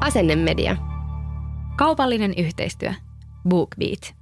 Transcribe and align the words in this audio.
Asennemedia. 0.00 0.76
Kaupallinen 1.76 2.34
yhteistyö. 2.36 2.92
BookBeat. 3.48 4.14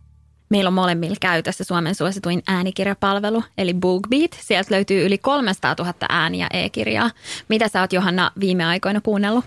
Meillä 0.48 0.69
on 0.69 0.75
molemmilla 0.75 1.17
käytössä 1.21 1.65
Suomen 1.65 1.95
suosituin 1.95 2.43
äänikirjapalvelu, 2.47 3.45
eli 3.59 3.75
BookBeat. 3.75 4.31
Sieltä 4.41 4.75
löytyy 4.75 5.07
yli 5.07 5.19
300 5.19 5.75
000 5.79 5.95
ääniä 6.09 6.47
e-kirjaa. 6.53 7.11
Mitä 7.48 7.69
sä 7.69 7.81
oot 7.81 7.93
Johanna 7.93 8.31
viime 8.41 8.65
aikoina 8.65 9.01
kuunnellut? 9.01 9.45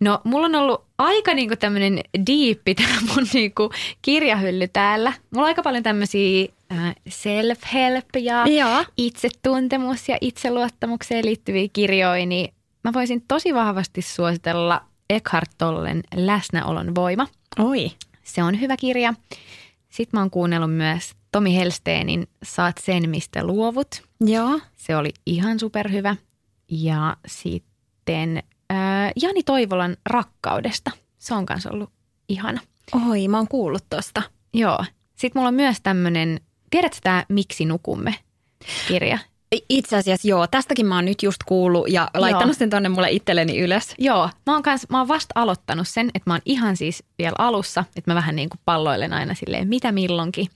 No, 0.00 0.20
mulla 0.24 0.46
on 0.46 0.54
ollut 0.54 0.84
aika 0.98 1.34
niinku 1.34 1.56
tämmöinen 1.56 2.00
diippi 2.26 2.74
tämä 2.74 2.98
mun 3.14 3.26
niinku 3.32 3.70
kirjahylly 4.02 4.68
täällä. 4.68 5.12
Mulla 5.30 5.44
on 5.44 5.48
aika 5.48 5.62
paljon 5.62 5.82
tämmöisiä 5.82 6.48
äh, 6.72 6.94
self-help 7.08 8.20
ja 8.22 8.44
Joo. 8.46 8.84
itsetuntemus 8.96 10.08
ja 10.08 10.18
itseluottamukseen 10.20 11.24
liittyviä 11.24 11.68
kirjoja, 11.72 12.26
niin 12.26 12.54
mä 12.84 12.92
voisin 12.92 13.24
tosi 13.28 13.54
vahvasti 13.54 14.02
suositella 14.02 14.88
Eckhart 15.10 15.50
Tollen 15.58 16.02
Läsnäolon 16.14 16.94
voima. 16.94 17.26
Oi. 17.58 17.90
Se 18.22 18.42
on 18.42 18.60
hyvä 18.60 18.76
kirja. 18.76 19.14
Sitten 19.88 20.18
mä 20.18 20.20
oon 20.20 20.30
kuunnellut 20.30 20.74
myös 20.74 21.12
Tomi 21.32 21.56
Helsteenin 21.56 22.26
Saat 22.42 22.78
sen, 22.78 23.10
mistä 23.10 23.44
luovut. 23.44 24.02
Joo. 24.20 24.60
Se 24.76 24.96
oli 24.96 25.10
ihan 25.26 25.58
superhyvä. 25.58 26.16
Ja 26.70 27.16
sitten 27.26 28.42
ää, 28.70 29.12
Jani 29.22 29.42
Toivolan 29.42 29.96
Rakkaudesta. 30.06 30.90
Se 31.18 31.34
on 31.34 31.46
kanssa 31.46 31.70
ollut 31.72 31.90
ihana. 32.28 32.60
Oi, 33.08 33.28
mä 33.28 33.36
oon 33.36 33.48
kuullut 33.48 33.84
tosta. 33.90 34.22
Joo. 34.54 34.84
Sitten 35.16 35.40
mulla 35.40 35.48
on 35.48 35.54
myös 35.54 35.76
tämmöinen, 35.82 36.40
tiedätkö 36.70 36.98
tämä 37.02 37.24
Miksi 37.28 37.64
nukumme 37.64 38.14
kirja? 38.88 39.18
Itse 39.68 39.96
asiassa 39.96 40.28
joo, 40.28 40.46
tästäkin 40.46 40.86
mä 40.86 40.94
oon 40.94 41.04
nyt 41.04 41.22
just 41.22 41.38
kuullut 41.46 41.88
ja 41.88 42.10
laittanut 42.14 42.56
sen 42.56 42.70
tonne 42.70 42.88
mulle 42.88 43.10
itselleni 43.10 43.58
ylös. 43.58 43.94
Joo, 43.98 44.30
mä 44.46 44.52
oon, 44.52 44.62
kans, 44.62 44.86
mä 44.90 44.98
oon 44.98 45.08
vasta 45.08 45.32
aloittanut 45.34 45.88
sen, 45.88 46.10
että 46.14 46.30
mä 46.30 46.34
oon 46.34 46.42
ihan 46.44 46.76
siis 46.76 47.04
vielä 47.18 47.34
alussa, 47.38 47.84
että 47.96 48.10
mä 48.10 48.14
vähän 48.14 48.36
niin 48.36 48.48
kuin 48.48 48.60
palloilen 48.64 49.12
aina 49.12 49.34
silleen 49.34 49.68
mitä 49.68 49.92
milloinkin. 49.92 50.46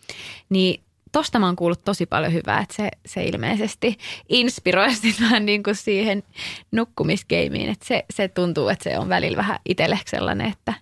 Niin 0.48 0.83
tosta 1.13 1.39
mä 1.39 1.47
oon 1.47 1.57
kuullut 1.57 1.85
tosi 1.85 2.07
paljon 2.07 2.33
hyvää, 2.33 2.61
että 2.61 2.75
se, 2.75 2.89
se 3.07 3.25
ilmeisesti 3.25 3.98
inspiroi 4.29 4.95
sit 4.95 5.20
vähän 5.20 5.47
niin 5.47 5.63
kuin 5.63 5.77
siihen 5.77 6.23
nukkumisgeimiin. 6.73 7.69
Että 7.70 7.87
se, 7.87 8.05
se 8.11 8.29
tuntuu, 8.29 8.69
että 8.69 8.85
se 8.85 8.98
on 8.98 9.09
välillä 9.09 9.37
vähän 9.37 9.59
itselle 9.69 10.01
sellainen, 10.07 10.48
että 10.48 10.75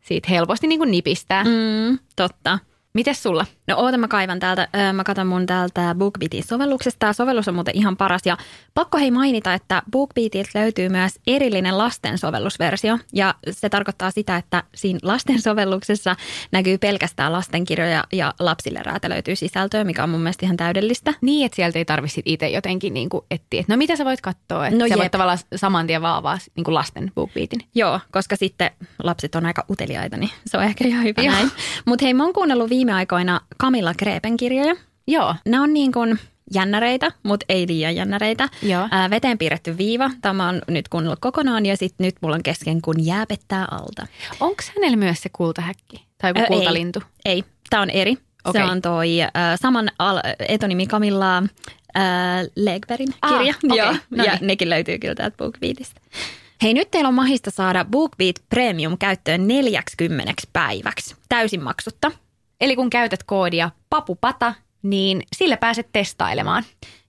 siitä 0.00 0.28
helposti 0.30 0.66
niin 0.66 0.78
kuin 0.78 0.90
nipistää. 0.90 1.44
Mm, 1.44 1.98
totta. 2.16 2.58
Mites 2.96 3.22
sulla? 3.22 3.46
No 3.66 3.76
oota, 3.76 3.98
mä 3.98 4.08
kaivan 4.08 4.40
täältä, 4.40 4.68
öö, 4.76 4.92
mä 4.92 5.04
katson 5.04 5.26
mun 5.26 5.46
täältä 5.46 5.94
BookBeatin 5.98 6.44
sovelluksesta. 6.44 6.98
Tämä 6.98 7.12
sovellus 7.12 7.48
on 7.48 7.54
muuten 7.54 7.76
ihan 7.76 7.96
paras 7.96 8.22
ja 8.24 8.36
pakko 8.74 8.98
hei 8.98 9.10
mainita, 9.10 9.54
että 9.54 9.82
BookBeatilta 9.90 10.50
löytyy 10.54 10.88
myös 10.88 11.12
erillinen 11.26 11.78
lasten 11.78 12.18
sovellusversio 12.18 12.98
ja 13.12 13.34
se 13.50 13.68
tarkoittaa 13.68 14.10
sitä, 14.10 14.36
että 14.36 14.62
siinä 14.74 14.98
lasten 15.02 15.42
sovelluksessa 15.42 16.16
näkyy 16.52 16.78
pelkästään 16.78 17.32
lastenkirjoja 17.32 18.04
ja 18.12 18.34
lapsille 18.40 18.80
räätälöityy 18.82 19.36
sisältöä, 19.36 19.84
mikä 19.84 20.02
on 20.02 20.10
mun 20.10 20.20
mielestä 20.20 20.46
ihan 20.46 20.56
täydellistä. 20.56 21.14
Niin, 21.20 21.46
että 21.46 21.56
sieltä 21.56 21.78
ei 21.78 21.84
tarvitse 21.84 22.22
itse 22.24 22.48
jotenkin 22.48 22.94
niin 22.94 23.08
kuin 23.08 23.24
etsiä, 23.30 23.60
että 23.60 23.72
no 23.72 23.76
mitä 23.76 23.96
sä 23.96 24.04
voit 24.04 24.20
katsoa. 24.20 24.66
Että 24.66 24.78
No 24.78 24.84
sä 24.88 24.94
jep. 24.94 24.98
voit 24.98 25.12
tavallaan 25.12 25.38
saman 25.56 25.86
tien 25.86 26.02
vaan 26.02 26.16
avaa 26.16 26.38
niin 26.56 26.64
kuin 26.64 26.74
lasten 26.74 27.12
BookBeatin. 27.14 27.60
Joo, 27.74 28.00
koska 28.12 28.36
sitten 28.36 28.70
lapset 29.02 29.34
on 29.34 29.46
aika 29.46 29.64
uteliaita, 29.70 30.16
niin 30.16 30.30
se 30.46 30.58
on 30.58 30.64
ehkä 30.64 30.88
ihan 30.88 31.04
hyvä 31.04 31.22
Joo. 31.22 31.34
näin. 31.34 31.50
Mutta 31.86 32.04
hei, 32.04 32.14
mä 32.14 32.24
oon 32.24 32.32
kuunnellut 32.32 32.70
viime 32.70 32.85
aikoina 32.92 33.40
Camilla 33.62 33.94
Kreepen 33.94 34.36
kirjoja. 34.36 34.74
Joo. 35.06 35.34
Nämä 35.46 35.62
on 35.62 35.72
niin 35.72 35.92
kuin 35.92 36.18
jännäreitä, 36.54 37.10
mutta 37.22 37.46
ei 37.48 37.66
liian 37.68 37.96
jännäreitä. 37.96 38.48
Joo. 38.62 38.88
Ää, 38.90 39.10
veteen 39.10 39.38
piirretty 39.38 39.78
viiva. 39.78 40.10
Tämä 40.20 40.48
on 40.48 40.62
nyt 40.68 40.88
kuunnellut 40.88 41.18
kokonaan 41.20 41.66
ja 41.66 41.76
sitten 41.76 42.04
nyt 42.04 42.14
mulla 42.20 42.34
on 42.36 42.42
kesken, 42.42 42.82
kun 42.82 43.06
jää 43.06 43.26
pettää 43.26 43.64
alta. 43.70 44.06
Onko 44.40 44.62
hänellä 44.76 44.96
myös 44.96 45.22
se 45.22 45.28
kultahäkki? 45.32 46.04
Tai 46.18 46.30
joku 46.30 46.40
Ö, 46.40 46.46
kultalintu? 46.46 47.02
Ei, 47.24 47.32
ei. 47.32 47.44
tämä 47.70 47.82
on 47.82 47.90
eri. 47.90 48.16
Okei. 48.44 48.62
Se 48.62 48.70
on 48.70 48.82
toi 48.82 49.22
äh, 49.22 49.28
saman 49.62 49.88
al- 49.98 50.20
etonimi 50.48 50.86
Camilla 50.86 51.38
äh, 51.38 51.44
Legberin 52.56 53.08
Ah, 53.22 53.30
kirja. 53.38 53.54
okei. 53.64 53.78
Joo, 53.78 53.94
No 54.10 54.24
ja 54.24 54.32
niin. 54.32 54.46
nekin 54.46 54.70
löytyy 54.70 54.98
kyllä 54.98 55.14
täältä 55.14 55.36
BookBeatista. 55.36 56.00
Hei, 56.62 56.74
nyt 56.74 56.90
teillä 56.90 57.08
on 57.08 57.14
mahista 57.14 57.50
saada 57.50 57.84
BookBeat 57.84 58.36
Premium 58.48 58.98
käyttöön 58.98 59.48
40 59.48 60.32
päiväksi. 60.52 61.16
Täysin 61.28 61.62
maksutta. 61.62 62.10
Eli 62.60 62.76
kun 62.76 62.90
käytät 62.90 63.22
koodia 63.22 63.70
papupata, 63.90 64.54
niin 64.82 65.22
sillä 65.36 65.56
pääset 65.56 65.88
testailemaan. 65.92 66.64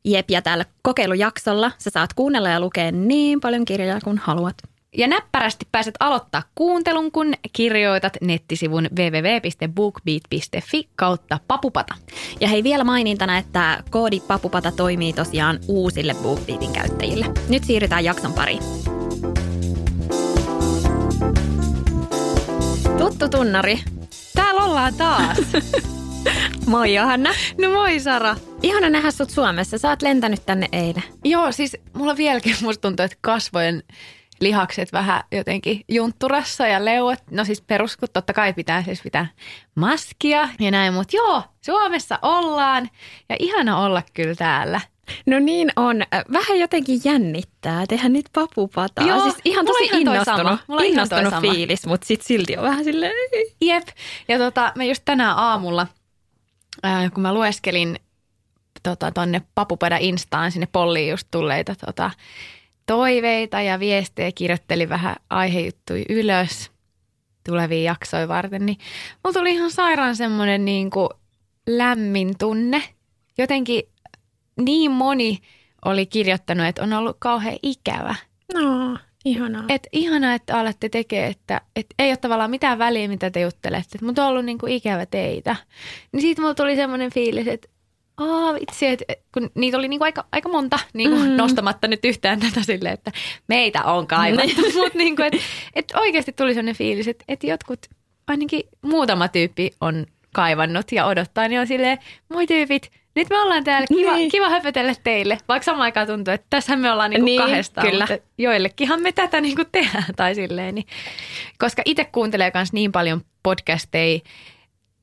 Jep, 0.05 0.29
ja 0.29 0.41
tällä 0.41 0.65
kokeilujaksolla 0.81 1.71
sä 1.77 1.89
saat 1.89 2.13
kuunnella 2.13 2.49
ja 2.49 2.59
lukea 2.59 2.91
niin 2.91 3.39
paljon 3.39 3.65
kirjoja 3.65 3.99
kuin 4.03 4.17
haluat. 4.17 4.55
Ja 4.97 5.07
näppärästi 5.07 5.67
pääset 5.71 5.95
aloittaa 5.99 6.43
kuuntelun, 6.55 7.11
kun 7.11 7.33
kirjoitat 7.53 8.17
nettisivun 8.21 8.87
www.bookbeat.fi 8.95 10.89
kautta 10.95 11.39
papupata. 11.47 11.95
Ja 12.39 12.47
hei 12.47 12.63
vielä 12.63 12.83
mainintana, 12.83 13.37
että 13.37 13.83
koodi 13.89 14.19
Papupata 14.19 14.71
toimii 14.71 15.13
tosiaan 15.13 15.59
uusille 15.67 16.15
BookBeatin 16.23 16.73
käyttäjille. 16.73 17.25
Nyt 17.49 17.63
siirrytään 17.63 18.03
jakson 18.03 18.33
pariin. 18.33 18.63
Tuttu 22.97 23.29
tunnari. 23.29 23.79
Täällä 24.37 24.63
ollaan 24.63 24.93
taas. 24.93 25.37
Moi 26.65 26.93
Johanna. 26.93 27.29
no 27.61 27.69
moi 27.69 27.99
Sara. 27.99 28.35
Ihana 28.61 28.89
nähdä 28.89 29.11
sut 29.11 29.29
Suomessa. 29.29 29.77
Sä 29.77 29.89
oot 29.89 30.01
lentänyt 30.01 30.45
tänne 30.45 30.67
eilen. 30.71 31.03
Joo, 31.23 31.51
siis 31.51 31.77
mulla 31.93 32.17
vieläkin 32.17 32.55
musta 32.61 32.81
tuntuu, 32.81 33.03
että 33.03 33.17
kasvojen 33.21 33.83
lihakset 34.39 34.93
vähän 34.93 35.23
jotenkin 35.31 35.81
juntturassa 35.89 36.67
ja 36.67 36.85
leuat. 36.85 37.23
No 37.31 37.45
siis 37.45 37.61
perus, 37.61 37.97
kun 37.97 38.07
totta 38.13 38.33
kai 38.33 38.53
pitää 38.53 38.83
siis 38.83 39.01
pitää 39.01 39.27
maskia 39.75 40.49
ja 40.59 40.71
näin, 40.71 40.93
mutta 40.93 41.17
joo, 41.17 41.43
Suomessa 41.65 42.19
ollaan 42.21 42.89
ja 43.29 43.35
ihana 43.39 43.79
olla 43.79 44.03
kyllä 44.13 44.35
täällä. 44.35 44.81
No 45.25 45.39
niin 45.39 45.71
on. 45.75 46.03
Vähän 46.33 46.59
jotenkin 46.59 47.01
jännittää. 47.03 47.85
Tehdään 47.87 48.13
nyt 48.13 48.25
papupataa. 48.33 49.07
Joo, 49.07 49.21
siis 49.21 49.35
ihan 49.45 49.65
tosi 49.65 49.83
ihan 49.83 50.01
innostunut, 50.01 50.59
Mulla 50.67 50.81
ihan 50.81 50.91
innostunut 50.93 51.29
sama. 51.29 51.41
fiilis, 51.41 51.85
mutta 51.85 52.07
sit 52.07 52.21
silti 52.21 52.57
on 52.57 52.63
vähän 52.63 52.83
silleen... 52.83 53.11
Jep. 53.61 53.87
Ja 54.27 54.37
tota, 54.37 54.71
mä 54.75 54.83
just 54.83 55.01
tänään 55.05 55.37
aamulla, 55.37 55.87
ää, 56.83 57.09
kun 57.09 57.21
mä 57.21 57.33
lueskelin 57.33 57.99
tota, 58.83 59.11
tonne 59.11 59.41
Papupada 59.55 59.97
Instaan 59.97 60.51
sinne 60.51 60.67
polliin 60.71 61.09
just 61.09 61.27
tulleita 61.31 61.75
tota, 61.85 62.11
toiveita 62.85 63.61
ja 63.61 63.79
viestejä, 63.79 64.31
kirjoittelin 64.31 64.89
vähän 64.89 65.15
aihejuttuja 65.29 66.05
ylös 66.09 66.71
tulevia 67.45 67.83
jaksoja 67.83 68.27
varten, 68.27 68.65
niin 68.65 68.77
mulla 69.23 69.33
tuli 69.33 69.51
ihan 69.53 69.71
sairaan 69.71 70.15
semmoinen 70.15 70.65
niin 70.65 70.89
kuin 70.89 71.09
lämmin 71.67 72.37
tunne. 72.37 72.83
Jotenkin 73.37 73.83
niin 74.57 74.91
moni 74.91 75.39
oli 75.85 76.05
kirjoittanut, 76.05 76.65
että 76.65 76.83
on 76.83 76.93
ollut 76.93 77.17
kauhean 77.19 77.57
ikävä. 77.63 78.15
No, 78.53 78.97
ihanaa. 79.25 79.63
Et 79.69 79.87
ihanaa, 79.91 80.33
että 80.33 80.59
alatte 80.59 80.89
tekemään, 80.89 81.31
että 81.31 81.61
et 81.75 81.85
ei 81.99 82.09
ole 82.09 82.17
tavallaan 82.17 82.51
mitään 82.51 82.79
väliä, 82.79 83.07
mitä 83.07 83.31
te 83.31 83.41
juttelette. 83.41 83.97
Mutta 84.01 84.23
on 84.23 84.29
ollut 84.29 84.45
niinku 84.45 84.65
ikävä 84.69 85.05
teitä. 85.05 85.55
Niin 86.11 86.21
siitä 86.21 86.41
mulla 86.41 86.55
tuli 86.55 86.75
semmoinen 86.75 87.13
fiilis, 87.13 87.47
että 87.47 87.67
Aa, 88.17 88.53
vitsi, 88.53 88.87
että 88.87 89.05
kun 89.33 89.49
niitä 89.55 89.77
oli 89.77 89.87
niinku 89.87 90.03
aika, 90.03 90.25
aika 90.31 90.49
monta 90.49 90.79
niinku 90.93 91.17
mm. 91.17 91.31
nostamatta 91.31 91.87
nyt 91.87 92.05
yhtään 92.05 92.39
tätä 92.39 92.63
silleen, 92.63 92.93
että 92.93 93.11
meitä 93.47 93.83
on 93.83 94.07
kaivattu. 94.07 94.61
Mutta 94.75 94.97
niinku, 94.97 95.21
että 95.21 95.39
et 95.75 95.93
oikeasti 95.95 96.31
tuli 96.31 96.53
sellainen 96.53 96.75
fiilis, 96.75 97.07
että 97.07 97.25
et 97.27 97.43
jotkut, 97.43 97.79
ainakin 98.27 98.63
muutama 98.81 99.27
tyyppi 99.27 99.71
on 99.81 100.05
kaivannut 100.33 100.91
ja 100.91 101.05
odottaa, 101.05 101.47
niin 101.47 101.59
on 101.59 101.67
silleen, 101.67 101.97
moi 102.29 102.47
tyypit, 102.47 102.91
nyt 103.17 103.29
me 103.29 103.39
ollaan 103.41 103.63
täällä, 103.63 103.87
kiva, 103.87 104.15
Niin. 104.15 104.31
kiva 104.31 104.49
höpötellä 104.49 104.93
teille. 105.03 105.37
Vaikka 105.47 105.63
samaan 105.65 105.81
aikaan 105.83 106.07
tuntuu, 106.07 106.33
että 106.33 106.47
tässähän 106.49 106.79
me 106.79 106.91
ollaan 106.91 107.09
niinku 107.09 107.25
Niin, 107.25 107.41
kahdestaan, 107.41 107.87
kyllä. 107.87 108.07
mutta 108.09 108.27
joillekinhan 108.37 109.01
me 109.01 109.11
tätä 109.11 109.41
niinku 109.41 109.63
tehdään 109.71 110.05
tai 110.15 110.35
silleen. 110.35 110.75
Niin. 110.75 110.87
Koska 111.59 111.81
itse 111.85 112.05
kuuntelee 112.05 112.51
myös 112.53 112.73
niin 112.73 112.91
paljon 112.91 113.21
podcasteja, 113.43 114.19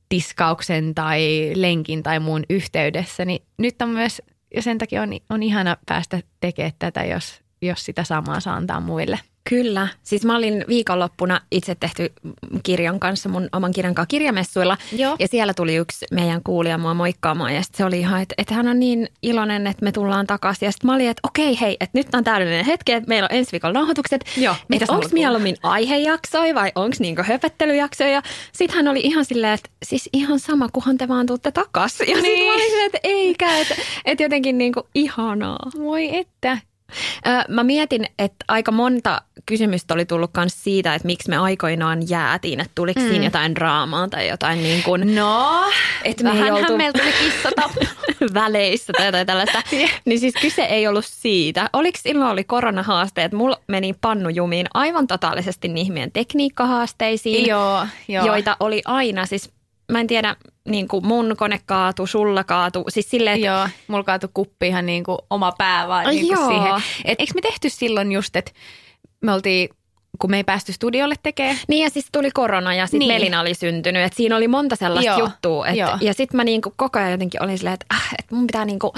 tiskauksen 0.08 0.94
tai 0.94 1.52
lenkin 1.54 2.02
tai 2.02 2.20
muun 2.20 2.42
yhteydessä, 2.50 3.24
niin 3.24 3.42
nyt 3.58 3.82
on 3.82 3.88
myös, 3.88 4.22
ja 4.54 4.62
sen 4.62 4.78
takia 4.78 5.02
on, 5.02 5.08
on 5.30 5.42
ihana 5.42 5.76
päästä 5.86 6.20
tekemään 6.40 6.72
tätä, 6.78 7.04
jos, 7.04 7.40
jos 7.62 7.84
sitä 7.84 8.04
samaa 8.04 8.40
saa 8.40 8.54
antaa 8.56 8.80
muille. 8.80 9.18
Kyllä. 9.48 9.88
Siis 10.02 10.24
mä 10.24 10.36
olin 10.36 10.64
viikonloppuna 10.68 11.40
itse 11.50 11.74
tehty 11.74 12.12
kirjan 12.62 13.00
kanssa, 13.00 13.28
mun 13.28 13.48
oman 13.52 13.72
kirjan 13.72 13.94
kanssa 13.94 14.08
kirjamessuilla. 14.08 14.76
Joo. 14.96 15.16
Ja 15.18 15.28
siellä 15.28 15.54
tuli 15.54 15.74
yksi 15.76 16.06
meidän 16.10 16.42
kuulija 16.44 16.78
mua 16.78 16.94
moikkaamaan 16.94 17.54
ja 17.54 17.62
sitten 17.62 17.78
se 17.78 17.84
oli 17.84 17.98
ihan, 18.00 18.22
että, 18.22 18.34
että 18.38 18.54
hän 18.54 18.68
on 18.68 18.80
niin 18.80 19.08
iloinen, 19.22 19.66
että 19.66 19.84
me 19.84 19.92
tullaan 19.92 20.26
takaisin. 20.26 20.66
Ja 20.66 20.72
sitten 20.72 20.86
mä 20.90 20.94
olin, 20.94 21.08
että 21.08 21.20
okei 21.22 21.60
hei, 21.60 21.76
että 21.80 21.98
nyt 21.98 22.14
on 22.14 22.24
täydellinen 22.24 22.64
hetki, 22.64 22.92
että 22.92 23.08
meillä 23.08 23.28
on 23.30 23.36
ensi 23.38 23.52
viikolla 23.52 23.72
nauhoitukset. 23.72 24.24
Joo, 24.36 24.54
Että 24.72 24.92
onko 24.92 25.08
mieluummin 25.12 25.56
aihejaksoja 25.62 26.54
vai 26.54 26.72
onko 26.74 26.96
niinku 27.00 27.22
höpöttelyjaksoja. 27.22 28.10
Ja 28.10 28.22
sitten 28.52 28.76
hän 28.76 28.88
oli 28.88 29.00
ihan 29.00 29.24
silleen, 29.24 29.52
että 29.52 29.70
siis 29.84 30.08
ihan 30.12 30.38
sama, 30.40 30.68
kunhan 30.72 30.98
te 30.98 31.08
vaan 31.08 31.26
tuutte 31.26 31.50
takaisin. 31.52 32.08
Ja 32.08 32.14
sitten 32.14 32.22
Niin. 32.32 32.46
mä 32.46 32.54
olin 32.54 32.66
silleen, 32.70 32.86
että 32.86 32.98
eikä, 33.02 33.58
että, 33.58 33.74
että 34.04 34.22
jotenkin 34.22 34.58
niinku 34.58 34.88
ihanaa. 34.94 35.70
Voi 35.78 36.16
että. 36.16 36.58
Mä 37.48 37.64
mietin, 37.64 38.06
että 38.18 38.44
aika 38.48 38.72
monta 38.72 39.22
kysymystä 39.46 39.94
oli 39.94 40.04
tullut 40.04 40.30
myös 40.36 40.64
siitä, 40.64 40.94
että 40.94 41.06
miksi 41.06 41.30
me 41.30 41.36
aikoinaan 41.36 42.08
jäätiin, 42.08 42.60
että 42.60 42.72
tuliko 42.74 43.00
mm. 43.00 43.08
siinä 43.08 43.24
jotain 43.24 43.54
draamaa 43.54 44.08
tai 44.08 44.28
jotain 44.28 44.62
niin 44.62 44.82
kuin, 44.82 45.14
No, 45.14 45.64
että 46.04 46.24
me 46.24 46.30
ei 46.30 46.50
oltu 46.50 46.76
meillä 46.76 47.00
tuli 47.00 47.12
kissatappo. 47.12 47.80
väleissä 48.34 48.92
tai 48.96 49.06
jotain 49.06 49.26
tällaista. 49.26 49.62
niin 50.04 50.20
siis 50.20 50.34
kyse 50.40 50.62
ei 50.62 50.86
ollut 50.86 51.04
siitä. 51.04 51.70
Oliko 51.72 51.98
silloin 52.02 52.30
oli 52.30 52.44
koronahaasteet? 52.44 53.32
Mulla 53.32 53.60
meni 53.68 53.94
pannujumiin 54.00 54.66
aivan 54.74 55.06
totaalisesti 55.06 55.68
niihin 55.68 55.92
meidän 55.92 56.12
tekniikkahaasteisiin, 56.12 57.46
joo, 57.46 57.86
joo. 58.08 58.26
joita 58.26 58.56
oli 58.60 58.82
aina. 58.84 59.26
Siis 59.26 59.52
mä 59.92 60.00
en 60.00 60.06
tiedä, 60.06 60.36
niin 60.68 60.88
kuin 60.88 61.06
mun 61.06 61.34
kone 61.36 61.60
kaatu, 61.66 62.06
sulla 62.06 62.44
kaatu. 62.44 62.84
Siis 62.88 63.10
silleen, 63.10 63.34
että 63.34 63.46
Joo, 63.46 63.68
mulla 63.88 64.04
kaatui 64.04 64.28
kuppi 64.34 64.68
ihan 64.68 64.86
niin 64.86 65.04
kuin 65.04 65.18
oma 65.30 65.52
pää 65.58 65.88
vaan 65.88 66.06
niin 66.06 66.26
kuin 66.26 66.38
Joo. 66.38 66.48
siihen. 66.48 66.82
Et 67.04 67.20
eikö 67.20 67.32
me 67.34 67.40
tehty 67.40 67.68
silloin 67.70 68.12
just, 68.12 68.36
että 68.36 68.52
me 69.20 69.32
oltiin, 69.32 69.68
kun 70.18 70.30
me 70.30 70.36
ei 70.36 70.44
päästy 70.44 70.72
studiolle 70.72 71.14
tekemään. 71.22 71.58
Niin 71.68 71.82
ja 71.82 71.90
siis 71.90 72.06
tuli 72.12 72.30
korona 72.30 72.74
ja 72.74 72.86
sitten 72.86 72.98
Niin. 72.98 73.12
Melina 73.12 73.40
oli 73.40 73.54
syntynyt. 73.54 74.02
Et 74.04 74.12
siinä 74.12 74.36
oli 74.36 74.48
monta 74.48 74.76
sellaista 74.76 75.10
Joo, 75.10 75.18
juttua. 75.18 75.66
Et, 75.66 75.76
joo. 75.76 75.98
ja 76.00 76.14
sitten 76.14 76.36
mä 76.36 76.44
niinku 76.44 76.72
koko 76.76 76.98
ajan 76.98 77.10
jotenkin 77.10 77.42
olin 77.42 77.58
silleen, 77.58 77.74
että 77.74 77.86
äh, 77.94 78.14
et 78.18 78.30
mun 78.30 78.46
pitää 78.46 78.64
niinku, 78.64 78.94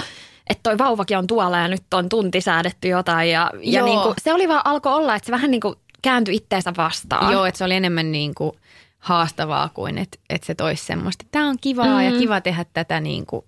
että 0.49 0.63
toi 0.63 0.77
vauvakin 0.77 1.17
on 1.17 1.27
tuolla 1.27 1.57
ja 1.57 1.67
nyt 1.67 1.93
on 1.93 2.09
tunti 2.09 2.41
säädetty 2.41 2.87
jotain. 2.87 3.31
Ja, 3.31 3.51
ja 3.63 3.83
niinku, 3.85 4.13
se 4.21 4.33
oli 4.33 4.47
vaan 4.47 4.61
alkoi 4.65 4.93
olla, 4.93 5.15
että 5.15 5.25
se 5.25 5.31
vähän 5.31 5.51
niinku 5.51 5.75
kääntyi 6.01 6.35
itteensä 6.35 6.73
vastaan. 6.77 7.33
Joo, 7.33 7.45
että 7.45 7.57
se 7.57 7.63
oli 7.63 7.75
enemmän 7.75 8.11
niin 8.11 8.35
kuin 8.35 8.51
haastavaa 9.07 9.69
kuin, 9.73 9.97
että, 9.97 10.17
että 10.29 10.47
se 10.47 10.55
toisi 10.55 10.85
semmoista. 10.85 11.25
Tämä 11.31 11.47
on 11.47 11.57
kivaa 11.61 11.85
mm. 11.99 12.05
ja 12.05 12.11
Mm. 12.11 12.19
kiva 12.19 12.41
tehdä 12.41 12.65
tätä 12.73 12.99
niin 12.99 13.25
kuin. 13.25 13.45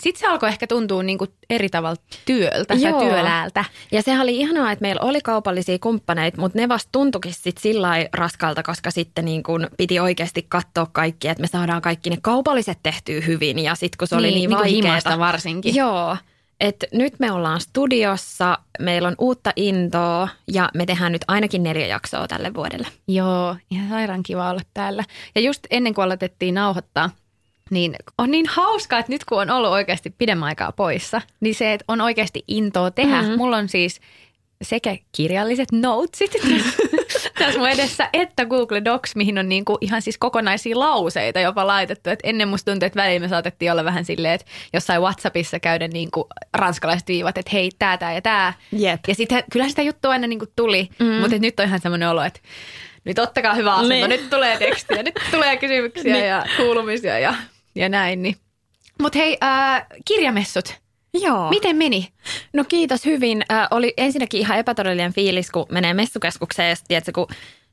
Sitten 0.00 0.20
se 0.20 0.26
alkoi 0.26 0.48
ehkä 0.48 0.66
tuntua 0.66 1.02
niin 1.02 1.18
kuin 1.18 1.30
eri 1.50 1.68
tavalla 1.68 2.02
työltä 2.24 2.74
ja 2.74 2.92
työläältä. 2.92 3.64
Ja 3.92 4.02
sehän 4.02 4.22
oli 4.22 4.36
ihanaa, 4.36 4.72
että 4.72 4.82
meillä 4.82 5.00
oli 5.00 5.20
kaupallisia 5.20 5.78
kumppaneita, 5.78 6.40
mutta 6.40 6.58
ne 6.58 6.68
vasta 6.68 6.88
tuntuikin 6.92 7.32
sitten 7.34 7.62
sillä 7.62 7.88
raskalta, 8.12 8.62
koska 8.62 8.90
sitten 8.90 9.24
niin 9.24 9.42
kun 9.42 9.68
piti 9.76 10.00
oikeasti 10.00 10.46
katsoa 10.48 10.86
kaikki, 10.92 11.28
että 11.28 11.40
me 11.40 11.46
saadaan 11.46 11.82
kaikki 11.82 12.10
ne 12.10 12.18
kaupalliset 12.22 12.78
tehtyä 12.82 13.20
hyvin. 13.20 13.58
Ja 13.58 13.74
sitten 13.74 13.98
kun 13.98 14.08
se 14.08 14.16
oli 14.16 14.30
niin, 14.30 14.50
kuin 14.50 14.58
vaikeaa. 14.58 14.74
himasta 14.74 15.18
varsinkin. 15.18 15.74
Joo. 15.74 16.16
Et 16.62 16.84
nyt 16.92 17.18
me 17.18 17.32
ollaan 17.32 17.60
studiossa, 17.60 18.58
meillä 18.78 19.08
on 19.08 19.14
uutta 19.18 19.52
intoa 19.56 20.28
ja 20.52 20.68
me 20.74 20.86
tehdään 20.86 21.12
nyt 21.12 21.24
ainakin 21.28 21.62
neljä 21.62 21.86
jaksoa 21.86 22.28
tälle 22.28 22.54
vuodelle. 22.54 22.86
Joo, 23.08 23.56
ihan 23.70 23.88
sairaan 23.88 24.22
kiva 24.22 24.50
olla 24.50 24.60
täällä. 24.74 25.04
Ja 25.34 25.40
just 25.40 25.66
ennen 25.70 25.94
kuin 25.94 26.04
aloitettiin 26.04 26.54
nauhoittaa, 26.54 27.10
niin 27.70 27.96
on 28.18 28.30
niin 28.30 28.46
hauskaa, 28.46 28.98
että 28.98 29.12
nyt 29.12 29.24
kun 29.24 29.40
on 29.40 29.50
ollut 29.50 29.70
oikeasti 29.70 30.14
pidemmän 30.18 30.48
aikaa 30.48 30.72
poissa, 30.72 31.20
niin 31.40 31.54
se, 31.54 31.72
että 31.72 31.84
on 31.88 32.00
oikeasti 32.00 32.44
intoa 32.48 32.90
tehdä. 32.90 33.22
Mm-hmm. 33.22 33.36
Mulla 33.36 33.56
on 33.56 33.68
siis 33.68 34.00
sekä 34.62 34.96
kirjalliset 35.12 35.72
notesit 35.72 36.32
tässä 37.38 37.58
mun 37.58 37.68
edessä, 37.68 38.08
että 38.12 38.44
Google 38.46 38.84
Docs, 38.84 39.16
mihin 39.16 39.38
on 39.38 39.48
niinku 39.48 39.78
ihan 39.80 40.02
siis 40.02 40.18
kokonaisia 40.18 40.78
lauseita 40.78 41.40
jopa 41.40 41.66
laitettu. 41.66 42.10
Et 42.10 42.18
ennen 42.22 42.48
musta 42.48 42.70
tuntui, 42.70 42.86
että 42.86 43.02
väliin 43.02 43.22
me 43.22 43.28
saatettiin 43.28 43.72
olla 43.72 43.84
vähän 43.84 44.04
silleen, 44.04 44.34
että 44.34 44.46
jossain 44.72 45.02
Whatsappissa 45.02 45.60
käydä 45.60 45.88
niinku 45.88 46.28
ranskalaiset 46.54 47.08
viivat, 47.08 47.38
että 47.38 47.50
hei, 47.52 47.70
tää, 47.78 47.96
tää 47.98 48.14
ja 48.14 48.22
tää. 48.22 48.52
Jep. 48.72 49.00
Ja 49.08 49.14
sitten 49.14 49.44
kyllä 49.52 49.68
sitä 49.68 49.82
juttua 49.82 50.10
aina 50.10 50.26
niinku 50.26 50.46
tuli, 50.56 50.88
mm. 50.98 51.06
mutta 51.06 51.38
nyt 51.38 51.60
on 51.60 51.66
ihan 51.66 51.80
semmoinen 51.80 52.08
olo, 52.08 52.22
että 52.22 52.40
nyt 53.04 53.18
ottakaa 53.18 53.54
hyvä 53.54 53.74
asento, 53.74 53.88
Niin. 53.88 54.08
nyt 54.08 54.30
tulee 54.30 54.58
tekstiä, 54.58 55.02
nyt 55.02 55.14
tulee 55.30 55.56
kysymyksiä 55.56 56.12
Niin. 56.14 56.26
ja 56.28 56.46
kuulumisia 56.56 57.18
ja, 57.18 57.34
ja 57.74 57.88
näin. 57.88 58.22
Niin. 58.22 58.36
Mutta 59.02 59.18
hei, 59.18 59.38
äh, 59.42 59.86
kirjamessut, 60.04 60.74
Joo. 61.14 61.50
miten 61.50 61.76
meni? 61.76 62.08
No 62.52 62.64
kiitos 62.64 63.04
hyvin. 63.04 63.44
Äh, 63.52 63.68
oli 63.70 63.94
ensinnäkin 63.96 64.40
ihan 64.40 64.58
epätodellinen 64.58 65.12
fiilis, 65.12 65.50
kun 65.50 65.66
menee 65.70 65.94
messukeskukseen 65.94 66.70
ja 66.70 66.76
tiedätkö, 66.88 67.12
kun 67.14 67.26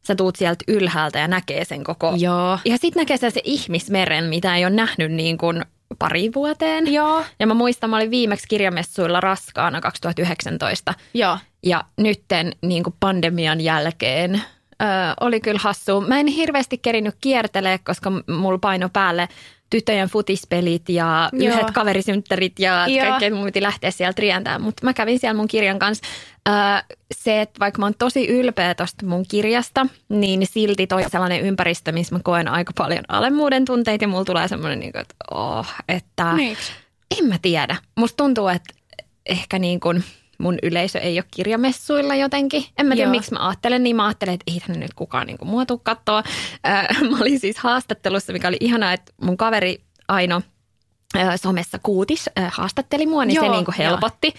sä 0.08 0.16
tuut 0.16 0.36
sieltä 0.36 0.64
ylhäältä 0.68 1.20
ja 1.20 1.28
näkee 1.28 1.66
sen 1.66 1.84
koko. 1.84 2.14
Joo. 2.18 2.60
Ja 2.66 2.78
sitten 2.78 3.02
näkee 3.02 3.18
sen 3.18 3.32
se 3.32 3.42
ihmismeren, 3.44 4.24
mitä 4.26 4.56
ei 4.56 4.66
ole 4.66 4.76
nähnyt 4.76 5.12
niin 5.12 5.38
kuin 5.38 5.66
pari 6.00 6.32
vuoteen. 6.36 6.94
Joo. 6.94 7.24
Ja 7.40 7.48
mä 7.48 7.54
muistan, 7.54 7.90
mä 7.90 7.96
olin 7.96 8.12
viimeksi 8.12 8.48
kirjamessuilla 8.48 9.20
raskaana 9.20 9.82
2019. 9.82 10.94
Joo. 11.14 11.38
Ja 11.64 11.84
nytten 11.98 12.52
niin 12.62 12.84
kuin 12.84 12.96
pandemian 13.00 13.62
jälkeen 13.62 14.36
ö, 14.36 14.86
oli 15.22 15.40
kyllä 15.40 15.60
hassu. 15.64 16.02
Mä 16.02 16.20
en 16.20 16.28
hirveästi 16.28 16.78
kerinyt 16.78 17.16
kiertelee, 17.22 17.78
koska 17.78 18.12
mulla 18.28 18.60
paino 18.60 18.90
päälle 18.90 19.28
tyttöjen 19.70 20.10
futispelit 20.10 20.90
ja 20.90 21.30
Joo. 21.34 21.54
yhdet 21.54 21.72
kaverisynttärit 21.72 22.60
ja 22.60 22.88
Joo. 22.88 23.08
kaikkea. 23.08 23.36
Mun 23.36 23.46
piti 23.46 23.62
lähteä 23.62 23.92
sieltä 23.92 24.22
rientämään, 24.22 24.62
mutta 24.62 24.86
mä 24.86 24.94
kävin 24.94 25.20
siellä 25.20 25.38
mun 25.38 25.48
kirjan 25.48 25.80
kanssa. 25.80 26.06
Ö, 26.48 26.52
se, 27.16 27.42
että 27.42 27.60
vaikka 27.60 27.80
mä 27.80 27.86
oon 27.86 27.94
tosi 28.00 28.28
ylpeä 28.28 28.76
tosta 28.76 29.06
mun 29.06 29.26
kirjasta, 29.28 29.88
niin 30.10 30.48
silti 30.48 30.88
toi 30.88 31.04
sellainen 31.10 31.42
ympäristö, 31.42 31.92
missä 31.92 32.16
mä 32.16 32.20
koen 32.24 32.48
aika 32.48 32.72
paljon 32.78 33.04
alemmuuden 33.08 33.66
tunteita 33.66 34.04
ja 34.04 34.08
mulla 34.08 34.26
tulee 34.26 34.48
semmoinen, 34.48 34.80
niin 34.80 34.92
kuin, 34.92 35.02
että 35.02 35.16
oh, 35.32 35.68
että... 35.90 36.34
Miksi? 36.34 36.72
En 37.20 37.26
mä 37.26 37.36
tiedä. 37.42 37.76
Musta 37.96 38.18
tuntuu, 38.18 38.48
että 38.48 38.74
ehkä 39.26 39.60
niin 39.60 39.80
kuin 39.80 40.04
mun 40.40 40.58
yleisö 40.64 41.00
ei 41.00 41.18
ole 41.20 41.26
kirjamessuilla 41.36 42.16
jotenkin. 42.16 42.66
En 42.78 42.86
mä 42.86 42.96
tiedä, 42.96 43.08
Joo. 43.08 43.12
miksi 43.12 43.34
mä 43.34 43.48
ajattelen 43.48 43.84
niin. 43.84 43.96
Mä 43.96 44.06
ajattelen, 44.06 44.34
että 44.34 44.52
ei 44.54 44.60
tänne 44.60 44.80
nyt 44.82 44.94
kukaan 44.94 45.28
niin 45.28 45.38
kuin 45.38 45.50
mua 45.50 45.66
tuu 45.66 45.78
kattoo. 45.84 46.24
Ää, 46.64 46.88
Mä 47.10 47.18
olin 47.22 47.40
siis 47.40 47.58
haastattelussa, 47.58 48.34
mikä 48.34 48.48
oli 48.48 48.58
ihanaa, 48.60 48.94
että 48.94 49.12
mun 49.22 49.38
kaveri 49.38 49.82
Aino 50.08 50.42
ää, 51.16 51.38
somessa 51.38 51.80
kuutis 51.84 52.30
ää, 52.36 52.52
haastatteli 52.54 53.06
mua, 53.06 53.26
niin 53.26 53.36
Joo, 53.36 53.46
se 53.46 53.52
niin 53.52 53.66
kuin 53.66 53.76
helpotti. 53.78 54.34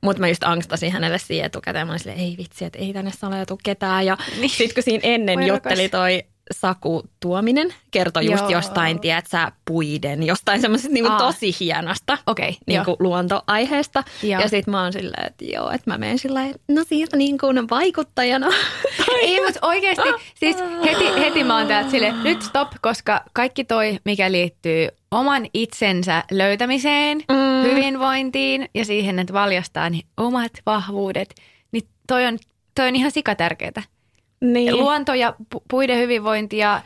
Mutta 0.00 0.20
mä 0.20 0.28
just 0.28 0.44
angstasin 0.44 0.92
hänelle 0.92 1.18
siihen 1.18 1.46
etukäteen. 1.46 1.86
Mä 1.86 1.92
olin 1.92 2.00
silleen, 2.00 2.20
ei 2.20 2.34
vitsi, 2.38 2.64
että 2.64 2.78
ei 2.78 2.92
tänne 2.92 3.10
saleutu 3.18 3.60
ketään. 3.64 4.06
Ja 4.06 4.16
Niin. 4.40 4.50
sitten 4.50 4.74
kun 4.74 4.82
siinä 4.82 5.00
ennen 5.02 5.38
Voi 5.38 5.46
jutteli 5.48 5.74
rakas. 5.82 5.90
toi 5.90 6.24
Saku 6.52 7.02
Tuominen, 7.20 7.74
kertoi 7.90 8.26
just 8.26 8.42
Joo. 8.42 8.50
jostain, 8.50 9.00
tiedätkö, 9.00 9.36
puiden, 9.64 10.22
jostain 10.22 10.60
semmoisesta 10.60 10.92
niin 10.92 11.12
tosi 11.18 11.56
hienosta 11.60 12.18
Okei, 12.26 12.56
niin 12.66 12.84
kuin 12.84 12.96
luontoaiheesta. 13.00 14.04
Joo. 14.22 14.40
Ja 14.40 14.48
sitten 14.48 14.72
mä 14.72 14.82
oon 14.82 14.92
silleen, 14.92 15.26
että 15.26 15.44
joo, 15.44 15.70
että 15.70 15.90
mä 15.90 15.98
menen 15.98 16.18
lailla, 16.28 16.58
no 16.68 16.84
siitä 16.84 17.16
niin 17.16 17.38
kuin 17.38 17.68
vaikuttajana. 17.70 18.46
Ei, 19.22 19.44
mutta 19.44 19.66
oikeasti, 19.66 20.08
siis 20.34 20.56
heti, 20.84 21.20
heti 21.20 21.44
mä 21.44 21.58
oon 21.58 21.66
täältä 21.66 21.90
sille, 21.90 22.12
nyt 22.22 22.42
stop, 22.42 22.68
koska 22.80 23.24
kaikki 23.32 23.64
toi, 23.64 23.98
mikä 24.04 24.32
liittyy 24.32 24.88
oman 25.10 25.46
itsensä 25.54 26.24
löytämiseen, 26.30 27.18
mm. 27.18 27.62
hyvinvointiin 27.62 28.68
ja 28.74 28.84
siihen, 28.84 29.18
että 29.18 29.32
valjastaa 29.32 29.90
niin 29.90 30.06
omat 30.16 30.52
vahvuudet, 30.66 31.34
niin 31.72 31.88
toi 32.06 32.26
on, 32.26 32.38
toi 32.74 32.88
on 32.88 32.96
ihan 32.96 33.10
sikatärkeää. 33.10 33.82
Niin. 34.40 34.76
Luonto 34.76 35.14
ja 35.14 35.34
pu- 35.54 35.62
puiden 35.70 35.98
hyvinvointi 35.98 36.58
ja 36.58 36.82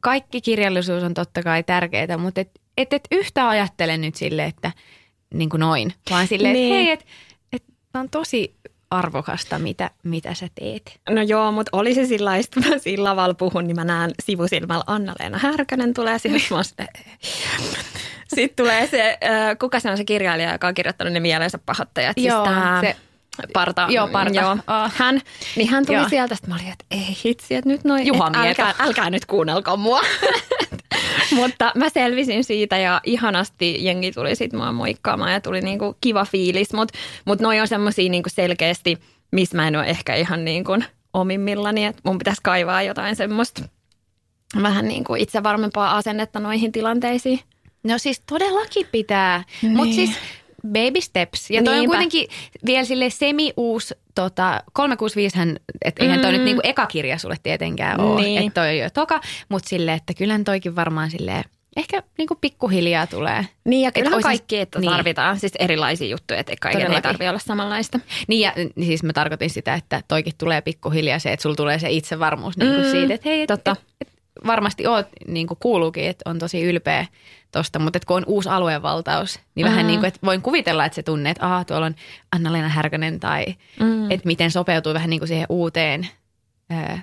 kaikki 0.00 0.40
kirjallisuus 0.40 1.02
on 1.02 1.14
totta 1.14 1.42
kai 1.42 1.62
tärkeää, 1.62 2.16
mutta 2.18 2.40
et, 2.40 2.50
et, 2.76 2.92
et 2.92 3.08
yhtä 3.10 3.48
ajattele 3.48 3.96
nyt 3.96 4.14
sille, 4.16 4.44
että 4.44 4.72
niin 5.34 5.50
kuin 5.50 5.60
noin, 5.60 5.94
vaan 6.10 6.26
silleen, 6.26 6.54
Niin. 6.54 6.72
että 6.74 6.84
hei, 6.84 6.90
että 6.90 7.04
et, 7.52 7.64
on 7.94 8.10
tosi 8.10 8.54
arvokasta, 8.90 9.58
mitä, 9.58 9.90
mitä 10.02 10.34
sä 10.34 10.48
teet. 10.54 11.00
No 11.10 11.22
joo, 11.22 11.52
mutta 11.52 11.68
oli 11.72 11.94
se 11.94 12.06
sillä 12.06 12.30
lailla, 12.30 12.44
että 12.54 12.70
mä 12.70 12.78
sillä 12.78 13.08
lavalla 13.10 13.34
puhun, 13.34 13.66
niin 13.66 13.76
mä 13.76 13.84
näen 13.84 14.10
sivusilmällä 14.22 14.84
Anna-Leena 14.86 15.38
Härkönen 15.38 15.94
tulee 15.94 16.12
oon 16.12 16.20
silleen, 16.64 16.88
Sitten 18.34 18.64
tulee 18.64 18.86
se, 18.86 19.18
kuka 19.60 19.80
se 19.80 19.90
on 19.90 19.96
se 19.96 20.04
kirjailija, 20.04 20.52
joka 20.52 20.66
on 20.68 20.74
kirjoittanut 20.74 21.12
ne 21.12 21.20
mielensä 21.20 21.58
pahoittajat. 21.66 22.16
Joo, 22.18 22.44
siis 22.44 22.54
tää, 22.56 22.80
se- 22.80 22.96
Parta. 23.52 23.86
Joo, 23.90 24.08
Parta. 24.08 24.40
Joo. 24.40 24.56
Ah. 24.66 24.92
Hän, 24.96 25.20
niin 25.56 25.68
hän 25.68 25.86
tuli 25.86 25.96
Joo. 25.96 26.08
sieltä, 26.08 26.34
että 26.34 26.48
mä 26.48 26.54
olin, 26.54 26.68
että 26.68 26.84
ei 26.90 27.16
hitsi, 27.24 27.54
että 27.54 27.70
nyt 27.70 27.84
noin, 27.84 28.06
Juha 28.06 28.28
et 28.28 28.36
älkää, 28.36 28.74
älkää 28.78 29.10
nyt 29.10 29.26
kuunnelko 29.26 29.76
mua. 29.76 30.00
Mutta 31.36 31.72
mä 31.74 31.88
selvisin 31.88 32.44
siitä 32.44 32.78
ja 32.78 33.00
ihanasti 33.04 33.84
jengi 33.84 34.12
tuli 34.12 34.36
sitten 34.36 34.60
mua 34.60 34.72
moikkaamaan 34.72 35.32
ja 35.32 35.40
tuli 35.40 35.60
niinku 35.60 35.96
kiva 36.00 36.24
fiilis. 36.24 36.72
Mutta 36.72 36.98
mut 37.24 37.40
noi 37.40 37.60
on 37.60 37.68
semmosia 37.68 38.10
niinku 38.10 38.28
selkeästi, 38.28 38.98
missä 39.32 39.56
mä 39.56 39.68
en 39.68 39.76
ole 39.76 39.86
ehkä 39.86 40.14
ihan 40.14 40.44
niinku 40.44 40.78
omimmillani, 41.14 41.84
että 41.84 42.02
mun 42.04 42.18
pitäisi 42.18 42.40
kaivaa 42.42 42.82
jotain 42.82 43.16
semmoista 43.16 43.62
vähän 44.62 44.88
niin 44.88 45.04
kuin 45.04 45.20
itse 45.20 45.42
varmempaa 45.42 45.96
asennetta 45.96 46.40
noihin 46.40 46.72
tilanteisiin. 46.72 47.40
No 47.84 47.98
siis 47.98 48.22
todellakin 48.30 48.86
pitää, 48.92 49.44
niin. 49.62 49.76
mutta 49.76 49.94
siis 49.94 50.10
baby 50.66 51.00
steps. 51.00 51.50
Ja 51.50 51.62
toi 51.62 51.74
Niinpä. 51.74 51.80
on 51.80 51.96
kuitenkin 51.96 52.28
vielä 52.66 52.84
sille 52.84 53.10
semi-uus, 53.10 53.94
tota, 54.14 54.62
365 54.72 55.38
hän, 55.38 55.56
että 55.84 56.04
eihän 56.04 56.20
toi 56.20 56.30
mm. 56.30 56.36
nyt 56.36 56.44
niinku 56.44 56.60
eka 56.64 56.86
kirja 56.86 57.18
sulle 57.18 57.36
tietenkään 57.42 58.00
ole, 58.00 58.20
niin. 58.22 58.38
että 58.38 58.60
toi 58.60 58.68
on 58.68 58.78
jo 58.78 58.90
toka, 58.90 59.20
mutta 59.48 59.68
sille, 59.68 59.92
että 59.92 60.14
kyllähän 60.14 60.44
toikin 60.44 60.76
varmaan 60.76 61.10
silleen 61.10 61.44
ehkä 61.76 62.02
niin 62.18 62.28
kuin 62.28 62.38
pikkuhiljaa 62.40 63.06
tulee. 63.06 63.46
Niin 63.64 63.82
ja 63.82 63.92
kyllähän 63.92 64.22
kaikki, 64.22 64.58
että 64.58 64.78
niin. 64.78 64.90
tarvitaan 64.90 65.38
siis 65.38 65.52
erilaisia 65.58 66.08
juttuja, 66.08 66.40
että 66.40 66.52
kaiken 66.60 66.92
ei 66.92 67.02
tarvitse 67.02 67.28
olla 67.28 67.38
samanlaista. 67.38 68.00
Niin 68.28 68.40
ja 68.40 68.52
niin 68.56 68.86
siis 68.86 69.02
mä 69.02 69.12
tarkoitin 69.12 69.50
sitä, 69.50 69.74
että 69.74 70.02
toikin 70.08 70.32
tulee 70.38 70.60
pikkuhiljaa 70.60 71.18
se, 71.18 71.32
että 71.32 71.42
sulla 71.42 71.56
tulee 71.56 71.78
se 71.78 71.90
itsevarmuus 71.90 72.56
niin 72.56 72.74
kuin 72.74 72.84
mm, 72.86 72.90
siitä, 72.90 73.14
että 73.14 73.28
hei, 73.28 73.46
Totta. 73.46 73.76
Et, 74.00 74.08
et, 74.08 74.08
varmasti 74.46 74.86
oot, 74.86 75.06
niin 75.26 75.46
kuin 75.46 75.58
kuuluukin, 75.60 76.04
että 76.04 76.30
on 76.30 76.38
tosi 76.38 76.62
ylpeä 76.62 77.06
tosta, 77.50 77.78
mutta 77.78 77.96
että 77.96 78.06
kun 78.06 78.16
on 78.16 78.24
uusi 78.26 78.48
aluevaltaus, 78.48 79.40
niin 79.54 79.66
vähän 79.66 79.86
niin 79.86 80.00
kuin, 80.00 80.08
että 80.08 80.20
voin 80.26 80.42
kuvitella, 80.42 80.84
että 80.84 80.96
se 80.96 81.02
tunne, 81.02 81.30
että 81.30 81.46
Aa, 81.46 81.64
tuolla 81.64 81.86
on 81.86 81.94
Anna-Leena 82.32 82.68
Härkönen 82.68 83.20
tai 83.20 83.46
mm. 83.80 84.10
että 84.10 84.26
miten 84.26 84.50
sopeutuu 84.50 84.94
vähän 84.94 85.10
niin 85.10 85.20
kuin 85.20 85.28
siihen 85.28 85.46
uuteen 85.48 86.08
ö, 86.72 86.98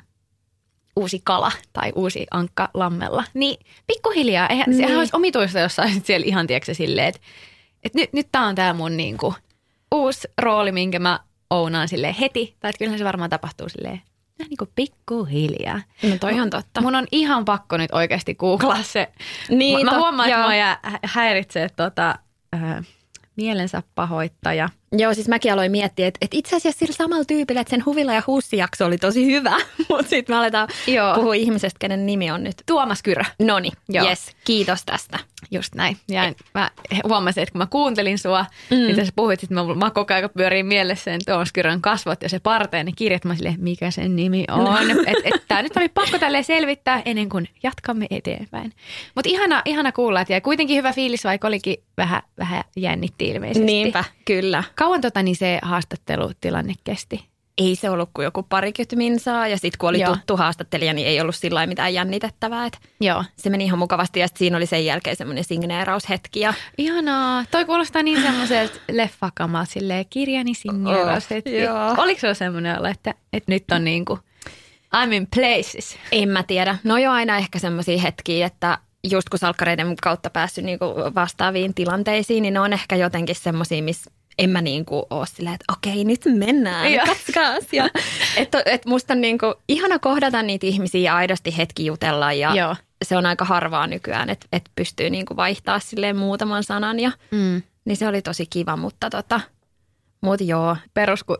uusi 0.95 1.21
kala 1.23 1.51
tai 1.73 1.91
uusi 1.95 2.27
ankka 2.31 2.69
lammella. 2.73 3.23
Niin 3.33 3.57
pikkuhiljaa, 3.87 4.47
eihän, 4.47 4.65
niin. 4.67 4.77
sehän 4.77 4.97
olisi 4.97 5.15
omituista, 5.15 5.59
jos 5.59 5.75
saisit 5.75 6.05
siellä 6.05 6.25
ihan 6.25 6.47
tiedätkö 6.47 6.73
silleen, 6.73 7.07
että, 7.07 7.21
että 7.83 7.99
nyt, 7.99 8.13
nyt 8.13 8.27
tämä 8.31 8.47
on 8.47 8.55
tämä 8.55 8.73
mun 8.73 8.97
niin 8.97 9.17
kuin, 9.17 9.35
uusi 9.91 10.27
rooli, 10.37 10.71
minkä 10.71 10.99
mä 10.99 11.19
ounaan 11.49 11.87
sille 11.87 12.15
heti. 12.19 12.55
Tai 12.59 12.69
että 12.69 12.77
kyllähän 12.77 12.99
se 12.99 13.05
varmaan 13.05 13.29
tapahtuu 13.29 13.69
silleen 13.69 14.01
niin 14.45 14.57
kuin 14.57 14.69
pikkuhiljaa. 14.75 15.81
No 16.03 16.17
toi 16.19 16.39
on 16.39 16.49
totta. 16.49 16.81
Mun 16.81 16.95
on 16.95 17.07
ihan 17.11 17.45
pakko 17.45 17.77
nyt 17.77 17.91
oikeasti 17.91 18.35
googlaa 18.35 18.83
se. 18.83 19.07
Niin, 19.49 19.85
mä, 19.85 19.91
mä 19.91 19.97
huomaan, 19.97 20.29
että 20.29 20.41
mua 20.41 20.99
häiritsee 21.03 21.69
tota, 21.69 22.15
äh, 22.55 22.87
mielensä 23.35 23.83
pahoittaja– 23.95 24.69
Joo, 24.91 25.13
siis 25.13 25.27
mäkin 25.27 25.53
aloin 25.53 25.71
miettiä, 25.71 26.07
että, 26.07 26.17
että 26.21 26.37
itse 26.37 26.55
asiassa 26.55 26.79
sillä 26.79 26.93
samalla 26.93 27.25
tyypillä, 27.25 27.61
että 27.61 27.71
sen 27.71 27.85
Huvila 27.85 28.13
ja 28.13 28.23
Hussi-jakso 28.27 28.85
oli 28.85 28.97
tosi 28.97 29.25
hyvä, 29.25 29.57
mutta 29.89 30.09
sitten 30.09 30.35
me 30.35 30.39
aletaan 30.39 30.67
Joo. 30.87 31.15
puhua 31.15 31.33
ihmisestä, 31.33 31.77
kenen 31.79 32.05
nimi 32.05 32.31
on 32.31 32.43
nyt. 32.43 32.55
Tuomas 32.65 33.03
Kyrö. 33.03 33.23
Noni, 33.39 33.71
yes, 33.95 34.31
kiitos 34.43 34.83
tästä. 34.85 35.19
Just 35.51 35.75
näin. 35.75 35.97
Ja 36.07 36.33
mä 36.53 36.71
huomasin, 37.03 37.43
että 37.43 37.51
kun 37.51 37.59
mä 37.59 37.65
kuuntelin 37.65 38.17
sua, 38.17 38.45
mm. 38.71 38.77
mitä 38.77 39.05
sä 39.05 39.11
puhuit, 39.15 39.43
että 39.43 39.55
mä, 39.55 39.75
mä 39.75 39.91
koko 39.91 40.13
ajan 40.13 40.29
pyörin 40.37 40.65
mielessä 40.65 41.03
sen 41.03 41.21
Tuomas 41.25 41.51
Kyrön 41.51 41.81
kasvot 41.81 42.21
ja 42.21 42.29
se 42.29 42.39
parteen 42.39 42.85
ne 42.85 42.91
kirjat. 42.95 43.25
Mä 43.25 43.35
silleen, 43.35 43.55
mikä 43.59 43.91
sen 43.91 44.15
nimi 44.15 44.45
on. 44.51 44.63
No. 44.63 44.77
että 45.05 45.21
et, 45.23 45.43
tää 45.47 45.61
nyt 45.61 45.77
oli 45.77 45.89
pakko 45.89 46.19
tälle 46.19 46.43
selvittää 46.43 47.01
ennen 47.05 47.29
kuin 47.29 47.49
jatkamme 47.63 48.07
eteenpäin. 48.09 48.73
Mutta 49.15 49.29
ihana, 49.29 49.61
ihana 49.65 49.91
kuulla, 49.91 50.21
että 50.21 50.33
jäi 50.33 50.41
kuitenkin 50.41 50.77
hyvä 50.77 50.93
fiilis, 50.93 51.23
vaikka 51.23 51.47
olikin 51.47 51.77
vähän, 51.97 52.21
vähän 52.39 52.63
jännitti 52.75 53.27
ilmeisesti. 53.27 53.65
Niinpä, 53.65 54.03
kyllä. 54.25 54.63
Kauan 54.75 55.01
tota, 55.01 55.23
niin 55.23 55.35
se 55.35 55.59
haastattelutilanne 55.61 56.73
kesti? 56.83 57.36
Ei 57.57 57.75
se 57.75 57.89
ollut 57.89 58.09
kuin 58.13 58.23
joku 58.23 58.43
parikymmentä 58.43 58.95
minsaa 58.95 59.47
ja 59.47 59.57
sitten 59.57 59.77
kun 59.77 59.89
oli 59.89 59.99
Joo. 59.99 60.13
tuttu 60.13 60.37
haastattelija, 60.37 60.93
niin 60.93 61.07
ei 61.07 61.21
ollut 61.21 61.35
sillä 61.35 61.67
mitään 61.67 61.93
jännitettävää. 61.93 62.65
Et 62.65 62.79
Joo. 63.01 63.23
Se 63.35 63.49
meni 63.49 63.63
ihan 63.63 63.79
mukavasti 63.79 64.19
ja 64.19 64.27
siinä 64.35 64.57
oli 64.57 64.65
sen 64.65 64.85
jälkeen 64.85 65.15
semmoinen 65.15 65.43
signeeraushetki. 65.43 66.39
Ja... 66.39 66.53
Ihanaa. 66.77 67.45
Toi 67.51 67.65
kuulostaa 67.65 68.03
niin 68.03 68.21
semmoiselta 68.21 68.79
leffakamalta, 68.91 69.71
silleen 69.71 70.05
kirjani 70.09 70.53
signeeraushetki. 70.53 71.67
Oh, 71.67 71.99
Oliko 71.99 72.19
se 72.19 72.33
semmoinen 72.33 72.77
olla, 72.77 72.89
että, 72.89 73.13
että 73.33 73.51
nyt 73.51 73.63
on 73.71 73.83
niin 73.83 74.05
kuin 74.05 74.19
I'm 74.95 75.13
in 75.13 75.27
places? 75.35 75.97
En 76.11 76.29
mä 76.29 76.43
tiedä. 76.43 76.77
No 76.83 76.97
jo 76.97 77.11
aina 77.11 77.37
ehkä 77.37 77.59
semmoisia 77.59 78.01
hetkiä, 78.01 78.47
että 78.47 78.77
just 79.03 79.29
kun 79.29 79.39
salkkareiden 79.39 79.95
kautta 80.01 80.29
päässyt 80.29 80.63
niinku 80.63 80.85
vastaaviin 81.15 81.73
tilanteisiin, 81.73 82.41
niin 82.41 82.53
ne 82.53 82.59
on 82.59 82.73
ehkä 82.73 82.95
jotenkin 82.95 83.35
semmoisia, 83.35 83.83
missä 83.83 84.11
en 84.37 84.49
mä 84.49 84.61
niinku 84.61 85.07
ole 85.09 85.27
silleen, 85.27 85.55
että 85.55 85.73
okei, 85.73 86.03
nyt 86.03 86.21
mennään, 86.25 86.93
ja. 86.93 87.03
katsokaas. 87.05 87.63
Ja, 87.73 87.89
että 88.37 88.61
et 88.65 88.85
musta 88.85 89.13
on 89.13 89.21
niinku 89.21 89.55
ihana 89.67 89.99
kohdata 89.99 90.43
niitä 90.43 90.67
ihmisiä 90.67 91.01
ja 91.01 91.15
aidosti 91.15 91.57
hetki 91.57 91.85
jutella 91.85 92.33
ja 92.33 92.55
Joo. 92.55 92.75
se 93.05 93.17
on 93.17 93.25
aika 93.25 93.45
harvaa 93.45 93.87
nykyään, 93.87 94.29
että 94.29 94.47
et 94.51 94.69
pystyy 94.75 95.09
niinku 95.09 95.35
vaihtaa 95.35 95.79
silleen 95.79 96.17
muutaman 96.17 96.63
sanan 96.63 96.99
ja 96.99 97.11
mm. 97.31 97.61
niin 97.85 97.97
se 97.97 98.07
oli 98.07 98.21
tosi 98.21 98.45
kiva, 98.45 98.77
mutta 98.77 99.09
tota, 99.09 99.41
mut 100.21 100.41
joo. 100.41 100.77
Perus, 100.93 101.23
kun 101.23 101.37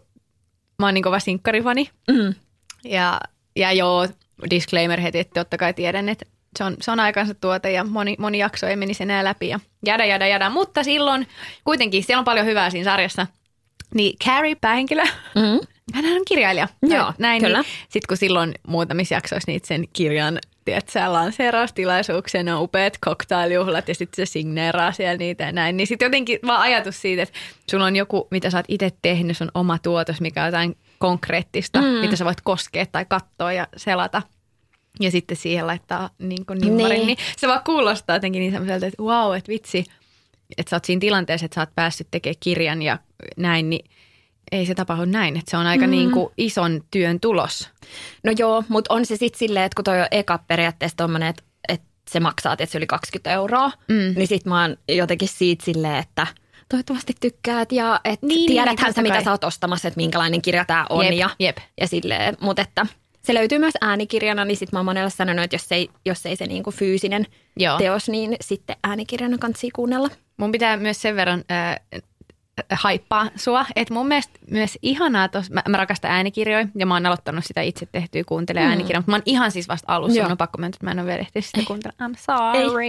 mä 0.79 0.87
oon 0.87 0.93
niin 0.93 1.03
kova 1.03 1.19
sinkkarifani 1.19 1.89
mm. 2.11 2.35
ja, 2.83 3.19
ja 3.55 3.71
joo, 3.71 4.07
disclaimer 4.49 5.01
heti, 5.01 5.19
että 5.19 5.39
totta 5.39 5.57
kai 5.57 5.73
tiedän, 5.73 6.09
että 6.09 6.25
se 6.57 6.63
on, 6.63 6.77
se 6.81 6.91
on 6.91 6.99
aikansa 6.99 7.33
tuote 7.33 7.71
ja 7.71 7.83
moni, 7.83 8.15
moni 8.19 8.37
jakso 8.37 8.67
ei 8.67 8.75
menisi 8.75 9.03
enää 9.03 9.23
läpi 9.23 9.47
ja 9.47 9.59
jada, 9.85 10.05
jada, 10.05 10.27
jada. 10.27 10.49
Mutta 10.49 10.83
silloin 10.83 11.27
kuitenkin, 11.63 12.03
siellä 12.03 12.19
on 12.19 12.25
paljon 12.25 12.45
hyvää 12.45 12.69
siinä 12.69 12.91
sarjassa. 12.91 13.27
Niin 13.93 14.17
Carrie, 14.25 14.55
päähenkilö, 14.55 15.03
mm-hmm. 15.35 15.59
hän 15.93 16.05
on 16.05 16.21
kirjailija. 16.27 16.67
Joo, 16.81 17.13
näin, 17.17 17.41
kyllä. 17.41 17.61
Niin, 17.61 17.71
Sitten 17.83 18.07
kun 18.07 18.17
silloin 18.17 18.53
muutamissa 18.67 19.15
jaksoissa 19.15 19.51
niitä 19.51 19.67
sen 19.67 19.85
kirjan 19.93 20.39
tiedätkö, 20.65 20.99
lanseeraustilaisuuksia, 21.07 22.43
ne 22.43 22.53
on 22.53 22.61
upeat 22.61 22.97
cocktailjuhlat 23.05 23.87
ja 23.87 23.95
sitten 23.95 24.25
se 24.25 24.31
signeeraa 24.31 24.91
siellä 24.91 25.17
niitä 25.17 25.43
ja 25.43 25.51
näin. 25.51 25.77
Niin 25.77 25.87
sitten 25.87 26.05
jotenkin 26.05 26.39
vaan 26.47 26.61
ajatus 26.61 27.01
siitä, 27.01 27.23
että 27.23 27.35
sulla 27.71 27.85
on 27.85 27.95
joku, 27.95 28.27
mitä 28.31 28.49
sä 28.49 28.57
oot 28.57 28.65
itse 28.67 28.91
tehnyt, 29.01 29.37
sun 29.37 29.51
oma 29.53 29.77
tuotos, 29.77 30.21
mikä 30.21 30.41
on 30.41 30.47
jotain 30.47 30.77
konkreettista, 30.97 31.81
mm. 31.81 31.87
mitä 31.87 32.15
sä 32.15 32.25
voit 32.25 32.41
koskea 32.43 32.85
tai 32.85 33.05
katsoa 33.05 33.53
ja 33.53 33.67
selata– 33.77 34.21
ja 34.99 35.11
sitten 35.11 35.37
siihen 35.37 35.67
laittaa 35.67 36.09
niin 36.19 36.45
kuin 36.45 36.59
nimmarin, 36.59 36.97
niin. 36.97 37.07
niin 37.07 37.17
se 37.37 37.47
vaan 37.47 37.63
kuulostaa 37.65 38.15
jotenkin 38.15 38.39
niin 38.39 38.51
semmoiselta, 38.51 38.85
että 38.85 39.03
wow, 39.03 39.35
että 39.35 39.49
vitsi, 39.49 39.85
että 40.57 40.69
sä 40.69 40.75
oot 40.75 40.85
siinä 40.85 40.99
tilanteessa, 40.99 41.45
että 41.45 41.55
sä 41.55 41.61
oot 41.61 41.75
päässyt 41.75 42.07
tekemään 42.11 42.35
kirjan 42.39 42.81
ja 42.81 42.99
näin, 43.37 43.69
niin 43.69 43.85
ei 44.51 44.65
se 44.65 44.75
tapahdu 44.75 45.05
näin, 45.05 45.37
että 45.37 45.51
se 45.51 45.57
on 45.57 45.67
aika 45.67 45.85
mm. 45.85 45.91
niin 45.91 46.11
kuin 46.11 46.33
ison 46.37 46.83
työn 46.91 47.19
tulos. 47.19 47.69
No 48.23 48.33
joo, 48.37 48.63
mutta 48.67 48.93
on 48.93 49.05
se 49.05 49.17
sitten 49.17 49.39
silleen, 49.39 49.65
että 49.65 49.75
kun 49.75 49.83
toi 49.83 50.01
on 50.01 50.07
eka 50.11 50.39
periaatteessa 50.47 50.97
tommonen, 50.97 51.29
että, 51.29 51.43
että 51.67 51.87
se 52.09 52.19
maksaa 52.19 52.57
tietysti 52.57 52.77
yli 52.77 52.87
20 52.87 53.31
euroa, 53.31 53.71
mm. 53.87 54.13
niin 54.15 54.27
sit 54.27 54.45
mä 54.45 54.61
oon 54.61 54.77
jotenkin 54.89 55.27
siitä 55.27 55.65
silleen, 55.65 55.97
että 55.97 56.27
toivottavasti 56.69 57.13
tykkäät 57.19 57.71
ja 57.71 58.01
että 58.03 58.25
niin, 58.25 58.47
tiedäthän 58.47 58.87
niin, 58.87 58.93
sä, 58.93 59.01
mitä 59.01 59.23
sä 59.23 59.31
oot 59.31 59.43
ostamassa, 59.43 59.87
että 59.87 59.97
minkälainen 59.97 60.41
kirja 60.41 60.65
tämä 60.65 60.85
on 60.89 61.05
jep, 61.05 61.13
ja, 61.13 61.29
jep. 61.39 61.57
ja 61.81 61.87
silleen, 61.87 62.37
mutta 62.41 62.61
että– 62.61 62.85
se 63.27 63.33
löytyy 63.33 63.59
myös 63.59 63.73
äänikirjana, 63.81 64.45
niin 64.45 64.57
sitten 64.57 64.77
mä 64.77 64.79
oon 64.79 64.85
monella 64.85 65.09
sanonut, 65.09 65.43
että 65.43 65.55
jos 65.55 65.71
ei, 65.71 65.89
jos 66.05 66.25
ei 66.25 66.35
se 66.35 66.47
niinku 66.47 66.71
fyysinen 66.71 67.25
Joo. 67.57 67.77
teos, 67.77 68.09
niin 68.09 68.35
sitten 68.41 68.75
äänikirjana 68.83 69.37
kannattaa 69.37 69.69
kuunnella. 69.73 70.09
Mun 70.37 70.51
pitää 70.51 70.77
myös 70.77 71.01
sen 71.01 71.15
verran 71.15 71.43
äh, 71.51 72.01
haippaa 72.71 73.29
sua, 73.35 73.65
että 73.75 73.93
mun 73.93 74.07
mielestä 74.07 74.39
myös 74.51 74.77
ihanaa, 74.81 75.29
tos, 75.29 75.49
mä, 75.51 75.63
mä 75.69 75.77
rakastan 75.77 76.11
äänikirjoja 76.11 76.67
ja 76.75 76.85
mä 76.85 76.93
oon 76.93 77.05
aloittanut 77.05 77.45
sitä 77.45 77.61
itse 77.61 77.85
tehtyä 77.91 78.23
kuuntele 78.23 78.59
mm. 78.59 78.65
äänikirjoja, 78.65 78.99
mutta 78.99 79.11
mä 79.11 79.15
oon 79.15 79.23
ihan 79.25 79.51
siis 79.51 79.67
vasta 79.67 79.95
alussa, 79.95 80.27
on 80.27 80.37
pakko 80.37 80.57
mennä, 80.57 80.75
että 80.75 80.85
mä 80.85 80.91
en 80.91 80.99
ole 80.99 81.07
vielä 81.07 81.19
ehtinyt 81.19 81.45
sitä 81.45 81.61
kuuntelemaan. 81.67 82.11
I'm 82.11 82.17
sorry. 82.19 82.87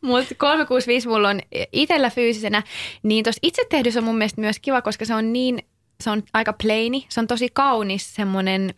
mutta 0.00 0.34
365 0.34 1.08
mulla 1.08 1.28
on 1.28 1.40
itsellä 1.72 2.10
fyysisenä, 2.10 2.62
niin 3.02 3.24
tuossa 3.24 3.40
itse 3.42 3.62
tehdyssä 3.70 4.00
on 4.00 4.04
mun 4.04 4.18
mielestä 4.18 4.40
myös 4.40 4.58
kiva, 4.58 4.82
koska 4.82 5.04
se 5.04 5.14
on 5.14 5.32
niin 5.32 5.58
se 6.02 6.10
on 6.10 6.22
aika 6.32 6.52
plaini. 6.62 7.06
Se 7.08 7.20
on 7.20 7.26
tosi 7.26 7.48
kaunis 7.52 8.14
semmoinen 8.14 8.74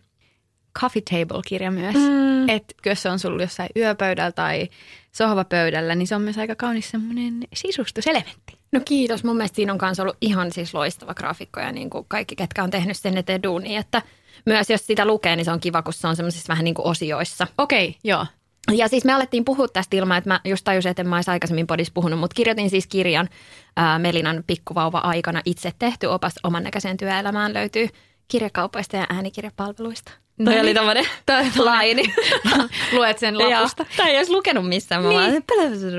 coffee 0.79 1.01
table-kirja 1.01 1.71
myös. 1.71 1.95
Mm. 1.95 2.49
Että 2.49 2.75
jos 2.85 3.01
se 3.01 3.09
on 3.09 3.19
sulla 3.19 3.43
jossain 3.43 3.69
yöpöydällä 3.75 4.31
tai 4.31 4.69
sohvapöydällä, 5.11 5.95
niin 5.95 6.07
se 6.07 6.15
on 6.15 6.21
myös 6.21 6.37
aika 6.37 6.55
kaunis 6.55 6.91
semmoinen 6.91 7.33
sisustuselementti. 7.53 8.57
No 8.71 8.79
kiitos. 8.85 9.23
Mun 9.23 9.37
mielestä 9.37 9.55
siinä 9.55 9.73
on 9.73 9.79
myös 9.81 9.99
ollut 9.99 10.17
ihan 10.21 10.51
siis 10.51 10.73
loistava 10.73 11.13
graafikko 11.13 11.59
ja 11.59 11.71
niin 11.71 11.89
kuin 11.89 12.05
kaikki, 12.07 12.35
ketkä 12.35 12.63
on 12.63 12.69
tehnyt 12.69 12.97
sen 12.97 13.17
eteen 13.17 13.43
duuni, 13.43 13.75
että 13.75 14.01
myös 14.45 14.69
jos 14.69 14.87
sitä 14.87 15.05
lukee, 15.05 15.35
niin 15.35 15.45
se 15.45 15.51
on 15.51 15.59
kiva, 15.59 15.81
kun 15.81 15.93
se 15.93 16.07
on 16.07 16.15
semmoisissa 16.15 16.51
vähän 16.53 16.65
niin 16.65 16.75
kuin 16.75 16.87
osioissa. 16.87 17.47
Okei, 17.57 17.89
okay, 17.89 17.99
joo. 18.03 18.25
Ja 18.71 18.87
siis 18.87 19.05
me 19.05 19.13
alettiin 19.13 19.45
puhua 19.45 19.67
tästä 19.67 19.97
ilman, 19.97 20.17
että 20.17 20.29
mä 20.29 20.39
just 20.45 20.63
tajusin, 20.63 20.89
että 20.89 21.01
en 21.01 21.09
mä 21.09 21.15
olisi 21.15 21.31
aikaisemmin 21.31 21.67
podissa 21.67 21.91
puhunut, 21.93 22.19
mutta 22.19 22.35
kirjoitin 22.35 22.69
siis 22.69 22.87
kirjan 22.87 23.29
ää, 23.77 23.99
Melinan 23.99 24.43
pikkuvauva 24.47 24.97
aikana 24.97 25.41
itse 25.45 25.71
tehty 25.79 26.05
opas 26.05 26.33
oman 26.43 26.63
näköiseen 26.63 26.97
työelämään 26.97 27.53
löytyy 27.53 27.87
kirjakaupoista 28.27 28.97
ja 28.97 29.05
äänikirjapalveluista. 29.09 30.11
No, 30.37 30.51
Toi 30.51 30.59
oli 30.59 30.73
tämmöinen 30.73 31.05
laini. 31.57 32.03
Luet 32.95 33.19
sen 33.19 33.37
lapusta. 33.39 33.85
Tai 33.97 34.09
ei 34.09 34.17
olisi 34.17 34.31
lukenut 34.31 34.67
missään. 34.67 35.03
Niin. 35.03 35.13
Vaan, 35.21 35.43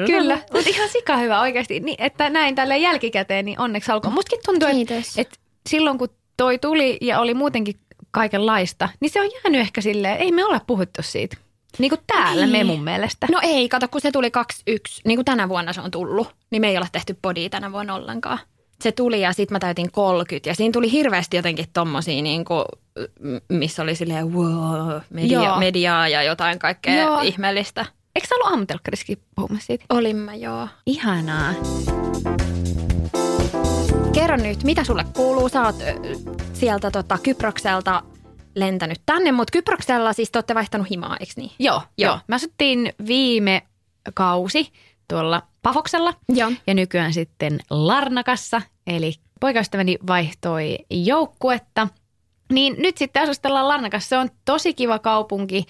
Kyllä, 0.07 0.39
mutta 0.53 0.71
ihan 0.71 0.89
sika 0.89 1.17
hyvä 1.17 1.41
oikeasti. 1.41 1.81
Niin, 1.81 2.03
että 2.03 2.31
näin 2.31 2.55
tälle 2.55 2.79
jälkikäteen, 2.79 3.45
niin 3.45 3.61
onneksi 3.61 3.93
alkoi. 3.93 4.13
Mustakin 4.13 4.39
tuntuu, 4.45 4.69
että, 4.69 4.95
että 5.17 5.37
silloin 5.69 5.99
kun 5.99 6.09
toi 6.37 6.59
tuli 6.59 6.99
ja 7.01 7.21
oli 7.21 7.35
muutenkin 7.35 7.77
kaikenlaista, 8.11 8.89
niin 9.01 9.11
se 9.11 9.21
on 9.21 9.31
jäänyt 9.35 9.61
ehkä 9.61 9.81
silleen, 9.81 10.17
ei 10.17 10.33
me 10.33 10.45
olla 10.45 10.61
puhuttu 10.67 11.03
siitä. 11.03 11.37
Niin 11.79 11.89
kuin 11.89 12.01
täällä 12.07 12.47
niin. 12.47 12.67
me 12.67 12.73
mun 12.73 12.85
mielestä. 12.85 13.27
No 13.31 13.41
ei, 13.43 13.69
kato 13.69 13.89
kun 13.89 14.01
se 14.01 14.13
tuli 14.13 14.29
2-1, 14.71 14.73
niin 15.05 15.17
kuin 15.17 15.25
tänä 15.25 15.49
vuonna 15.49 15.73
se 15.73 15.81
on 15.81 15.91
tullut, 15.91 16.29
niin 16.51 16.61
me 16.61 16.69
ei 16.69 16.77
olla 16.77 16.87
tehty 16.93 17.19
podia 17.23 17.49
tänä 17.51 17.73
vuonna 17.73 17.95
ollenkaan. 17.95 18.39
se 18.83 18.93
tuli 18.93 19.21
ja 19.21 19.33
sitten 19.33 19.55
mä 19.55 19.59
täytin 19.59 19.93
30 19.93 20.51
ja 20.51 20.55
siinä 20.55 20.73
tuli 20.73 20.93
hirveästi 20.93 21.37
jotenkin 21.37 21.67
tommosia 21.73 22.23
niin 22.23 22.45
kuin, 22.45 22.65
missä 23.49 23.83
oli 23.83 23.95
silleen 23.95 24.33
wow, 24.33 25.01
media, 25.11 25.43
Joo. 25.45 25.59
mediaa 25.59 26.09
ja 26.09 26.23
jotain 26.23 26.59
kaikkea 26.59 27.03
Joo. 27.03 27.21
ihmeellistä. 27.21 27.87
Eikö 28.17 28.29
sä 28.29 28.35
ollut 28.35 28.51
aamutelkkarissakin 28.51 29.19
puhumassa 29.35 29.67
siitä? 29.67 29.85
Olin 29.89 30.17
mä 30.17 30.35
joo. 30.35 30.69
Ihanaa. 30.87 31.55
Kerro 34.13 34.37
nyt, 34.37 34.65
mitä 34.65 34.85
sulle 34.85 35.05
kuuluu? 35.17 35.49
Sä 35.49 35.63
oot 35.63 35.77
sieltä 36.53 36.91
tota, 36.91 37.19
Kyprokselta 37.23 38.03
lentänyt 38.57 38.99
tänne, 39.07 39.33
mutta 39.33 39.53
Kyproksella 39.53 40.13
siis 40.13 40.31
te 40.31 40.39
olette 40.39 40.55
vaihtanut 40.55 40.91
himaa, 40.91 41.17
eikö 41.21 41.33
niin? 41.37 41.51
Joo, 41.59 41.75
Joo. 41.75 42.11
joo. 42.11 42.19
Mä 42.29 42.35
asuttiin 42.35 42.93
viime 43.07 43.63
kausi 44.15 44.73
tuolla 45.09 45.43
Pafoksella 45.63 46.15
Joo. 46.29 46.53
ja 46.67 46.75
nykyään 46.75 47.13
sitten 47.13 47.61
Larnakassa, 47.71 48.63
eli 48.87 49.15
poikaystäväni 49.41 49.99
vaihtoi 50.07 50.79
joukkuetta. 50.91 51.89
Niin 52.53 52.75
nyt 52.79 52.99
sitten 52.99 53.23
asustellaan 53.23 53.69
Larnakassa. 53.69 54.09
Se 54.09 54.19
on 54.19 54.31
tosi 54.45 54.75
kiva 54.75 54.99
kaupunki. 54.99 55.65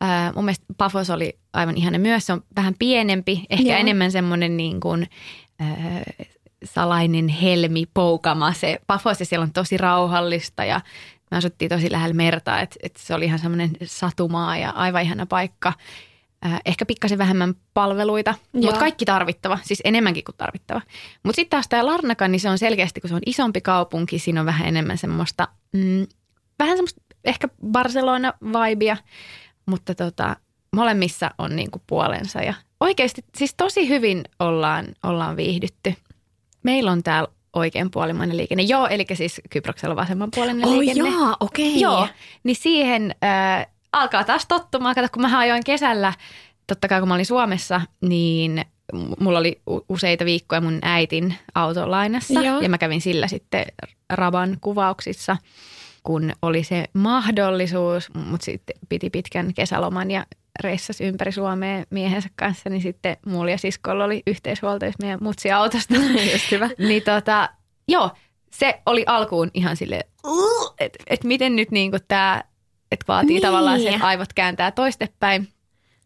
Ää, 0.00 0.32
mun 0.32 0.44
mielestä 0.44 0.64
Pafos 0.76 1.10
oli 1.10 1.38
aivan 1.52 1.76
ihana 1.76 1.98
myös. 1.98 2.26
Se 2.26 2.32
on 2.32 2.42
vähän 2.56 2.74
pienempi, 2.78 3.44
ehkä 3.50 3.68
Joo. 3.68 3.78
Enemmän 3.78 4.12
semmoinen 4.12 4.56
niin 4.56 4.80
kuin, 4.80 5.08
ää, 5.58 6.02
salainen 6.64 7.28
helmi, 7.28 7.86
poukama 7.94 8.52
se 8.52 8.78
Pafos 8.86 9.20
ja 9.20 9.26
siellä 9.26 9.42
on 9.42 9.52
tosi 9.52 9.76
rauhallista 9.76 10.64
ja 10.64 10.80
me 11.34 11.38
asuttiin 11.38 11.68
tosi 11.68 11.92
lähellä 11.92 12.14
merta, 12.14 12.60
että 12.60 12.76
et 12.82 12.96
se 12.96 13.14
oli 13.14 13.24
ihan 13.24 13.38
semmoinen 13.38 13.70
satumaa 13.84 14.56
ja 14.56 14.70
aivan 14.70 15.02
ihana 15.02 15.26
paikka. 15.26 15.72
Äh, 16.46 16.60
ehkä 16.64 16.86
pikkasen 16.86 17.18
vähemmän 17.18 17.54
palveluita, 17.74 18.34
Joo. 18.52 18.62
mutta 18.62 18.80
kaikki 18.80 19.04
tarvittava, 19.04 19.58
siis 19.62 19.80
enemmänkin 19.84 20.24
kuin 20.24 20.36
tarvittava. 20.36 20.80
Mutta 21.22 21.36
sitten 21.36 21.50
taas 21.50 21.68
tämä 21.68 21.86
Larnaca, 21.86 22.28
niin 22.28 22.40
se 22.40 22.50
on 22.50 22.58
selkeästi, 22.58 23.00
kun 23.00 23.08
se 23.08 23.14
on 23.14 23.20
isompi 23.26 23.60
kaupunki, 23.60 24.18
siinä 24.18 24.40
on 24.40 24.46
vähän 24.46 24.68
enemmän 24.68 24.98
semmoista, 24.98 25.48
mm, 25.72 26.06
vähän 26.58 26.76
semmoista 26.76 27.00
ehkä 27.24 27.48
Barcelona-vibea, 27.66 28.96
mutta 29.66 29.94
tota, 29.94 30.36
molemmissa 30.76 31.30
on 31.38 31.56
niinku 31.56 31.82
puolensa 31.86 32.40
ja 32.40 32.54
oikeasti 32.80 33.24
siis 33.36 33.54
tosi 33.54 33.88
hyvin 33.88 34.24
ollaan, 34.38 34.86
ollaan 35.02 35.36
viihdytty. 35.36 35.94
Meillä 36.62 36.92
on 36.92 37.02
täällä 37.02 37.28
oikeanpuolimainen 37.54 38.36
liikenne. 38.36 38.62
Joo, 38.62 38.86
eli 38.86 39.06
siis 39.14 39.40
Kyproksella 39.50 39.96
vasemmanpuolinen 39.96 40.68
Oh 40.68 40.78
liikenne. 40.78 41.10
jaa, 41.10 41.36
okei. 41.40 41.80
Joo, 41.80 42.08
niin 42.44 42.56
siihen 42.56 43.14
äh, 43.24 43.66
alkaa 43.92 44.24
taas 44.24 44.46
tottumaan. 44.46 44.94
Kato, 44.94 45.08
kun 45.12 45.22
mä 45.22 45.38
ajoin 45.38 45.64
kesällä, 45.64 46.12
totta 46.66 46.88
kai 46.88 47.00
kun 47.00 47.08
mä 47.08 47.14
olin 47.14 47.26
Suomessa, 47.26 47.80
niin 48.00 48.64
mulla 49.20 49.38
oli 49.38 49.60
useita 49.88 50.24
viikkoja 50.24 50.60
mun 50.60 50.78
äitin 50.82 51.34
autolainassa. 51.54 52.40
Joo. 52.40 52.60
Ja 52.60 52.68
mä 52.68 52.78
kävin 52.78 53.00
sillä 53.00 53.28
sitten 53.28 53.64
Raban 54.10 54.56
kuvauksissa, 54.60 55.36
kun 56.04 56.32
oli 56.42 56.64
se 56.64 56.84
mahdollisuus, 56.92 58.14
mutta 58.14 58.44
sitten 58.44 58.76
piti 58.88 59.10
pitkän 59.10 59.54
kesäloman 59.54 60.10
ja 60.10 60.26
reissasi 60.60 61.04
ympäri 61.04 61.32
Suomea 61.32 61.84
miehensä 61.90 62.28
kanssa, 62.36 62.70
niin 62.70 62.82
sitten 62.82 63.16
mulla 63.26 63.50
ja 63.50 63.58
siskolla 63.58 64.04
oli 64.04 64.22
yhteishuoltajuus 64.26 64.98
meidän 65.02 65.18
mutsi 65.22 65.52
autosta. 65.52 65.94
Just 66.32 66.50
hyvä. 66.50 66.70
niin 66.78 67.02
tota, 67.02 67.48
joo, 67.88 68.10
se 68.50 68.80
oli 68.86 69.04
alkuun 69.06 69.50
ihan 69.54 69.76
sille, 69.76 70.00
että 70.78 70.98
et 71.06 71.24
miten 71.24 71.56
nyt 71.56 71.70
niinku 71.70 71.96
tämä, 72.08 72.44
että 72.92 73.04
vaatii 73.08 73.28
niin. 73.28 73.42
tavallaan 73.42 73.80
se, 73.80 73.88
että 73.88 74.06
aivot 74.06 74.32
kääntää 74.32 74.70
toistepäin. 74.70 75.48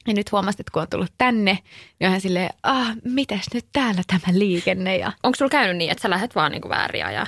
Ja 0.09 0.15
nyt 0.15 0.33
huomasit, 0.33 0.61
että 0.61 0.71
kun 0.73 0.83
on 0.83 0.89
tullut 0.89 1.13
tänne, 1.19 1.59
niin 2.01 2.07
on 2.07 2.09
ihan 2.09 2.21
silleen, 2.21 2.51
ah, 2.63 2.97
mitäs 3.05 3.47
nyt 3.55 3.67
täällä 3.73 4.03
tämä 4.07 4.39
liikenne 4.39 4.97
ja 4.97 5.13
Onko 5.23 5.37
sulla 5.37 5.51
käynyt 5.51 5.77
niin, 5.77 5.91
että 5.91 6.03
sä 6.03 6.11
lähdet 6.11 6.35
vaan 6.35 6.53
niinku 6.53 6.69
väärin 6.69 7.07
ajaa? 7.07 7.27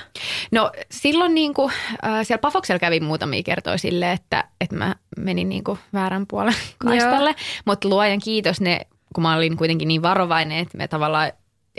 No 0.51 0.71
silloin 0.91 1.35
niin 1.35 1.53
kuin, 1.53 1.73
äh, 2.05 2.25
siellä 2.27 2.41
Pafoksella 2.41 2.79
kävi 2.79 2.99
muutamia 2.99 3.43
kertoja 3.43 3.77
silleen, 3.77 4.11
että, 4.11 4.43
että 4.61 4.75
mä 4.75 4.95
menin 5.17 5.49
niin 5.49 5.63
kuin 5.63 5.79
väärän 5.93 6.27
puolen 6.27 6.53
kaistalle. 6.77 7.35
Mutta 7.65 7.89
luojan 7.89 8.19
kiitos 8.19 8.61
ne, 8.61 8.81
kun 9.15 9.21
mä 9.21 9.35
olin 9.35 9.57
kuitenkin 9.57 9.87
niin 9.87 10.01
varovainen, 10.01 10.57
että 10.57 10.77
me 10.77 10.87
tavallaan, 10.87 11.31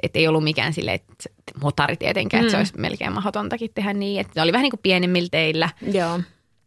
että 0.02 0.18
ei 0.18 0.28
ollut 0.28 0.44
mikään 0.44 0.72
silleen, 0.72 0.94
että 0.94 1.14
motari 1.62 1.96
tietenkään, 1.96 2.42
mm. 2.42 2.46
että 2.46 2.50
se 2.50 2.58
olisi 2.58 2.72
melkein 2.76 3.12
mahdotontakin 3.12 3.70
tehdä 3.74 3.92
niin. 3.92 4.20
Että 4.20 4.32
ne 4.36 4.42
oli 4.42 4.52
vähän 4.52 4.62
niin 4.62 4.70
kuin 4.70 4.82
pienemmillä 4.82 5.28
teillä. 5.30 5.68
Joo. 5.92 6.20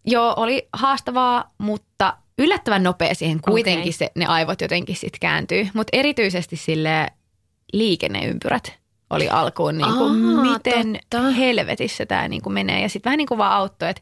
Joo, 0.05 0.33
oli 0.37 0.67
haastavaa, 0.73 1.53
mutta 1.57 2.17
yllättävän 2.39 2.83
nopea 2.83 3.15
siihen 3.15 3.41
kuitenkin 3.41 3.81
Okei. 3.81 3.91
se, 3.91 4.11
ne 4.15 4.25
aivot 4.25 4.61
jotenkin 4.61 4.95
sitten 4.95 5.19
kääntyy. 5.19 5.67
Mutta 5.73 5.97
erityisesti 5.97 6.55
sille 6.55 7.07
liikenneympyrät 7.73 8.79
oli 9.09 9.29
alkuun 9.29 9.77
niin 9.77 9.93
kuin, 9.93 10.37
Aa, 10.37 10.43
miten 10.43 10.99
totta. 11.09 11.29
helvetissä 11.29 12.05
tämä 12.05 12.27
niin 12.27 12.41
kuin 12.41 12.53
menee. 12.53 12.81
Ja 12.81 12.89
sitten 12.89 13.09
vähän 13.09 13.17
niin 13.17 13.27
kuin 13.27 13.37
vaan 13.37 13.51
auttoi, 13.53 13.89
että 13.89 14.01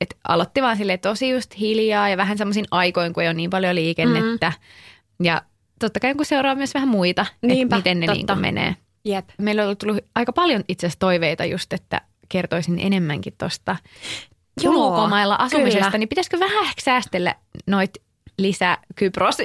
et 0.00 0.16
aloitti 0.28 0.62
vaan 0.62 0.76
sille 0.76 0.98
tosi 0.98 1.30
just 1.30 1.58
hiljaa 1.58 2.08
ja 2.08 2.16
vähän 2.16 2.38
semmoisin 2.38 2.64
aikoin, 2.70 3.12
kun 3.12 3.22
ei 3.22 3.28
ole 3.28 3.34
niin 3.34 3.50
paljon 3.50 3.74
liikennettä. 3.74 4.52
Mm. 5.18 5.24
Ja 5.26 5.42
totta 5.80 6.00
kai 6.00 6.14
kun 6.14 6.26
seuraa 6.26 6.54
myös 6.54 6.74
vähän 6.74 6.88
muita, 6.88 7.26
että 7.42 7.76
miten 7.76 8.00
ne 8.00 8.06
totta. 8.06 8.16
niin 8.16 8.26
kuin 8.26 8.40
menee. 8.40 8.76
Jep. 9.04 9.28
Meillä 9.38 9.68
on 9.68 9.76
tullut 9.76 10.04
aika 10.14 10.32
paljon 10.32 10.64
itse 10.68 10.86
asiassa 10.86 10.98
toiveita 10.98 11.44
just, 11.44 11.72
että 11.72 12.00
kertoisin 12.28 12.78
enemmänkin 12.78 13.34
tuosta 13.38 13.76
Joo, 14.60 14.74
ulkomailla 14.74 15.34
asumisesta, 15.38 15.84
kyllä. 15.84 15.98
niin 15.98 16.08
pitäisikö 16.08 16.38
vähän 16.40 16.64
ehkä 16.64 16.82
säästellä 16.82 17.34
noit 17.66 17.90
lisää 18.38 18.78
Kypros? 18.96 19.36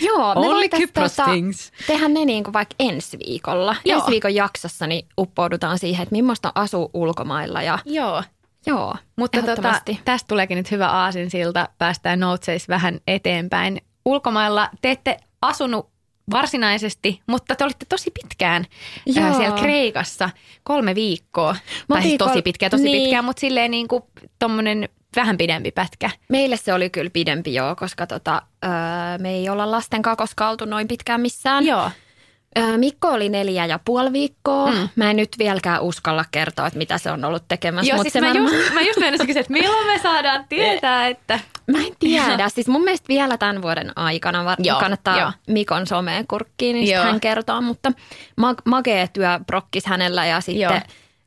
Joo, 0.00 0.34
me 0.34 0.40
Only 0.40 0.68
Kypros 0.68 1.16
tota, 1.16 1.30
things. 1.30 1.72
tehdä 1.86 2.08
ne 2.08 2.24
niin 2.24 2.44
kuin 2.44 2.52
vaikka 2.52 2.74
ensi 2.78 3.18
viikolla. 3.26 3.76
Joo. 3.84 3.98
Ensi 3.98 4.10
viikon 4.10 4.34
jaksossa 4.34 4.86
niin 4.86 5.06
uppoudutaan 5.18 5.78
siihen, 5.78 6.02
että 6.02 6.12
millaista 6.14 6.48
on 6.48 6.62
asua 6.62 6.90
ulkomailla. 6.94 7.62
Ja, 7.62 7.78
Joo. 7.84 8.22
joo, 8.66 8.96
Mutta 9.16 9.42
tota, 9.42 9.80
tästä 10.04 10.28
tuleekin 10.28 10.56
nyt 10.56 10.70
hyvä 10.70 10.88
aasinsilta. 10.88 11.68
Päästään 11.78 12.20
Noutseis 12.20 12.68
vähän 12.68 13.00
eteenpäin. 13.06 13.80
Ulkomailla 14.04 14.70
te 14.82 14.90
ette 14.90 15.16
asunut 15.42 15.90
varsinaisesti, 16.30 17.20
mutta 17.26 17.54
te 17.56 17.64
olitte 17.64 17.86
tosi 17.88 18.10
pitkään 18.10 18.66
ää, 19.16 19.28
Joo. 19.28 19.36
siellä 19.36 19.58
Kreikassa. 19.58 20.30
Kolme 20.62 20.94
viikkoa. 20.94 21.52
Mä 21.88 21.94
tai 21.94 22.02
siis 22.02 22.12
oltiin 22.12 22.18
tosi 22.18 22.42
pitkään, 22.42 22.70
tosi 22.70 22.82
niin. 22.82 23.02
pitkään, 23.02 23.24
mutta 23.24 23.40
silleen 23.40 23.70
niin 23.70 23.88
kuin 23.88 24.02
tommonen 24.38 24.88
vähän 25.16 25.36
pidempi 25.38 25.70
pätkä. 25.70 26.10
Meille 26.28 26.56
se 26.56 26.74
oli 26.74 26.90
kyllä 26.90 27.10
pidempi 27.10 27.54
joo, 27.54 27.76
koska 27.76 28.06
tota, 28.06 28.42
öö, 28.64 28.70
me 29.18 29.30
ei 29.30 29.48
olla 29.48 29.70
lasten 29.70 30.02
kanssa 30.02 30.16
koskaan 30.16 30.50
oltu 30.50 30.64
noin 30.64 30.88
pitkään 30.88 31.20
missään. 31.20 31.66
Joo. 31.66 31.90
Mikko 32.76 33.08
oli 33.08 33.28
neljä 33.28 33.66
ja 33.66 33.78
puoli 33.84 34.12
viikkoa. 34.12 34.70
Mm. 34.72 34.88
Mä 34.96 35.10
en 35.10 35.16
nyt 35.16 35.28
vieläkään 35.38 35.82
uskalla 35.82 36.24
kertoa, 36.30 36.66
että 36.66 36.78
mitä 36.78 36.98
se 36.98 37.10
on 37.10 37.24
ollut 37.24 37.44
tekemässä. 37.48 37.92
Joo, 37.92 38.02
siis 38.02 38.12
se 38.12 38.20
mä, 38.20 38.28
varmaan- 38.28 38.54
just, 38.54 38.74
mä 38.74 38.80
just 38.80 38.98
meinasin 39.00 39.26
kysyä, 39.26 39.40
että 39.40 39.52
milloin 39.52 39.86
me 39.86 39.98
saadaan 40.02 40.44
tietää, 40.48 41.06
että... 41.08 41.40
Mä 41.72 41.78
en 41.78 41.92
tiedä. 41.98 42.48
Siis 42.54 42.68
mun 42.68 42.84
mielestä 42.84 43.08
vielä 43.08 43.38
tämän 43.38 43.62
vuoden 43.62 43.92
aikana 43.96 44.44
var- 44.44 44.58
Joo, 44.62 44.80
kannattaa 44.80 45.18
joo. 45.20 45.32
Mikon 45.48 45.86
someen 45.86 46.26
kurkkiin, 46.26 46.74
niin 46.74 46.94
Joo. 46.94 47.04
hän 47.04 47.20
kertoo. 47.20 47.60
Mutta 47.60 47.92
mag- 48.40 48.62
magee 48.64 49.08
työ 49.12 49.40
prokkis 49.46 49.86
hänellä 49.86 50.26
ja 50.26 50.40
sitten 50.40 50.60
Joo. 50.60 50.80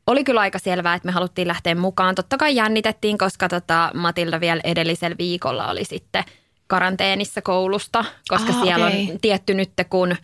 oli 0.06 0.24
kyllä 0.24 0.40
aika 0.40 0.58
selvää, 0.58 0.94
että 0.94 1.06
me 1.06 1.12
haluttiin 1.12 1.48
lähteä 1.48 1.74
mukaan. 1.74 2.14
Totta 2.14 2.36
kai 2.36 2.56
jännitettiin, 2.56 3.18
koska 3.18 3.48
tota 3.48 3.90
Matilda 3.94 4.40
vielä 4.40 4.60
edellisellä 4.64 5.16
viikolla 5.18 5.68
oli 5.70 5.84
sitten 5.84 6.24
karanteenissa 6.66 7.42
koulusta, 7.42 8.04
koska 8.28 8.52
Ah, 8.52 8.62
siellä 8.62 8.86
okei. 8.86 9.08
on 9.12 9.18
tietty 9.20 9.54
nyt, 9.54 9.70
kun 9.90 10.16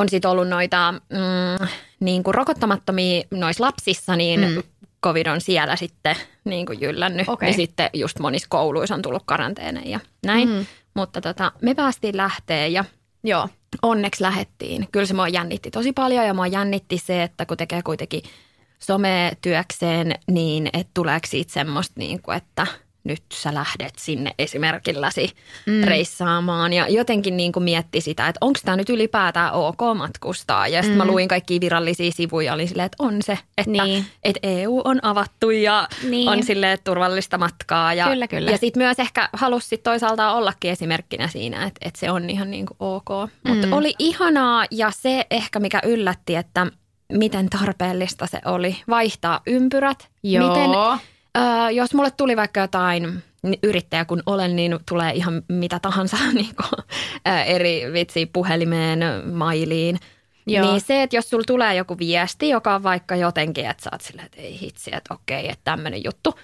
on 0.00 0.08
sitten 0.08 0.30
ollut 0.30 0.48
noita 0.48 0.92
mm, 0.92 1.66
niin 2.00 2.22
kuin 2.22 2.34
rokottamattomia 2.34 3.22
noissa 3.30 3.64
lapsissa, 3.64 4.16
niin 4.16 4.40
mm. 4.40 4.62
covid 5.04 5.26
on 5.26 5.40
siellä 5.40 5.76
sitten 5.76 6.16
niin 6.44 6.66
kuin 6.66 6.80
jyllännyt. 6.80 7.28
Okei. 7.28 7.46
Niin 7.46 7.56
sitten 7.56 7.90
just 7.94 8.18
monissa 8.18 8.46
kouluissa 8.50 8.94
on 8.94 9.02
tullut 9.02 9.22
karanteeneja 9.26 9.88
ja 9.88 10.00
näin. 10.26 10.48
Mm. 10.48 10.66
Mutta 10.94 11.20
tota, 11.20 11.52
me 11.62 11.74
päästiin 11.74 12.16
lähteä 12.16 12.66
ja 12.66 12.84
Joo. 13.24 13.48
onneksi 13.82 14.22
lähettiin. 14.22 14.88
Kyllä 14.92 15.06
se 15.06 15.14
mua 15.14 15.28
jännitti 15.28 15.70
tosi 15.70 15.92
paljon 15.92 16.26
ja 16.26 16.34
mua 16.34 16.46
jännitti 16.46 16.98
se, 16.98 17.22
että 17.22 17.46
kun 17.46 17.56
tekee 17.56 17.82
kuitenkin 17.82 18.22
sometyökseen, 18.78 20.14
niin 20.30 20.70
että 20.72 20.90
tuleeko 20.94 21.26
siitä 21.26 21.52
semmoista 21.52 21.94
niin 21.96 22.22
kuin, 22.22 22.36
että 22.36 22.66
nyt 23.04 23.22
sä 23.34 23.54
lähdet 23.54 23.92
sinne 23.98 24.34
esimerkilläsi 24.38 25.30
mm. 25.66 25.84
reissaamaan. 25.84 26.72
Ja 26.72 26.88
jotenkin 26.88 27.36
niin 27.36 27.52
kuin 27.52 27.62
mietti 27.62 28.00
sitä, 28.00 28.28
että 28.28 28.38
onko 28.40 28.58
tämä 28.64 28.76
nyt 28.76 28.90
ylipäätään 28.90 29.52
ok 29.52 29.78
matkustaa. 29.96 30.68
Ja 30.68 30.82
sitten 30.82 30.98
mm. 30.98 31.06
mä 31.06 31.12
luin 31.12 31.28
kaikki 31.28 31.60
virallisia 31.60 32.10
sivuja 32.12 32.46
ja 32.46 32.54
oli 32.54 32.66
silleen, 32.66 32.86
että 32.86 33.04
on 33.04 33.22
se, 33.22 33.38
että, 33.58 33.70
Niin. 33.84 34.04
että 34.22 34.40
EU 34.42 34.80
on 34.84 35.04
avattu 35.04 35.50
ja 35.50 35.88
Niin. 36.08 36.28
on 36.28 36.42
silleen 36.42 36.78
turvallista 36.84 37.38
matkaa. 37.38 37.94
Ja, 37.94 38.06
Kyllä, 38.08 38.28
kyllä. 38.28 38.50
Ja 38.50 38.58
sitten 38.58 38.82
myös 38.82 38.98
ehkä 38.98 39.28
halusi 39.32 39.68
sit 39.68 39.82
toisaalta 39.82 40.32
ollakin 40.32 40.70
esimerkkinä 40.70 41.28
siinä, 41.28 41.64
että, 41.66 41.78
että 41.88 42.00
se 42.00 42.10
on 42.10 42.30
ihan 42.30 42.50
niin 42.50 42.66
kuin 42.66 42.76
ok. 42.80 43.30
Mutta 43.48 43.66
Mm. 43.66 43.72
oli 43.72 43.94
ihanaa 43.98 44.64
ja 44.70 44.90
se 44.90 45.26
ehkä 45.30 45.60
mikä 45.60 45.80
yllätti, 45.84 46.36
että 46.36 46.66
miten 47.12 47.50
tarpeellista 47.50 48.26
se 48.26 48.40
oli 48.44 48.76
vaihtaa 48.88 49.40
ympyrät. 49.46 50.08
Joo. 50.22 50.48
Miten, 50.48 50.70
ö, 51.38 51.70
jos 51.70 51.94
mulle 51.94 52.10
tuli 52.10 52.36
vaikka 52.36 52.60
jotain 52.60 53.22
yrittäjä 53.62 54.04
kun 54.04 54.22
olen, 54.26 54.56
niin 54.56 54.78
tulee 54.88 55.12
ihan 55.12 55.42
mitä 55.48 55.78
tahansa 55.78 56.16
niin 56.32 56.54
kuin, 56.56 56.84
eri 57.46 57.92
vitsi 57.92 58.26
puhelimeen, 58.26 59.00
mailiin. 59.32 59.98
Joo. 60.46 60.70
Niin 60.70 60.80
se, 60.80 61.02
että 61.02 61.16
jos 61.16 61.30
sulla 61.30 61.44
tulee 61.46 61.74
joku 61.74 61.98
viesti, 61.98 62.48
joka 62.48 62.74
on 62.74 62.82
vaikka 62.82 63.16
jotenkin, 63.16 63.66
että 63.66 63.82
sä 63.82 63.90
oot 63.92 64.00
silleen, 64.00 64.26
että 64.26 64.40
ei 64.40 64.60
hitsi, 64.60 64.90
että 64.94 65.14
okei, 65.14 65.48
että 65.48 65.64
tämmöinen 65.64 66.04
juttu, 66.04 66.34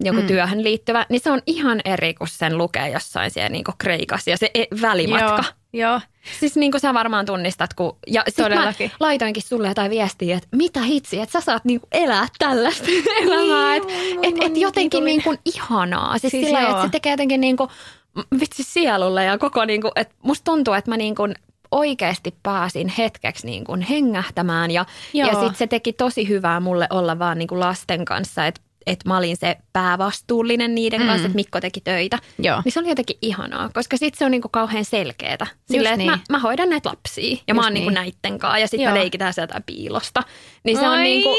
joku 0.00 0.20
mm. 0.20 0.26
työhön 0.26 0.64
liittyvä, 0.64 1.06
niin 1.08 1.20
se 1.20 1.30
on 1.30 1.42
ihan 1.46 1.80
eri 1.84 2.14
kuin 2.14 2.28
sen 2.28 2.58
lukee 2.58 2.88
jossain 2.90 3.30
siellä 3.30 3.48
niin 3.48 3.64
Kreikassa 3.78 4.30
ja 4.30 4.36
se 4.36 4.50
e- 4.54 4.80
välimatka. 4.80 5.26
Joo, 5.26 5.61
joo. 5.72 6.00
Siis 6.40 6.56
niin 6.56 6.72
kuin 6.72 6.80
sä 6.80 6.94
varmaan 6.94 7.26
tunnistat, 7.26 7.74
kun... 7.74 7.96
Ja 8.06 8.22
sit 8.28 8.38
mä 8.38 8.44
Todellakin. 8.44 8.90
laitoinkin 9.00 9.42
sulle 9.42 9.68
jotain 9.68 9.90
viestiä, 9.90 10.36
että 10.36 10.48
mitä 10.56 10.82
hitsi, 10.82 11.20
että 11.20 11.32
sä 11.32 11.40
saat 11.40 11.64
niin 11.64 11.80
kuin 11.80 11.88
elää 11.92 12.26
tällaista 12.38 12.86
elämää. 13.22 13.76
Että 13.76 13.92
et, 14.22 14.34
et 14.40 14.56
jotenkin 14.56 15.04
niin 15.04 15.22
kuin 15.22 15.38
ihanaa. 15.44 16.18
Siis, 16.18 16.30
Siis 16.30 16.46
sillä, 16.46 16.60
että 16.60 16.82
se 16.82 16.88
tekee 16.88 17.12
jotenkin 17.12 17.40
niin 17.40 17.56
kuin, 17.56 17.70
vitsi 18.40 18.62
sielulle 18.62 19.24
ja 19.24 19.38
koko 19.38 19.64
niin 19.64 19.80
kuin, 19.80 19.92
että 19.96 20.14
musta 20.22 20.44
tuntuu, 20.44 20.74
että 20.74 20.90
mä 20.90 20.96
niin 20.96 21.14
kuin 21.14 21.34
oikeasti 21.70 22.34
pääsin 22.42 22.88
hetkeksi 22.98 23.46
niin 23.46 23.64
kuin 23.64 23.80
hengähtämään 23.80 24.70
ja, 24.70 24.86
ja 25.12 25.26
Joo. 25.26 25.34
sitten 25.34 25.54
se 25.54 25.66
teki 25.66 25.92
tosi 25.92 26.28
hyvää 26.28 26.60
mulle 26.60 26.86
olla 26.90 27.18
vaan 27.18 27.38
niin 27.38 27.48
kuin 27.48 27.60
lasten 27.60 28.04
kanssa, 28.04 28.46
että 28.46 28.60
että 28.86 29.08
mä 29.08 29.16
olin 29.16 29.36
se 29.36 29.56
päävastuullinen 29.72 30.74
niiden 30.74 31.00
mm. 31.00 31.06
kanssa, 31.06 31.26
että 31.26 31.36
Mikko 31.36 31.60
teki 31.60 31.80
töitä. 31.80 32.18
Joo. 32.38 32.62
Niin 32.64 32.72
se 32.72 32.80
oli 32.80 32.88
jotenkin 32.88 33.18
ihanaa, 33.22 33.70
koska 33.74 33.96
sitten 33.96 34.18
se 34.18 34.24
on 34.24 34.30
niinku 34.30 34.48
kauhean 34.48 34.84
selkeätä. 34.84 35.46
Silleen, 35.64 36.00
että 36.00 36.12
niin. 36.12 36.20
mä, 36.30 36.36
mä 36.36 36.38
hoidan 36.38 36.70
näitä 36.70 36.88
lapsia 36.88 37.36
ja 37.48 37.54
mä 37.54 37.58
Just 37.58 37.66
oon 37.66 37.74
niinku 37.74 37.90
niin. 37.90 37.94
näitten 37.94 38.38
kanssa 38.38 38.58
ja 38.58 38.68
sitten 38.68 38.92
me 38.92 38.98
leikitään 38.98 39.34
sieltä 39.34 39.60
piilosta. 39.66 40.22
Niin 40.64 40.78
se 40.78 40.86
Ai. 40.86 40.96
on 40.96 41.02
niinku 41.02 41.36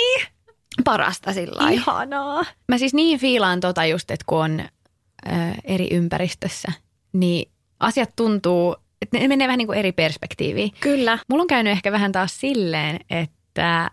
parasta 0.83 1.33
sillä. 1.33 1.69
Ihanaa. 1.69 2.45
Mä 2.67 2.77
siis 2.77 2.93
niin 2.93 3.19
fiilaan 3.19 3.59
tota 3.59 3.85
just, 3.85 4.11
että 4.11 4.23
kun 4.27 4.43
on 4.43 4.59
ö, 4.59 5.31
eri 5.63 5.87
ympäristössä, 5.91 6.71
niin 7.13 7.51
asiat 7.79 8.09
tuntuu, 8.15 8.75
että 9.01 9.17
ne 9.17 9.27
menee 9.27 9.47
vähän 9.47 9.57
niin 9.57 9.67
kuin 9.67 9.79
eri 9.79 9.91
perspektiiviin. 9.91 10.71
Kyllä. 10.79 11.17
Mulla 11.29 11.41
on 11.41 11.47
käynyt 11.47 11.71
ehkä 11.71 11.91
vähän 11.91 12.11
taas 12.11 12.39
silleen, 12.39 12.99
että 13.09 13.91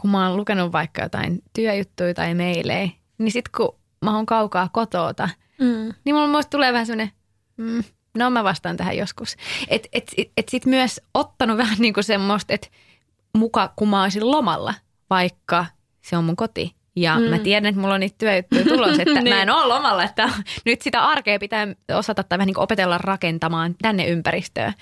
kun 0.00 0.10
mä 0.10 0.28
oon 0.28 0.36
lukenut 0.36 0.72
vaikka 0.72 1.02
jotain 1.02 1.42
työjuttuja 1.52 2.14
tai 2.14 2.34
meilejä, 2.34 2.88
niin 3.18 3.32
sit 3.32 3.48
kun 3.48 3.78
mä 4.04 4.16
oon 4.16 4.26
kaukaa 4.26 4.68
kotoota, 4.72 5.28
Mm. 5.58 5.94
niin 6.04 6.14
mulla 6.14 6.28
muista 6.28 6.50
tulee 6.50 6.72
vähän 6.72 6.86
semmoinen, 6.86 7.12
mm, 7.56 7.84
no 8.18 8.30
mä 8.30 8.44
vastaan 8.44 8.76
tähän 8.76 8.96
joskus. 8.96 9.36
Että 9.68 9.88
et, 9.92 10.12
et, 10.18 10.30
et 10.36 10.48
sit 10.48 10.66
myös 10.66 11.00
ottanut 11.14 11.56
vähän 11.58 11.78
niin 11.78 11.94
kuin 11.94 12.04
semmoista, 12.04 12.54
että 12.54 12.68
muka 13.36 13.72
kun 13.76 13.88
mä 13.88 14.02
olisin 14.02 14.30
lomalla, 14.30 14.74
vaikka 15.10 15.66
se 16.02 16.16
on 16.16 16.24
mun 16.24 16.36
koti. 16.36 16.74
Ja 16.96 17.18
mm. 17.18 17.24
mä 17.24 17.38
tiedän, 17.38 17.68
että 17.68 17.80
mulla 17.80 17.94
on 17.94 18.00
niitä 18.00 18.18
työjuttuja 18.18 18.64
tulossa, 18.64 19.02
että 19.02 19.20
Niin. 19.20 19.34
mä 19.34 19.42
en 19.42 19.50
ole 19.50 19.66
lomalla, 19.74 20.04
että 20.04 20.30
nyt 20.64 20.82
sitä 20.82 21.02
arkea 21.02 21.38
pitää 21.38 21.66
osata 21.94 22.22
tai 22.22 22.38
vähän 22.38 22.46
niin 22.46 22.58
opetella 22.58 22.98
rakentamaan 22.98 23.74
tänne 23.82 24.06
ympäristöön. 24.06 24.72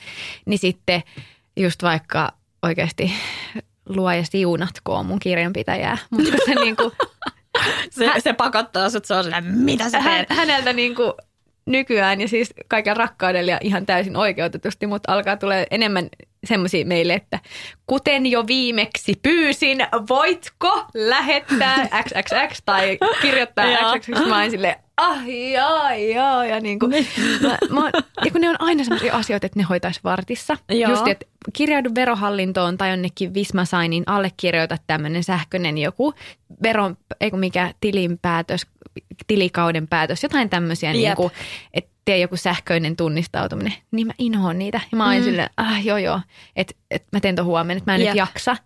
Niin 0.46 0.58
sitten 0.58 1.02
just 1.56 1.82
vaikka 1.82 2.32
oikeasti 2.62 3.12
luoja 3.88 4.24
siunatkoon 4.24 5.06
mun 5.06 5.18
kirjanpitäjää, 5.18 5.98
mutta 6.10 6.36
se 6.46 6.54
niin 6.64 6.76
kuin, 6.76 6.92
Se, 7.90 8.12
se 8.18 8.32
pakottaa 8.32 8.90
sut, 8.90 9.04
se 9.04 9.14
on 9.14 9.24
silleen, 9.24 9.44
mitä 9.44 9.90
sä 9.90 10.00
hän, 10.00 10.26
teet? 10.26 10.38
häneltä 10.38 10.72
niin 10.72 10.94
kuin 10.94 11.12
nykyään 11.66 12.20
ja 12.20 12.28
siis 12.28 12.54
kaiken 12.68 12.96
rakkaudella 12.96 13.50
ja 13.50 13.58
ihan 13.62 13.86
täysin 13.86 14.16
oikeutetusti, 14.16 14.86
mutta 14.86 15.12
alkaa 15.12 15.36
tulee 15.36 15.66
enemmän 15.70 16.08
semmoisia 16.44 16.86
meille, 16.86 17.14
että 17.14 17.38
kuten 17.86 18.26
jo 18.26 18.46
viimeksi 18.46 19.12
pyysin, 19.22 19.78
voitko 20.08 20.86
lähettää 20.94 21.88
XXX 22.04 22.62
tai 22.64 22.98
kirjoittaa. 23.22 23.64
XXX, 23.66 24.26
mä 24.28 24.40
oon 24.40 24.50
silleen, 24.50 24.76
ah 24.96 25.28
joo, 25.28 25.90
joo, 26.14 26.42
ja 26.42 26.60
niin 26.60 26.78
kuin, 26.78 26.92
mä, 27.42 27.58
mä, 27.80 27.90
ja 28.24 28.30
kun 28.30 28.40
ne 28.40 28.48
on 28.48 28.56
aina 28.58 28.84
semmoisia 28.84 29.14
asioita, 29.14 29.46
että 29.46 29.58
ne 29.58 29.62
hoitaisi 29.62 30.00
vartissa. 30.04 30.56
Joo. 30.68 30.90
Just, 30.90 31.08
että 31.08 31.26
kirjaudu 31.52 31.90
verohallintoon 31.94 32.78
tai 32.78 32.90
jonnekin 32.90 33.34
Visma 33.34 33.64
Signin 33.64 34.04
allekirjoita 34.06 34.78
tämmöinen 34.86 35.24
sähköinen 35.24 35.78
joku 35.78 36.14
veron, 36.62 36.96
ei 37.20 37.30
kun 37.30 37.40
mikä 37.40 37.74
tilinpäätös, 37.80 38.66
tilikauden 39.26 39.88
päätös, 39.88 40.22
jotain 40.22 40.50
tämmöisiä, 40.50 40.90
Jep. 40.90 40.96
niin 40.96 41.16
kuin, 41.16 41.30
että 41.74 41.90
tee 42.04 42.18
joku 42.18 42.36
sähköinen 42.36 42.96
tunnistautuminen, 42.96 43.72
niin 43.90 44.06
mä 44.06 44.12
inhoon 44.18 44.58
niitä. 44.58 44.80
Ja 44.92 44.96
mä 44.96 45.04
oon 45.04 45.16
mm. 45.16 45.24
silleen, 45.24 45.50
ah 45.56 45.86
joo 45.86 45.98
joo, 45.98 46.20
että 46.56 46.74
et 46.90 47.04
mä 47.12 47.20
teen 47.20 47.36
ton 47.36 47.44
huomenna, 47.44 47.78
että 47.78 47.90
mä 47.90 47.94
en 47.94 48.00
Jep. 48.00 48.08
nyt 48.08 48.16
jaksa. 48.16 48.56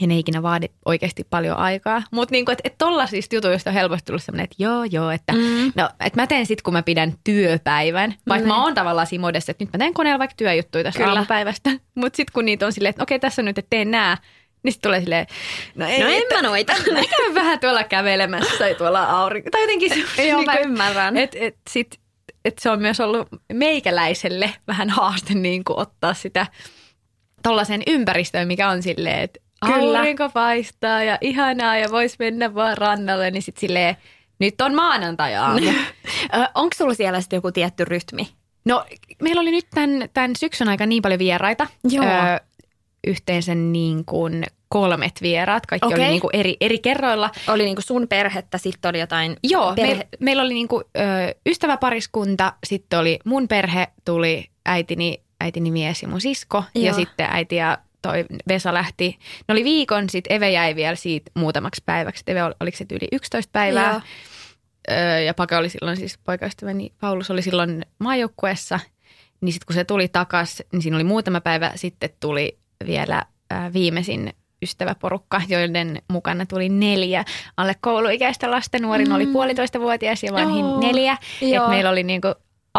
Ja 0.00 0.06
ne 0.06 0.18
ikinä 0.18 0.42
vaadi 0.42 0.66
oikeasti 0.84 1.24
paljon 1.30 1.56
aikaa. 1.56 2.02
Mutta 2.10 2.32
niinku, 2.32 2.50
että 2.50 2.62
et 2.64 2.74
tollaisista 2.78 3.34
jutuista 3.34 3.70
on 3.70 3.74
helposti 3.74 4.06
tullut 4.06 4.22
semmoinen, 4.22 4.44
että 4.44 4.56
joo 4.58 4.84
joo, 4.84 5.10
että 5.10 5.32
mm. 5.32 5.72
no, 5.76 5.88
et 6.00 6.16
mä 6.16 6.26
teen 6.26 6.46
sitten, 6.46 6.62
kun 6.62 6.72
mä 6.72 6.82
pidän 6.82 7.12
työpäivän. 7.24 8.14
Vaikka 8.28 8.46
Niin. 8.48 8.56
mä 8.56 8.62
oon 8.62 8.74
tavallaan 8.74 9.06
siinä 9.06 9.20
modessa, 9.20 9.50
että 9.50 9.64
nyt 9.64 9.72
mä 9.72 9.78
teen 9.78 9.94
koneella 9.94 10.18
vaikka 10.18 10.34
työjuttuja 10.36 10.84
tästä 10.84 10.98
Kyllä. 10.98 11.12
aamupäivästä. 11.12 11.70
Mutta 12.00 12.16
sitten 12.16 12.32
kun 12.32 12.44
niitä 12.44 12.66
on 12.66 12.72
silleen, 12.72 12.90
että 12.90 13.02
okei 13.02 13.18
tässä 13.18 13.42
on 13.42 13.46
nyt, 13.46 13.58
että 13.58 13.70
teen 13.70 13.90
nää, 13.90 14.16
niin 14.62 14.72
sitten 14.72 14.88
tulee 14.88 15.00
silleen, 15.00 15.26
no 15.74 15.86
ei, 15.86 16.00
No 16.02 16.08
en 16.08 16.22
että- 16.22 16.34
mä 16.34 16.42
noita. 16.42 16.72
Mä 16.92 17.00
käyn 17.10 17.34
vähän 17.34 17.60
tuolla 17.60 17.84
kävelemässä 17.84 18.58
tai 18.58 18.74
tuolla 18.74 19.02
aurinko. 19.04 19.50
Tai 19.50 19.60
jotenkin 19.60 19.90
se, 20.16 20.24
Joo, 20.28 20.42
mä 20.42 20.54
ymmärrän. 20.56 21.16
Et, 21.16 21.30
et, 21.34 21.56
sit, 21.70 21.98
et 22.44 22.58
se 22.58 22.70
on 22.70 22.80
myös 22.82 23.00
ollut 23.00 23.28
meikäläiselle 23.52 24.50
vähän 24.68 24.90
haaste 24.90 25.34
niin 25.34 25.64
kuin 25.64 25.78
ottaa 25.78 26.14
sitä 26.14 26.46
tollaiseen 27.42 27.82
ympäristöön, 27.86 28.48
mikä 28.48 28.68
on 28.68 28.82
silleen, 28.82 29.18
että 29.18 29.40
Kyllä. 29.66 29.98
aurinko 29.98 30.28
paistaa 30.28 31.02
ja 31.02 31.18
ihanaa 31.20 31.76
ja 31.76 31.90
vois 31.90 32.18
mennä 32.18 32.54
vaan 32.54 32.78
rannalle, 32.78 33.30
niin 33.30 33.42
sitten 33.42 33.60
silleen, 33.60 33.96
nyt 34.38 34.60
on 34.60 34.74
maanantai. 34.74 35.32
Onko 36.54 36.74
sulla 36.76 36.94
siellä 36.94 37.20
sitten 37.20 37.36
joku 37.36 37.52
tietty 37.52 37.84
rytmi? 37.84 38.28
No 38.64 38.84
meillä 39.22 39.40
oli 39.40 39.50
nyt 39.50 39.66
tämän, 39.74 40.08
tämän 40.14 40.36
syksyn 40.36 40.68
aika 40.68 40.86
niin 40.86 41.02
paljon 41.02 41.18
vieraita. 41.18 41.66
Joo. 41.90 42.04
yhteensä 43.06 43.54
niin 43.54 44.04
kuin 44.04 44.44
kolmet 44.68 45.22
vieraat. 45.22 45.66
Kaikki 45.66 45.86
Okei. 45.86 45.98
oli 45.98 46.08
niin 46.08 46.20
kuin 46.20 46.36
eri, 46.36 46.56
eri 46.60 46.78
kerroilla. 46.78 47.30
Oli 47.48 47.64
niinku 47.64 47.82
sun 47.82 48.08
perhettä, 48.08 48.58
sitten 48.58 48.88
oli 48.88 49.00
jotain 49.00 49.36
Joo, 49.42 49.74
perhe... 49.74 49.94
me, 49.94 50.08
meillä 50.20 50.42
oli 50.42 50.54
niinku, 50.54 50.82
ö, 50.96 51.00
ystäväpariskunta, 51.46 52.52
sitten 52.64 52.98
oli 52.98 53.18
mun 53.24 53.48
perhe, 53.48 53.88
tuli 54.04 54.50
äitini, 54.66 55.22
äitini 55.40 55.70
mies 55.70 56.02
ja 56.02 56.08
mun 56.08 56.20
sisko 56.20 56.64
ja 56.74 56.80
Joo. 56.80 56.94
sitten 56.94 57.26
äiti 57.30 57.56
ja 57.56 57.78
toi 58.08 58.24
Vesa 58.48 58.74
lähti. 58.74 59.18
Ne 59.48 59.52
oli 59.52 59.64
viikon, 59.64 60.10
sitten 60.10 60.36
Eve 60.36 60.50
jäi 60.50 60.74
vielä 60.76 60.96
siitä 60.96 61.30
muutamaksi 61.34 61.82
päiväksi. 61.86 62.24
Eve 62.26 62.42
oli, 62.42 62.54
oliko 62.60 62.76
se 62.76 62.86
yli 62.90 63.08
11 63.12 63.50
päivää? 63.52 63.90
Joo. 63.90 64.00
Öö, 64.90 65.20
ja 65.20 65.34
Pake 65.34 65.56
oli 65.56 65.68
silloin 65.68 65.96
siis 65.96 66.18
poikaystäväni, 66.18 66.92
Paulus 67.00 67.30
oli 67.30 67.42
silloin 67.42 67.86
maajoukkueessa. 67.98 68.80
Niin 69.40 69.52
sitten 69.52 69.66
kun 69.66 69.74
se 69.74 69.84
tuli 69.84 70.08
takas, 70.08 70.62
niin 70.72 70.82
siinä 70.82 70.96
oli 70.96 71.04
muutama 71.04 71.40
päivä, 71.40 71.72
sitten 71.74 72.10
tuli 72.20 72.58
vielä 72.86 73.24
ää, 73.50 73.72
viimeisin 73.72 74.32
ystäväporukka, 74.62 75.42
joiden 75.48 76.02
mukana 76.08 76.46
tuli 76.46 76.68
neljä 76.68 77.24
alle 77.56 77.74
kouluikäistä 77.80 78.50
lasta. 78.50 78.78
Nuorin 78.78 79.08
mm. 79.08 79.14
oli 79.14 79.26
puolitoista 79.26 79.80
vuotias 79.80 80.22
ja 80.22 80.32
vanhin 80.32 80.64
Joo. 80.64 80.80
neljä. 80.80 81.16
Joo. 81.40 81.64
Et 81.64 81.70
meillä 81.70 81.90
oli 81.90 82.02
niinku 82.02 82.34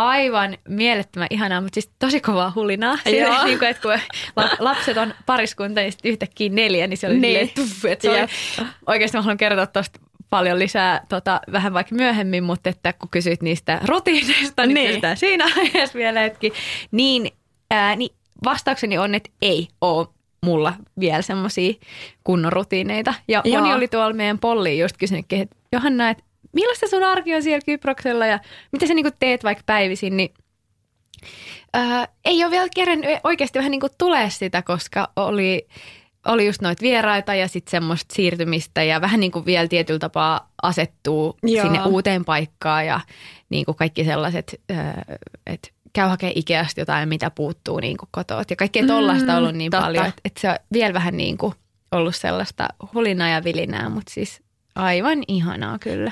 aivan 0.07 0.57
mielettömän 0.67 1.27
ihanaa, 1.31 1.61
mutta 1.61 1.73
siis 1.73 1.91
tosi 1.99 2.21
kovaa 2.21 2.51
hulinaa. 2.55 2.93
Joo. 3.05 3.11
Silleen, 3.13 3.45
niinku, 3.45 3.65
että 3.65 3.81
kun 3.81 3.91
la- 4.35 4.49
lapset 4.59 4.97
on 4.97 5.13
pariskunta, 5.25 5.81
niin 5.81 5.91
sitten 5.91 6.11
yhtäkkiä 6.11 6.49
neljä, 6.49 6.87
niin 6.87 6.97
se 6.97 7.07
oli 7.07 7.17
Niin. 7.19 7.33
niin. 7.33 7.51
tuff, 7.55 7.85
että 7.85 8.01
se 8.01 8.09
oli, 8.21 8.27
oikeasti 8.87 9.17
mä 9.17 9.21
haluan 9.21 9.37
kertoa 9.37 9.67
tuosta 9.67 9.99
paljon 10.29 10.59
lisää 10.59 11.05
tota, 11.09 11.41
vähän 11.51 11.73
vaikka 11.73 11.95
myöhemmin, 11.95 12.43
mutta 12.43 12.69
että 12.69 12.93
kun 12.93 13.09
kysyit 13.09 13.41
niistä 13.41 13.79
rutiineista, 13.85 14.65
niin, 14.65 14.73
Niin. 14.73 14.73
niin. 14.73 14.87
kysytään 14.87 15.17
siinä 15.17 15.45
aiheessa 15.57 15.97
vielä 15.97 16.19
hetki. 16.19 16.53
Niin, 16.91 17.31
ää, 17.71 17.95
niin 17.95 18.15
vastaukseni 18.45 18.97
on, 18.97 19.15
että 19.15 19.29
ei 19.41 19.67
ole 19.81 20.07
mulla 20.45 20.73
vielä 20.99 21.21
semmoisia 21.21 21.73
kunnon 22.23 22.53
rutiineita. 22.53 23.13
Ja 23.27 23.41
Joo. 23.45 23.61
moni 23.61 23.73
oli 23.73 23.87
tuolla 23.87 24.13
meidän 24.13 24.39
polliin 24.39 24.79
just 24.79 24.97
kysynytkin, 24.97 25.41
että 25.41 25.55
Johanna, 25.73 26.09
että 26.09 26.23
millaista 26.53 26.87
sun 26.87 27.03
arki 27.03 27.35
on 27.35 27.43
siellä 27.43 27.61
Kyproksella 27.65 28.25
ja 28.25 28.39
mitä 28.71 28.87
sä 28.87 28.93
niinku 28.93 29.11
teet 29.19 29.43
vaikka 29.43 29.63
päivisin, 29.65 30.17
niin 30.17 30.33
ää, 31.73 32.07
ei 32.25 32.43
ole 32.43 32.51
vielä 32.51 32.67
kerännyt 32.75 33.09
oikeasti 33.23 33.59
vähän 33.59 33.71
niin 33.71 33.81
kuin 33.81 33.91
tulee 33.97 34.29
sitä, 34.29 34.61
koska 34.61 35.11
oli, 35.15 35.67
oli 36.25 36.45
just 36.45 36.61
noita 36.61 36.81
vieraita 36.81 37.35
ja 37.35 37.47
sitten 37.47 37.71
semmoista 37.71 38.15
siirtymistä 38.15 38.83
ja 38.83 39.01
vähän 39.01 39.19
niin 39.19 39.31
kuin 39.31 39.45
vielä 39.45 39.67
tietyllä 39.67 39.99
tapaa 39.99 40.51
asettuu 40.61 41.37
Joo. 41.43 41.65
sinne 41.65 41.83
uuteen 41.83 42.25
paikkaan 42.25 42.85
ja 42.85 42.99
niin 43.49 43.65
kuin 43.65 43.75
kaikki 43.75 44.05
sellaiset, 44.05 44.61
että 45.45 45.69
käy 45.93 46.07
hakemaan 46.07 46.37
Ikeasta 46.37 46.81
jotain, 46.81 47.09
mitä 47.09 47.29
puuttuu 47.29 47.79
niin 47.79 47.97
kuin 47.97 48.09
kotoa. 48.11 48.43
Ja 48.49 48.55
kaikkea 48.55 48.87
tollaista 48.87 49.31
on 49.31 49.37
ollut 49.37 49.55
niin 49.55 49.71
totta. 49.71 49.85
paljon, 49.85 50.05
että, 50.05 50.21
että 50.25 50.41
se 50.41 50.49
on 50.49 50.55
vielä 50.73 50.93
vähän 50.93 51.17
niin 51.17 51.37
kuin 51.37 51.53
ollut 51.91 52.15
sellaista 52.15 52.67
hulinaa 52.93 53.29
ja 53.29 53.43
vilinää, 53.43 53.89
mutta 53.89 54.13
siis 54.13 54.41
aivan 54.75 55.23
ihanaa 55.27 55.79
kyllä. 55.79 56.11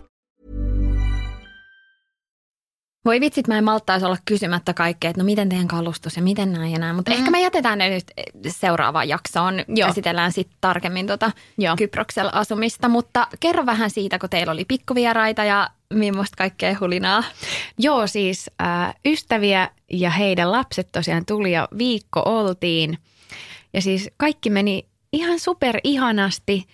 Voi 3.05 3.19
vitsit, 3.19 3.47
mä 3.47 3.57
en 3.57 3.63
malttaisi 3.63 4.05
olla 4.05 4.17
kysymättä 4.25 4.73
kaikkea, 4.73 5.09
että 5.09 5.21
no 5.21 5.25
miten 5.25 5.49
teidän 5.49 5.67
kalustus 5.67 6.15
ja 6.15 6.21
miten 6.21 6.53
näin 6.53 6.71
ja 6.71 6.79
näin. 6.79 6.95
Mutta 6.95 7.11
mm. 7.11 7.17
ehkä 7.17 7.31
me 7.31 7.41
jätetään 7.41 7.77
ne 7.77 7.89
nyt 7.89 8.11
seuraavaan 8.47 9.09
jaksoon. 9.09 9.63
Joo. 9.67 9.87
Käsitellään 9.87 10.31
sitten 10.31 10.57
tarkemmin 10.61 11.07
Joo. 11.57 11.75
Kyproksella 11.75 12.31
asumista. 12.33 12.89
Mutta 12.89 13.27
kerro 13.39 13.65
vähän 13.65 13.89
siitä, 13.89 14.19
kun 14.19 14.29
teillä 14.29 14.51
oli 14.51 14.65
pikkuvieraita 14.65 15.43
ja 15.43 15.69
millaista 15.93 16.37
kaikkea 16.37 16.77
hulinaa. 16.79 17.23
Joo, 17.77 18.07
siis 18.07 18.51
äh, 18.61 18.95
ystäviä 19.05 19.69
ja 19.93 20.09
heidän 20.09 20.51
lapset 20.51 20.91
tosiaan 20.91 21.25
tuli 21.25 21.51
ja 21.51 21.67
viikko 21.77 22.21
oltiin. 22.25 22.97
Ja 23.73 23.81
siis 23.81 24.09
kaikki 24.17 24.49
meni 24.49 24.85
ihan 25.13 25.39
super 25.39 25.79
ihanasti. 25.83 26.67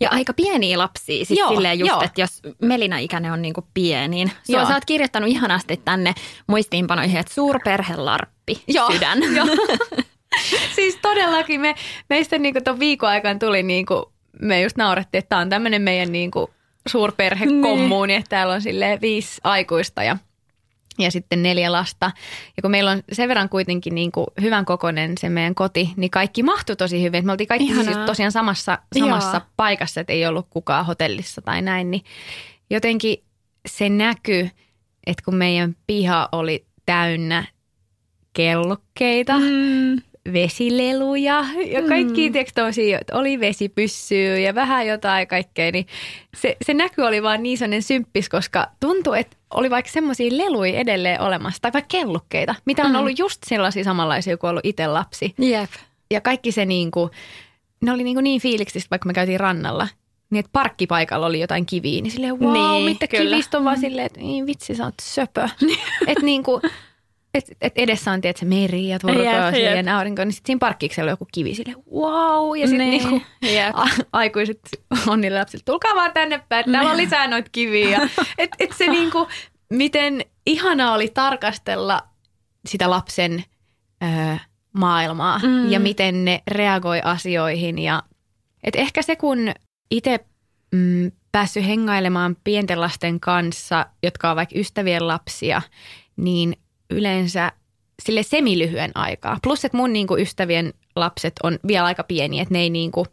Ja 0.00 0.10
aika 0.10 0.32
pieniä 0.32 0.78
lapsia, 0.78 1.24
siis 1.24 1.38
Joo, 1.38 1.48
silleen 1.48 1.78
just, 1.78 1.88
joo. 1.88 2.02
että 2.02 2.20
jos 2.20 2.42
Melina-ikäinen 2.62 3.32
on 3.32 3.42
niinku 3.42 3.66
pieniin. 3.74 4.30
Sua 4.42 4.58
Joo. 4.58 4.66
sä 4.68 4.74
oot 4.74 4.84
kirjoittanut 4.84 5.30
ihanasti 5.30 5.80
tänne 5.84 6.14
muistiinpanoihin, 6.46 7.16
että 7.16 7.34
suurperhelarppi 7.34 8.62
Joo, 8.68 8.92
sydän. 8.92 9.18
joo. 9.36 9.46
siis 10.76 10.98
todellakin 11.02 11.60
me, 11.60 11.74
meistä 12.10 12.38
niinku 12.38 12.60
ton 12.64 12.80
viikon 12.80 13.08
aikana 13.08 13.38
tuli 13.38 13.62
niinku, 13.62 14.12
me 14.40 14.62
just 14.62 14.76
naurettiin, 14.76 15.18
että 15.18 15.28
tämä 15.28 15.40
on 15.40 15.50
tämmöinen 15.50 15.82
meidän 15.82 16.12
niinku 16.12 16.50
suurperhekommuuni, 16.88 18.14
että 18.14 18.28
täällä 18.28 18.54
on 18.54 18.62
sille 18.62 18.98
viisi 19.00 19.40
aikuista 19.44 20.02
ja, 20.02 20.16
ja 20.98 21.10
sitten 21.10 21.42
neljä 21.42 21.72
lasta. 21.72 22.10
Ja 22.56 22.62
kun 22.62 22.70
meillä 22.70 22.90
on 22.90 23.02
sen 23.12 23.28
verran 23.28 23.48
kuitenkin 23.48 23.94
niinku 23.94 24.26
hyvän 24.40 24.64
kokoinen 24.64 25.18
se 25.20 25.28
meidän 25.28 25.54
koti, 25.54 25.90
niin 25.96 26.10
kaikki 26.10 26.42
mahtui 26.42 26.76
tosi 26.76 27.02
hyvin. 27.02 27.26
Me 27.26 27.32
oltiin 27.32 27.48
kaikki 27.48 27.74
siis 27.74 27.96
tosiaan 28.06 28.32
samassa, 28.32 28.78
samassa 28.98 29.36
Joo. 29.36 29.46
paikassa, 29.56 30.00
että 30.00 30.12
ei 30.12 30.26
ollut 30.26 30.46
kukaan 30.50 30.86
hotellissa 30.86 31.42
tai 31.42 31.62
näin, 31.62 31.90
niin 31.90 32.02
jotenkin 32.70 33.24
se 33.68 33.88
näkyy, 33.88 34.50
että 35.06 35.22
kun 35.24 35.34
meidän 35.34 35.76
piha 35.86 36.28
oli 36.32 36.66
täynnä 36.86 37.44
kellokkeita, 38.32 39.38
mm. 39.38 40.02
Vesileluja 40.32 41.44
ja 41.66 41.82
kaikki, 41.88 42.28
mm. 42.28 42.32
tiedätkö, 42.32 42.52
tommosia, 42.54 42.98
että 43.00 43.16
oli 43.18 43.40
vesipyssyä 43.40 44.38
ja 44.38 44.54
vähän 44.54 44.86
jotain 44.86 45.26
kaikkea, 45.28 45.72
niin 45.72 45.86
se, 46.36 46.56
se 46.66 46.74
näky 46.74 47.02
oli 47.02 47.22
vaan 47.22 47.42
niin 47.42 47.58
sellainen 47.58 47.82
symppis, 47.82 48.28
koska 48.28 48.66
tuntui, 48.80 49.20
että 49.20 49.36
oli 49.54 49.70
vaikka 49.70 49.92
semmoisia 49.92 50.38
leluja 50.38 50.78
edelleen 50.78 51.20
olemassa, 51.20 51.62
tai 51.62 51.72
vaikka 51.72 51.88
kellukkeita, 51.88 52.54
mitä 52.64 52.82
on 52.84 52.90
Mm. 52.90 52.96
ollut 52.96 53.18
just 53.18 53.40
sellaisia 53.46 53.84
samanlaisia 53.84 54.36
kuin 54.36 54.50
ollut 54.50 54.66
itse 54.66 54.86
lapsi. 54.86 55.34
Jep. 55.38 55.70
Ja 56.10 56.20
kaikki 56.20 56.52
se 56.52 56.64
niin 56.64 56.90
kuin, 56.90 57.10
ne 57.80 57.92
oli 57.92 58.04
niin, 58.04 58.16
kuin 58.16 58.24
niin 58.24 58.40
fiiliksistä, 58.40 58.90
vaikka 58.90 59.06
me 59.06 59.12
käytiin 59.12 59.40
rannalla, 59.40 59.88
niin 60.30 60.40
että 60.40 60.50
parkkipaikalla 60.52 61.26
oli 61.26 61.40
jotain 61.40 61.66
kiviä, 61.66 62.02
niin 62.02 62.10
silleen 62.10 62.40
wow, 62.40 62.52
Niin, 62.52 62.84
mitä 62.84 63.06
kivistä 63.06 63.58
on 63.58 63.64
vaan 63.64 63.80
silleen, 63.80 64.06
että 64.06 64.20
niin 64.20 64.46
vitsi 64.46 64.74
sä 64.74 64.84
oot 64.84 64.94
söpö. 65.02 65.48
että 66.06 66.24
niin 66.24 66.42
kuin, 66.42 66.62
et, 67.34 67.44
et 67.60 67.72
edessä 67.76 68.12
on 68.12 68.20
tietysti 68.20 68.46
meri 68.46 68.88
ja 68.88 68.98
Jep, 69.08 69.54
jep. 69.54 69.86
ja 69.86 69.98
aurinko, 69.98 70.24
niin 70.24 70.32
sitten 70.32 70.46
siinä 70.46 70.58
parkkiksella 70.58 71.08
on 71.08 71.12
joku 71.12 71.28
kivi 71.32 71.54
silleen 71.54 71.76
wow. 71.94 72.56
Ja 72.56 72.66
sitten 72.66 72.90
Niin, 72.90 73.02
niin, 73.02 73.10
niinku, 73.10 73.26
jep. 73.42 73.76
a, 73.76 73.86
aikuiset 74.12 74.60
on 75.06 75.20
niille 75.20 75.38
lapsille, 75.38 75.62
tulkaa 75.66 75.94
vaan 75.94 76.12
tänne 76.12 76.42
päin, 76.48 76.72
täällä 76.72 76.90
on 76.90 76.96
lisää 76.96 77.28
noita 77.28 77.50
kiviä. 77.52 78.00
Et, 78.38 78.50
et 78.58 78.72
se 78.78 78.86
niinku, 78.86 79.28
miten 79.70 80.24
ihanaa 80.46 80.94
oli 80.94 81.08
tarkastella 81.08 82.02
sitä 82.68 82.90
lapsen 82.90 83.44
ö, 84.02 84.38
maailmaa 84.72 85.38
mm. 85.38 85.70
ja 85.72 85.80
miten 85.80 86.24
ne 86.24 86.42
reagoi 86.50 87.00
asioihin. 87.04 87.78
Ja, 87.78 88.02
et 88.64 88.76
ehkä 88.76 89.02
se, 89.02 89.16
kun 89.16 89.38
itse 89.90 90.20
mm, 90.72 91.12
päässyt 91.32 91.66
hengailemaan 91.66 92.36
pienten 92.44 92.80
lasten 92.80 93.20
kanssa, 93.20 93.86
jotka 94.02 94.30
on 94.30 94.36
vaikka 94.36 94.58
ystävien 94.58 95.08
lapsia, 95.08 95.62
niin 96.16 96.56
yleensä 96.94 97.52
sille 98.02 98.22
semilyhyen 98.22 98.90
aikaa. 98.94 99.38
Plus, 99.42 99.64
että 99.64 99.76
mun 99.76 99.92
niinku 99.92 100.16
ystävien 100.16 100.74
lapset 100.96 101.32
on 101.42 101.58
vielä 101.66 101.84
aika 101.84 102.04
pieniä, 102.04 102.42
että 102.42 102.54
ne 102.54 102.60
ei 102.60 102.70
niinku, 102.70 103.06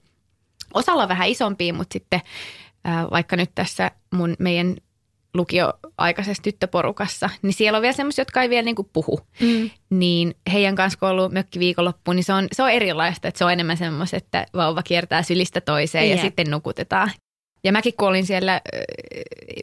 osalla 0.73 1.03
on 1.03 1.09
vähän 1.09 1.29
isompia, 1.29 1.73
mutta 1.73 1.93
sitten 1.93 2.21
ää, 2.83 3.07
vaikka 3.11 3.35
nyt 3.35 3.51
tässä 3.55 3.91
mun 4.11 4.35
meidän 4.39 4.75
lukioaikaisessa 5.33 6.43
tyttöporukassa, 6.43 7.29
niin 7.41 7.53
siellä 7.53 7.77
on 7.77 7.81
vielä 7.81 7.93
semmoisia, 7.93 8.21
jotka 8.21 8.41
ei 8.41 8.49
vielä 8.49 8.65
niinku 8.65 8.89
puhu. 8.93 9.19
Mm. 9.39 9.69
Niin 9.89 10.35
heidän 10.53 10.75
kanssa, 10.75 10.99
kun 10.99 11.09
on 11.09 11.15
ollut 11.15 11.31
mökkiviikonloppu, 11.31 12.13
niin 12.13 12.23
se 12.23 12.33
on, 12.33 12.47
se 12.51 12.63
on 12.63 12.71
erilaista, 12.71 13.27
että 13.27 13.37
se 13.37 13.45
on 13.45 13.51
enemmän 13.51 13.77
semmoista, 13.77 14.17
että 14.17 14.45
vauva 14.53 14.83
kiertää 14.83 15.23
sylistä 15.23 15.61
toiseen 15.61 16.09
ja 16.09 16.15
Jep. 16.15 16.21
sitten 16.21 16.51
nukutetaan. 16.51 17.11
Ja 17.63 17.71
mäkin 17.71 17.93
kun 17.97 18.07
olin 18.07 18.25
siellä, 18.25 18.61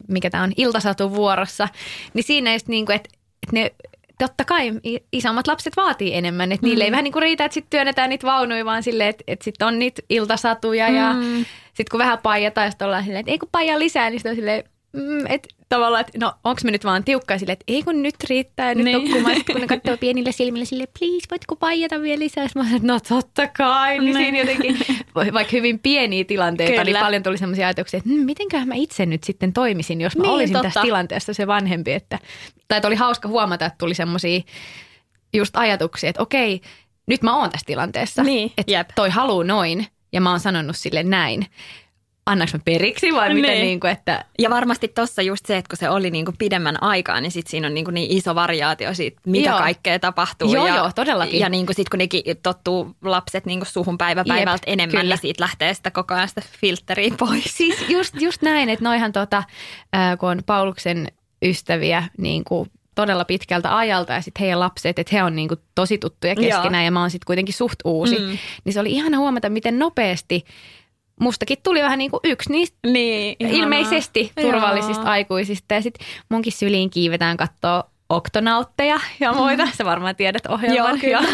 mikä 0.08 0.30
tämä 0.30 0.42
on, 0.42 0.52
iltasatu 0.56 1.14
vuorossa, 1.14 1.68
niin 2.14 2.24
siinä 2.24 2.52
just 2.52 2.68
niin 2.68 2.86
kuin, 2.86 2.96
että, 2.96 3.08
että 3.42 3.56
ne 3.56 3.70
totta 4.18 4.44
kai 4.44 4.72
isommat 5.12 5.46
lapset 5.46 5.76
vaatii 5.76 6.14
enemmän, 6.14 6.52
että 6.52 6.66
niille 6.66 6.84
ei 6.84 6.90
vähän 6.90 7.04
niin 7.04 7.12
kuin 7.12 7.22
riitä, 7.22 7.44
että 7.44 7.54
sitten 7.54 7.70
työnnetään 7.70 8.10
niitä 8.10 8.26
vaunuja, 8.26 8.64
vaan 8.64 8.82
silleen, 8.82 9.08
että, 9.10 9.24
että 9.26 9.44
sitten 9.44 9.68
on 9.68 9.78
niitä 9.78 10.02
iltasatuja 10.08 10.88
ja 10.88 11.12
Mm. 11.12 11.44
sitten 11.64 11.90
kun 11.90 11.98
vähän 11.98 12.18
paijataan, 12.22 12.64
ja 12.64 12.70
sitten 12.70 12.86
ollaan 12.86 13.04
silleen, 13.04 13.20
että 13.20 13.32
ei 13.32 13.38
kun 13.38 13.48
paijaa 13.52 13.78
lisää, 13.78 14.10
niin 14.10 14.18
sitten 14.20 14.30
on 14.30 14.36
silleen, 14.36 14.64
mm, 14.98 15.26
että 15.28 15.48
tavallaan, 15.68 16.00
että 16.00 16.18
no 16.18 16.32
onko 16.44 16.60
me 16.64 16.70
nyt 16.70 16.84
vaan 16.84 17.04
tiukkaa 17.04 17.38
silleen, 17.38 17.52
että 17.52 17.64
ei 17.68 17.82
kun 17.82 18.02
nyt 18.02 18.14
riittää 18.28 18.68
ja 18.68 18.74
nyt 18.74 18.84
Niin. 18.84 18.98
niin. 18.98 19.08
nukkumaan. 19.10 19.36
Sitten 19.36 19.54
kun 19.54 19.60
ne 19.60 19.66
katsoo 19.66 19.96
pienillä 19.96 20.32
silmillä 20.32 20.64
silleen, 20.64 20.88
please 20.98 21.26
voitko 21.30 21.56
paijata 21.56 22.00
vielä 22.02 22.18
lisää? 22.18 22.48
Sitten 22.48 22.62
mä 22.62 22.68
sanoin, 22.68 22.86
no 22.86 23.00
totta 23.00 23.48
kai. 23.48 23.98
Niin 23.98 24.04
Niin. 24.04 24.16
siinä 24.16 24.38
jotenkin, 24.38 24.78
vaikka 25.14 25.50
hyvin 25.52 25.78
pieniä 25.78 26.24
tilanteita, 26.24 26.70
Kyllä. 26.72 26.84
niin 26.84 26.96
paljon 26.98 27.22
tuli 27.22 27.38
sellaisia 27.38 27.66
ajatuksia, 27.66 27.98
että 27.98 28.10
hm, 28.10 28.14
mitenköhän 28.24 28.68
mä 28.68 28.74
itse 28.74 29.06
nyt 29.06 29.24
sitten 29.24 29.52
toimisin, 29.52 30.00
jos 30.00 30.16
mä 30.16 30.22
Niin, 30.22 30.32
olisin 30.32 30.52
totta. 30.52 30.62
tässä 30.68 30.82
tilanteessa 30.82 31.34
se 31.34 31.46
vanhempi. 31.46 31.92
Että, 31.92 32.18
tai 32.68 32.78
että 32.78 32.88
oli 32.88 32.96
hauska 32.96 33.28
huomata, 33.28 33.66
että 33.66 33.78
tuli 33.78 33.94
semmoisia 33.94 34.40
just 35.34 35.56
ajatuksia, 35.56 36.10
että 36.10 36.22
okei, 36.22 36.60
nyt 37.06 37.22
mä 37.22 37.36
oon 37.36 37.50
tässä 37.50 37.66
tilanteessa. 37.66 38.22
Niin, 38.22 38.52
että 38.58 38.72
jep. 38.72 38.88
toi 38.94 39.10
haluu 39.10 39.42
noin 39.42 39.86
ja 40.12 40.20
mä 40.20 40.30
oon 40.30 40.40
sanonut 40.40 40.76
sille 40.76 41.02
näin. 41.02 41.46
Annaks 42.28 42.52
mä 42.52 42.60
periksi 42.64 43.12
vai 43.14 43.34
miten 43.34 43.50
Niin. 43.50 43.62
niin 43.62 43.80
kuin, 43.80 43.90
että 43.90 44.24
Ja 44.38 44.50
varmasti 44.50 44.88
tuossa 44.88 45.22
just 45.22 45.46
se, 45.46 45.56
että 45.56 45.68
kun 45.68 45.76
se 45.78 45.90
oli 45.90 46.10
niinku 46.10 46.32
pidemmän 46.38 46.82
aikaa, 46.82 47.20
niin 47.20 47.32
sit 47.32 47.46
siinä 47.46 47.66
on 47.66 47.74
niinku 47.74 47.90
niin 47.90 48.10
iso 48.10 48.34
variaatio 48.34 48.94
siitä, 48.94 49.20
mitä 49.26 49.50
Joo. 49.50 49.58
kaikkea 49.58 49.98
tapahtuu. 49.98 50.54
Joo, 50.54 50.66
ja, 50.66 50.76
joo, 50.76 50.90
todellakin. 50.94 51.40
Ja 51.40 51.48
niinku 51.48 51.72
sit 51.72 51.88
kun 51.88 51.98
nekin 51.98 52.22
tottuu 52.42 52.96
lapset 53.02 53.46
niinku 53.46 53.64
suhun 53.64 53.98
päivä 53.98 54.24
päivältä 54.28 54.70
Jep, 54.70 54.72
enemmän, 54.72 55.00
kyllä. 55.00 55.14
niin 55.14 55.20
siitä 55.20 55.42
lähtee 55.42 55.74
sitä 55.74 55.90
koko 55.90 56.14
ajan 56.14 56.28
sitä 56.28 56.42
filtteriä 56.60 57.14
pois. 57.18 57.44
Siis 57.56 57.88
just, 57.88 58.20
just 58.20 58.42
näin, 58.42 58.68
että 58.68 58.84
noihan 58.84 59.12
tota, 59.12 59.42
ää, 59.92 60.16
kun 60.16 60.28
on 60.28 60.42
Pauluksen 60.46 61.08
ystäviä 61.42 62.04
niin 62.18 62.44
kuin 62.44 62.70
todella 62.94 63.24
pitkältä 63.24 63.76
ajalta 63.76 64.12
ja 64.12 64.20
sitten 64.20 64.40
heidän 64.40 64.60
lapset, 64.60 64.98
että 64.98 65.16
he 65.16 65.22
on 65.22 65.36
niin 65.36 65.48
kuin 65.48 65.60
tosi 65.74 65.98
tuttuja 65.98 66.34
keskenään 66.34 66.74
Joo. 66.74 66.84
ja 66.84 66.90
mä 66.90 67.00
oon 67.00 67.10
sitten 67.10 67.26
kuitenkin 67.26 67.54
suht 67.54 67.78
uusi. 67.84 68.18
Mm. 68.18 68.38
Niin 68.64 68.72
se 68.72 68.80
oli 68.80 68.90
ihana 68.90 69.18
huomata, 69.18 69.48
miten 69.50 69.78
nopeasti 69.78 70.44
mustakin 71.20 71.58
tuli 71.62 71.82
vähän 71.82 71.98
niin 71.98 72.10
kuin 72.10 72.20
yksi 72.24 72.52
niistä 72.52 72.78
Niin, 72.86 73.36
ilmeisesti 73.40 74.32
Joo. 74.36 74.50
turvallisista 74.50 75.02
aikuisista. 75.02 75.74
Ja 75.74 75.82
sitten 75.82 76.06
munkin 76.28 76.52
syliin 76.52 76.90
kiivetään 76.90 77.36
katsoa 77.36 77.84
oktonautteja 78.08 79.00
ja 79.20 79.32
muita. 79.32 79.68
Sä 79.76 79.84
varmaan 79.84 80.16
tiedät 80.16 80.46
ohjelman. 80.46 80.76
Joo, 80.76 80.98
kyllä. 81.00 81.20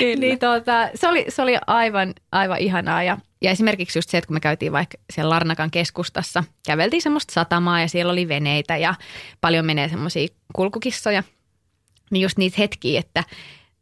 Joo. 0.00 0.16
niin 0.18 0.38
tota, 0.38 0.88
se, 0.94 1.08
oli, 1.08 1.24
se 1.28 1.42
oli 1.42 1.56
aivan, 1.66 2.14
aivan 2.32 2.58
ihanaa. 2.58 3.02
Ja, 3.02 3.18
ja 3.42 3.50
esimerkiksi 3.50 3.98
just 3.98 4.10
se, 4.10 4.18
että 4.18 4.28
kun 4.28 4.36
me 4.36 4.40
käytiin 4.40 4.72
vaikka 4.72 4.98
siellä 5.12 5.30
Larnakan 5.30 5.70
keskustassa, 5.70 6.44
käveltiin 6.66 7.02
semmoista 7.02 7.32
satamaa 7.32 7.80
ja 7.80 7.88
siellä 7.88 8.12
oli 8.12 8.28
veneitä 8.28 8.76
ja 8.76 8.94
paljon 9.40 9.66
menee 9.66 9.88
semmoisia 9.88 10.28
kulkukissoja. 10.52 11.22
Niin 12.10 12.22
just 12.22 12.38
niitä 12.38 12.56
hetkiä, 12.58 13.00
että 13.00 13.24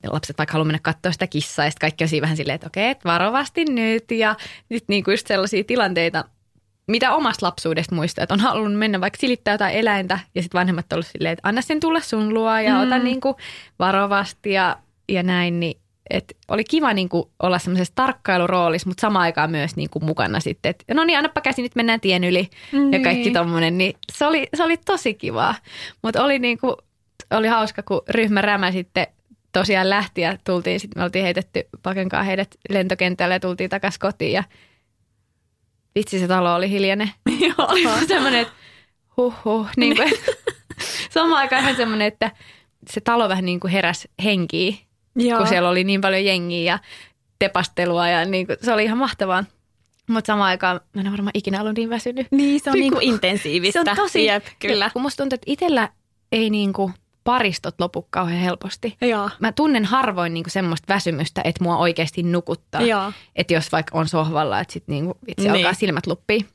ne 0.06 0.12
lapset 0.12 0.38
vaikka 0.38 0.52
haluaa 0.52 0.66
mennä 0.66 0.80
katsoa 0.82 1.12
sitä 1.12 1.26
kissaa 1.26 1.64
ja 1.64 1.70
sitten 1.70 1.86
kaikki 1.86 2.04
on 2.04 2.08
siinä 2.08 2.22
vähän 2.22 2.36
silleen, 2.36 2.54
että 2.54 2.66
okei, 2.66 2.90
että 2.90 3.08
varovasti 3.08 3.64
nyt. 3.64 4.10
Ja 4.10 4.36
sitten 4.60 4.84
niinku 4.88 5.10
just 5.10 5.26
sellaisia 5.26 5.64
tilanteita, 5.64 6.24
mitä 6.86 7.14
omasta 7.14 7.46
lapsuudesta 7.46 7.94
muistaa, 7.94 8.22
että 8.22 8.34
on 8.34 8.40
halunnut 8.40 8.78
mennä 8.78 9.00
vaikka 9.00 9.20
silittää 9.20 9.54
jotain 9.54 9.74
eläintä 9.74 10.18
ja 10.34 10.42
sitten 10.42 10.58
vanhemmat 10.58 10.92
on 10.92 10.96
ollut 10.96 11.06
silleen, 11.06 11.32
että 11.32 11.48
anna 11.48 11.62
sen 11.62 11.80
tulla 11.80 12.00
sun 12.00 12.34
luo 12.34 12.58
ja 12.58 12.74
mm. 12.74 12.82
ota 12.82 12.98
niinku 12.98 13.36
varovasti 13.78 14.52
ja, 14.52 14.76
ja 15.08 15.22
näin, 15.22 15.60
niin 15.60 15.80
et 16.10 16.36
oli 16.48 16.64
kiva 16.64 16.94
niinku 16.94 17.30
olla 17.42 17.58
semmoisessa 17.58 17.94
tarkkailuroolissa, 17.94 18.88
mutta 18.88 19.00
samaan 19.00 19.22
aikaan 19.22 19.50
myös 19.50 19.76
niinku 19.76 20.00
mukana 20.00 20.40
sitten, 20.40 20.70
että 20.70 20.94
no 20.94 21.04
niin, 21.04 21.18
annappa 21.18 21.40
käsi, 21.40 21.62
nyt 21.62 21.76
mennään 21.76 22.00
tien 22.00 22.24
yli 22.24 22.48
ja 22.92 23.00
kaikki 23.00 23.22
Niin. 23.22 23.32
tommonen, 23.32 23.78
niin 23.78 23.96
se 24.12 24.26
oli, 24.26 24.48
se 24.54 24.62
oli 24.64 24.76
tosi 24.76 25.14
kivaa, 25.14 25.54
mutta 26.02 26.24
oli 26.24 26.38
niinku, 26.38 26.76
oli 27.30 27.48
hauska, 27.48 27.82
kun 27.82 28.02
ryhmä 28.08 28.42
rämä 28.42 28.72
sitten 28.72 29.06
tosiaan 29.60 29.90
lähti 29.90 30.20
ja 30.20 30.36
tultiin, 30.44 30.80
sitten 30.80 31.00
me 31.00 31.04
oltiin 31.04 31.24
heitetty 31.24 31.68
pakenkaa 31.82 32.22
heidät 32.22 32.54
lentokentälle 32.68 33.34
ja 33.34 33.40
tultiin 33.40 33.70
takaisin 33.70 34.00
kotiin 34.00 34.32
ja 34.32 34.44
vitsi 35.94 36.18
se 36.18 36.28
talo 36.28 36.54
oli 36.54 36.70
hiljainen. 36.70 37.10
oli 37.58 38.06
semmoinen, 38.06 38.40
että 38.40 38.54
huh 39.16 39.34
huh. 39.44 39.66
Niin 39.76 39.96
kuin, 39.96 40.12
samaan 41.10 41.38
aikaan 41.40 41.62
ihan 41.62 41.76
semmoinen, 41.76 42.06
että 42.06 42.30
se 42.90 43.00
talo 43.00 43.28
vähän 43.28 43.44
niin 43.44 43.60
kuin 43.60 43.70
heräs 43.72 44.08
henkiin, 44.24 44.78
Joo. 45.16 45.38
kun 45.38 45.48
siellä 45.48 45.68
oli 45.68 45.84
niin 45.84 46.00
paljon 46.00 46.24
jengiä 46.24 46.72
ja 46.72 46.78
tepastelua 47.38 48.08
ja 48.08 48.24
niin 48.24 48.46
kuin, 48.46 48.56
se 48.62 48.72
oli 48.72 48.84
ihan 48.84 48.98
mahtavaa. 48.98 49.44
Mutta 50.08 50.26
samaan 50.26 50.48
aikaan 50.48 50.80
mä 50.94 51.00
en 51.00 51.10
varmaan 51.12 51.30
ikinä 51.34 51.60
ollut 51.60 51.76
niin 51.76 51.90
väsynyt. 51.90 52.26
Niin, 52.30 52.60
se 52.60 52.70
on 52.70 52.74
Niin 52.74 52.80
niinku 52.80 52.98
kuin- 52.98 53.08
intensiivistä. 53.08 53.84
Se 53.84 53.90
on 53.90 53.96
tosi, 53.96 54.24
Jep, 54.24 54.44
kyllä. 54.58 54.90
Kun 54.92 55.02
musta 55.02 55.22
tuntuu, 55.22 55.34
että 55.34 55.52
itsellä 55.52 55.88
ei 56.32 56.50
niinku 56.50 56.90
paristot 57.26 57.74
lopu 57.78 58.06
kauhean 58.10 58.40
helposti. 58.40 58.96
Joo. 59.00 59.30
Mä 59.40 59.52
tunnen 59.52 59.84
harvoin 59.84 60.34
niinku 60.34 60.50
semmoista 60.50 60.94
väsymystä, 60.94 61.40
että 61.44 61.64
mua 61.64 61.76
oikeasti 61.76 62.22
nukuttaa. 62.22 62.80
Joo. 62.82 63.12
Että 63.36 63.54
jos 63.54 63.72
vaikka 63.72 63.98
on 63.98 64.08
sohvalla, 64.08 64.60
että 64.60 64.72
sitten 64.72 64.92
niinku, 64.92 65.18
vitsi 65.26 65.48
Niin. 65.48 65.56
alkaa 65.56 65.74
silmät 65.74 66.06
luppii. 66.06 66.46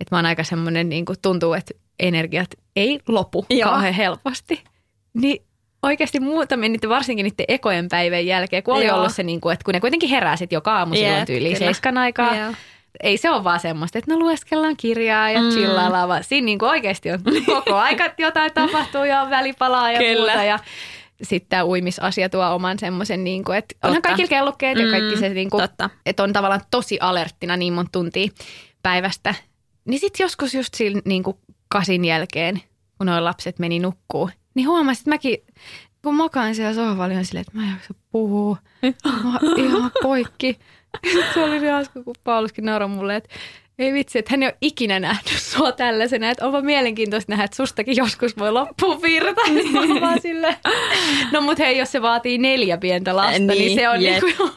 Että 0.00 0.14
mä 0.14 0.18
oon 0.18 0.26
aika 0.26 0.44
semmoinen, 0.44 0.88
niinku, 0.88 1.14
tuntuu, 1.22 1.52
että 1.52 1.74
energiat 1.98 2.50
ei 2.76 3.00
lopu 3.08 3.46
Joo. 3.50 3.70
kauhean 3.70 3.94
helposti. 3.94 4.64
Niin 5.14 5.42
oikeasti 5.82 6.20
muutamia 6.20 6.68
niiden, 6.68 6.90
varsinkin 6.90 7.24
niiden 7.24 7.44
ekojen 7.48 7.88
päivän 7.88 8.26
jälkeen, 8.26 8.62
kun 8.62 8.74
oli 8.74 8.86
Joo. 8.86 8.96
ollut 8.96 9.14
se, 9.14 9.22
niinku, 9.22 9.48
että 9.48 9.64
kun 9.64 9.74
ne 9.74 9.80
kuitenkin 9.80 10.08
herää 10.10 10.36
sit 10.36 10.52
joka 10.52 10.78
aamu 10.78 10.94
silloin 10.94 11.26
tyyliin 11.26 11.56
seiskan 11.58 11.98
aikaa. 11.98 12.36
Joo. 12.36 12.52
Ei 13.02 13.16
se 13.16 13.30
ole 13.30 13.44
vaan 13.44 13.60
semmoista, 13.60 13.98
että 13.98 14.12
no 14.12 14.18
lueskellaan 14.18 14.76
kirjaa 14.76 15.30
ja 15.30 15.40
Mm. 15.42 15.48
chillaillaan, 15.50 16.08
vaan 16.08 16.24
siinä 16.24 16.44
niinku 16.44 16.64
oikeasti 16.64 17.10
on 17.12 17.18
koko 17.46 17.74
aika 17.74 18.10
jotain 18.18 18.52
tapahtuu 18.54 19.04
ja 19.04 19.22
on 19.22 19.30
välipalaa 19.30 19.92
ja 19.92 19.98
Kyllä. 19.98 20.32
muuta. 20.32 20.44
Ja 20.44 20.58
sitten 21.22 21.48
tämä 21.50 21.64
uimisasia 21.64 22.28
tuo 22.28 22.54
oman 22.54 22.78
semmoisen, 22.78 23.24
niinku, 23.24 23.52
että 23.52 23.74
onhan 23.84 23.96
Totta. 23.96 24.08
kaikilla 24.08 24.28
kellokkeet 24.28 24.78
ja 24.78 24.84
Mm, 24.84 24.90
kaikki 24.90 25.16
se, 25.16 25.28
niinku, 25.28 25.58
totta. 25.58 25.90
että 26.06 26.22
on 26.22 26.32
tavallaan 26.32 26.60
tosi 26.70 26.98
alerttina 27.00 27.56
niin 27.56 27.72
monta 27.72 27.92
tuntia 27.92 28.28
päivästä. 28.82 29.34
Niin 29.84 30.00
sitten 30.00 30.24
joskus 30.24 30.54
just 30.54 30.74
siinä 30.74 31.00
niinku 31.04 31.38
kasin 31.68 32.04
jälkeen, 32.04 32.62
kun 32.98 33.06
nuo 33.06 33.24
lapset 33.24 33.58
meni 33.58 33.78
nukkuu, 33.78 34.30
niin 34.54 34.68
huomasin, 34.68 35.00
että 35.00 35.10
mäkin, 35.10 35.38
kun 36.04 36.14
makaan 36.14 36.54
siellä 36.54 36.74
sohvalla, 36.74 37.14
niin 37.14 37.24
silleen, 37.24 37.40
että 37.48 37.58
mä 37.58 37.62
en 37.64 37.70
jaksa 37.70 37.94
puhua. 38.12 38.56
Mä 38.82 39.38
ihan 39.56 39.90
poikki. 40.02 40.58
Se 41.34 41.44
oli 41.44 41.60
niin 41.60 41.72
hauska, 41.72 42.02
kun 42.02 42.14
Pauluskin 42.24 42.64
nauroi 42.64 42.88
mulle, 42.88 43.16
että 43.16 43.28
ei 43.78 43.92
vitsi, 43.92 44.18
että 44.18 44.30
hän 44.30 44.42
ei 44.42 44.46
ole 44.46 44.56
ikinä 44.60 45.00
nähnyt 45.00 45.38
sua 45.38 45.72
tällaisena, 45.72 46.30
että 46.30 46.46
onpa 46.46 46.60
mielenkiintoista 46.60 47.32
nähdä, 47.32 47.44
että 47.44 47.56
sustakin 47.56 47.96
joskus 47.96 48.38
voi 48.38 48.52
loppua 48.52 49.02
virta. 49.02 49.40
Niin 49.52 50.00
vaan 50.00 50.20
silleen, 50.20 50.56
no 51.32 51.40
mut 51.40 51.58
hei, 51.58 51.78
jos 51.78 51.92
se 51.92 52.02
vaatii 52.02 52.38
neljä 52.38 52.78
pientä 52.78 53.16
lasta, 53.16 53.38
niin, 53.38 53.46
Niin, 53.48 53.78
se 53.78 53.88
on 53.88 54.02
jep. 54.02 54.22
niinku 54.22 54.50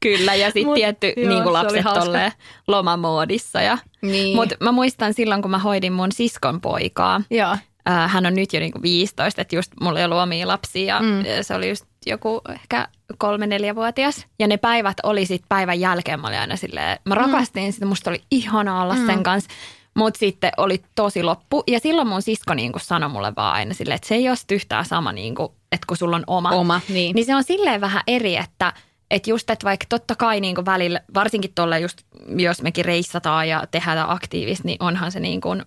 Kyllä, 0.00 0.34
ja 0.34 0.50
sitten 0.50 0.74
tietty 0.74 1.12
joo, 1.16 1.28
niin 1.28 1.38
se 1.38 1.42
kuin 1.42 1.52
lapset 1.52 1.84
tolleen 1.94 2.32
lomamoodissa. 2.68 3.60
Ja, 3.62 3.78
Niin. 4.02 4.36
Mutta 4.36 4.54
mä 4.60 4.72
muistan 4.72 5.14
silloin, 5.14 5.42
kun 5.42 5.50
mä 5.50 5.58
hoidin 5.58 5.92
mun 5.92 6.12
siskon 6.12 6.60
poikaa. 6.60 7.22
Joo. 7.30 7.56
Ää, 7.86 8.08
hän 8.08 8.26
on 8.26 8.34
nyt 8.34 8.52
jo 8.52 8.60
niinku 8.60 8.82
15, 8.82 9.42
että 9.42 9.56
just 9.56 9.72
mulla 9.80 9.98
ei 9.98 10.04
ollut 10.04 10.18
omia 10.18 10.48
lapsia 10.48 10.84
ja 10.94 11.00
Mm. 11.00 11.24
se 11.42 11.54
oli 11.54 11.68
just 11.68 11.84
joku 12.06 12.40
ehkä 12.52 12.88
kolme-neljävuotias. 13.18 14.26
Ja 14.38 14.46
ne 14.46 14.56
päivät 14.56 14.96
oli 15.02 15.26
sitten 15.26 15.48
päivän 15.48 15.80
jälkeen, 15.80 16.20
mä 16.20 16.26
olin 16.26 16.38
aina 16.38 16.56
silleen, 16.56 16.98
mä 17.04 17.14
rakastin 17.14 17.72
sitä, 17.72 17.86
musta 17.86 18.10
oli 18.10 18.22
ihana 18.30 18.82
olla 18.82 18.96
sen 18.96 19.22
kanssa. 19.22 19.50
Mutta 19.94 20.18
sitten 20.18 20.52
oli 20.56 20.82
tosi 20.94 21.22
loppu. 21.22 21.62
Ja 21.66 21.80
silloin 21.80 22.08
mun 22.08 22.22
sisko 22.22 22.54
niinku 22.54 22.78
sanoi 22.78 23.08
mulle 23.08 23.32
vaan 23.36 23.54
aina 23.54 23.74
silleen, 23.74 23.96
että 23.96 24.08
se 24.08 24.14
ei 24.14 24.28
ole 24.28 24.36
yhtään 24.52 24.84
sama, 24.84 25.12
niinku, 25.12 25.54
että 25.72 25.86
kun 25.86 25.96
sulla 25.96 26.16
on 26.16 26.24
oma. 26.26 26.50
Oma, 26.50 26.80
niin. 26.88 27.14
Niin 27.14 27.26
se 27.26 27.34
on 27.34 27.44
silleen 27.44 27.80
vähän 27.80 28.02
eri, 28.06 28.36
että 28.36 28.72
että 29.10 29.30
just, 29.30 29.50
että 29.50 29.64
vaikka 29.64 29.86
totta 29.88 30.14
kai 30.14 30.40
niin 30.40 30.54
kuin 30.54 30.64
välillä, 30.64 31.00
varsinkin 31.14 31.52
tuolla 31.54 31.78
just, 31.78 31.98
jos 32.36 32.62
mekin 32.62 32.84
reissataan 32.84 33.48
ja 33.48 33.64
tehdään 33.70 34.10
aktiivista, 34.10 34.64
niin 34.64 34.76
onhan 34.80 35.12
se 35.12 35.20
niin 35.20 35.40
kuin, 35.40 35.62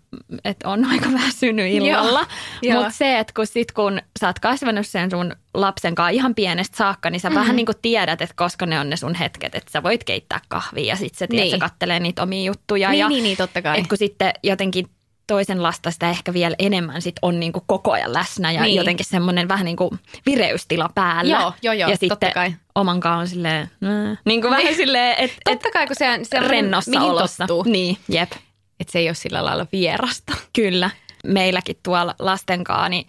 että 0.46 0.70
on 0.70 0.86
aika 0.86 1.10
väsynyt 1.26 1.74
illalla. 1.74 2.28
Mutta 2.74 2.92
se, 2.92 3.20
että 3.20 3.34
kun 3.36 3.48
sit 3.48 3.72
kun 3.72 4.02
sä 4.20 4.28
oot 4.28 4.40
kasvanut 4.40 4.88
sen 4.88 5.12
sun 5.12 5.36
lapsen 5.54 5.96
kanssa 5.96 6.10
ihan 6.10 6.36
pienestä 6.36 6.78
saakka, 6.78 7.10
niin 7.10 7.20
sä 7.20 7.30
mm-hmm. 7.30 7.40
vähän 7.40 7.56
niin 7.56 7.66
kuin 7.66 7.78
tiedät, 7.82 8.22
että 8.22 8.36
koska 8.36 8.66
ne 8.66 8.80
on 8.80 8.90
ne 8.90 8.98
sun 8.98 9.16
hetket, 9.16 9.56
että 9.56 9.72
sä 9.72 9.84
voit 9.84 10.04
keittää 10.04 10.40
kahvia 10.48 10.86
ja 10.86 10.96
sit 10.96 11.16
sä 11.16 11.28
tiedät, 11.28 11.44
Niin. 11.44 11.52
sä 11.52 11.58
kattelee 11.58 12.00
niitä 12.00 12.24
omia 12.24 12.44
juttuja. 12.44 12.90
Niin, 12.90 13.00
ja, 13.00 13.10
niin, 13.10 13.24
niin, 13.24 13.38
totta 13.38 13.62
kai. 13.62 13.80
Et 13.80 13.88
kun 13.88 13.98
sitten 13.98 14.34
jotenkin 14.44 14.86
toisen 15.28 15.64
lasta 15.64 15.92
sitä 15.92 16.10
ehkä 16.10 16.34
vielä 16.34 16.56
enemmän 16.60 17.02
sit 17.02 17.16
on 17.22 17.40
niin 17.40 17.54
kuin 17.54 17.64
koko 17.68 17.92
ajan 17.92 18.14
läsnä 18.14 18.52
ja 18.52 18.62
Niin. 18.62 18.76
jotenkin 18.76 19.06
semmoinen 19.06 19.48
vähän 19.48 19.66
niin 19.66 19.78
kuin 19.78 20.00
vireystila 20.26 20.90
päällä. 20.96 21.38
Joo, 21.40 21.54
joo, 21.62 21.74
joo, 21.74 21.90
ja 21.90 21.98
totta 21.98 22.16
sitten 22.16 22.34
kai. 22.34 22.54
Oman 22.80 23.00
kanssa 23.00 23.20
on 23.22 23.28
silleen, 23.28 23.70
mm, 23.82 24.18
niin 24.26 24.42
kuin 24.42 24.52
vähän 24.52 24.76
silleen, 24.76 25.16
että 25.18 25.38
et 25.46 25.60
Totta 25.60 25.72
kai, 25.74 25.88
kun 25.88 25.96
se 26.00 26.10
on 26.10 26.26
se 26.26 26.40
rennossa 26.40 26.92
mihin 26.92 27.04
olossa. 27.10 27.48
tottuu. 27.48 27.72
Niin, 27.74 27.98
jep, 28.10 28.32
Että 28.80 28.92
se 28.92 29.00
ei 29.00 29.08
ole 29.10 29.16
sillä 29.16 29.46
lailla 29.46 29.66
vierasta. 29.72 30.34
kyllä. 30.56 30.90
Meilläkin 31.28 31.76
tuolla 31.84 32.16
lasten 32.20 32.64
kanssa, 32.64 32.90
niin 32.90 33.08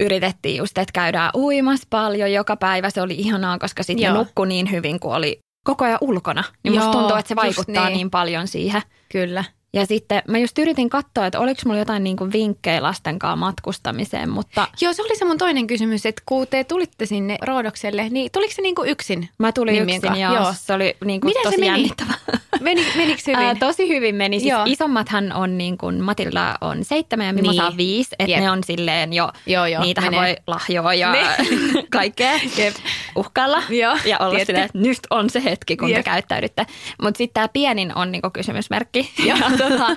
yritettiin 0.00 0.56
just, 0.56 0.78
että 0.78 0.92
käydään 0.92 1.30
uimassa 1.34 1.86
paljon 1.90 2.32
joka 2.32 2.56
päivä. 2.56 2.90
Se 2.90 3.02
oli 3.02 3.14
ihanaa, 3.14 3.58
koska 3.58 3.82
sitten 3.82 4.14
nukkui 4.14 4.46
niin 4.48 4.70
hyvin, 4.70 5.00
kun 5.00 5.14
oli 5.14 5.38
koko 5.66 5.84
ajan 5.84 5.98
ulkona. 6.00 6.44
Niin 6.64 6.72
musta 6.74 6.86
Joo, 6.86 6.92
tuntuu, 6.92 7.16
että 7.16 7.28
se 7.28 7.36
vaikuttaa 7.36 7.86
niin. 7.86 7.96
niin 7.96 8.10
paljon 8.10 8.48
siihen. 8.48 8.82
Kyllä. 9.12 9.44
Ja 9.74 9.86
sitten 9.86 10.22
mä 10.28 10.38
just 10.38 10.58
yritin 10.58 10.90
katsoa, 10.90 11.26
että 11.26 11.40
oliko 11.40 11.60
mulla 11.64 11.78
jotain 11.78 12.04
niin 12.04 12.16
kuin 12.16 12.32
vinkkejä 12.32 12.82
lasten 12.82 13.18
kanssa 13.18 13.36
matkustamiseen, 13.36 14.30
mutta 14.30 14.68
Joo, 14.80 14.92
se 14.92 15.02
oli 15.02 15.16
se 15.18 15.24
mun 15.24 15.38
toinen 15.38 15.66
kysymys, 15.66 16.06
että 16.06 16.22
kun 16.26 16.46
te 16.46 16.64
tulitte 16.64 17.06
sinne 17.06 17.38
Roodokselle, 17.42 18.08
niin 18.08 18.30
tuliko 18.32 18.52
se 18.54 18.62
niinku 18.62 18.84
yksin? 18.84 19.28
mä 19.38 19.52
tulin 19.52 19.74
Nimmien 19.74 20.00
yksin 20.04 20.16
ja 20.20 20.34
Joo. 20.34 20.54
se 20.56 20.72
oli 20.72 20.96
niin 21.04 21.20
kuin 21.20 21.28
Miten 21.28 21.42
se 21.42 21.44
tosi 21.48 21.56
meni? 21.60 21.66
jännittävää. 21.72 22.14
Meni, 22.60 22.86
menikö 22.96 23.22
hyvin? 23.26 23.44
Ää, 23.44 23.54
tosi 23.54 23.88
hyvin 23.88 24.14
meni. 24.14 24.40
Siis 24.40 24.50
Joo. 24.50 24.62
isommathan 24.66 25.32
on 25.32 25.58
niin 25.58 25.78
kuin, 25.78 26.00
Matilda 26.02 26.54
on 26.60 26.84
seitsemän 26.84 27.26
ja 27.26 27.32
Niin. 27.32 27.62
on 27.62 27.76
viisi. 27.76 28.14
Että 28.18 28.30
Jep. 28.32 28.40
ne 28.40 28.50
on 28.50 28.64
silleen 28.64 29.12
jo, 29.12 29.30
Joo, 29.46 29.66
joo, 29.66 29.82
niitähän 29.82 30.10
menee. 30.14 30.28
voi 30.28 30.36
lahjoa 30.46 30.94
ja 30.94 31.14
kaikkea 31.90 32.32
Jep. 32.56 32.74
Uhkailla. 33.16 33.62
Joo, 33.68 33.96
ja 34.04 34.18
olla 34.18 34.30
tietty. 34.30 34.46
silleen, 34.46 34.64
että 34.64 34.78
nyt 34.78 34.98
on 35.10 35.30
se 35.30 35.44
hetki, 35.44 35.76
kun 35.76 35.90
Jep. 35.90 35.98
te 35.98 36.02
käyttäydytte. 36.02 36.66
Mutta 37.02 37.18
sitten 37.18 37.34
tämä 37.34 37.48
pienin 37.48 37.92
on 37.94 38.12
niin 38.12 38.22
kuin 38.22 38.32
kysymysmerkki. 38.32 39.10
ja 39.28 39.36
tota, 39.58 39.96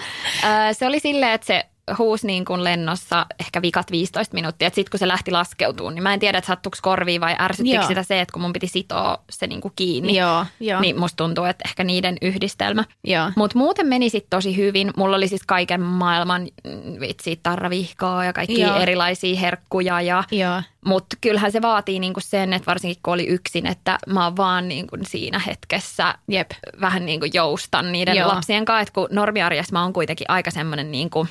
se 0.73 0.88
oli 0.88 0.99
silleen, 0.99 1.32
että 1.32 1.47
se 1.47 1.65
huusi 1.97 2.28
niin 2.28 2.45
kuin 2.45 2.63
lennossa 2.63 3.25
ehkä 3.39 3.62
vikat 3.62 3.91
15 3.91 4.34
minuuttia. 4.34 4.69
Sitten 4.69 4.91
kun 4.91 4.99
se 4.99 5.08
lähti 5.08 5.32
laskeutumaan, 5.32 5.95
niin 5.95 6.04
mä 6.04 6.13
en 6.13 6.19
tiedä, 6.19 6.38
että 6.38 6.47
sattuiko 6.47 6.78
korviin 6.82 7.21
vai 7.21 7.36
ärsyttikö 7.39 7.75
Joo. 7.75 7.88
sitä 7.88 8.04
se, 8.04 8.21
että 8.21 8.34
kun 8.34 8.41
mun 8.41 8.54
piti 8.54 8.67
sitoa 8.67 9.17
se 9.30 9.47
niin 9.47 9.62
kuin 9.62 9.71
kiinni. 9.75 10.17
Joo, 10.17 10.45
joo. 10.60 10.82
Niin 10.82 10.99
musta 10.99 11.17
tuntuu, 11.17 11.43
että 11.45 11.69
ehkä 11.69 11.84
niiden 11.84 12.17
yhdistelmä. 12.21 12.84
Mutta 13.36 13.58
muuten 13.58 13.88
meni 13.88 14.10
sitten 14.10 14.30
tosi 14.30 14.58
hyvin. 14.58 14.91
Mulla 14.97 15.15
oli 15.15 15.28
siis 15.28 15.43
kaiken 15.47 15.82
maailman 15.82 16.41
mm, 16.41 16.99
vitsi, 16.99 17.39
tarravihkaa 17.43 18.25
ja 18.25 18.34
kaikki 18.34 18.62
erilaisia 18.62 19.39
herkkuja. 19.39 20.01
Ja, 20.01 20.23
Joo. 20.32 20.62
Mutta 20.85 21.17
kyllähän 21.21 21.51
se 21.51 21.61
vaatii 21.61 21.99
niinku 21.99 22.19
sen, 22.19 22.53
että 22.53 22.65
varsinkin 22.65 23.01
kun 23.03 23.13
oli 23.13 23.27
yksin, 23.27 23.65
että 23.65 23.97
mä 24.07 24.23
oon 24.23 24.37
vaan 24.37 24.67
niinku 24.67 24.97
siinä 25.03 25.39
hetkessä 25.39 26.15
Jep. 26.27 26.51
vähän 26.81 27.05
niinku 27.05 27.25
joustan 27.33 27.91
niiden 27.91 28.15
Joo. 28.15 28.27
lapsien 28.27 28.65
kanssa. 28.65 28.81
Että 28.81 28.93
kun 28.93 29.07
normiarjessa 29.11 29.73
mä 29.73 29.83
oon 29.83 29.93
kuitenkin 29.93 30.29
aika 30.29 30.51
semmoinen, 30.51 30.91
niinku, 30.91 31.27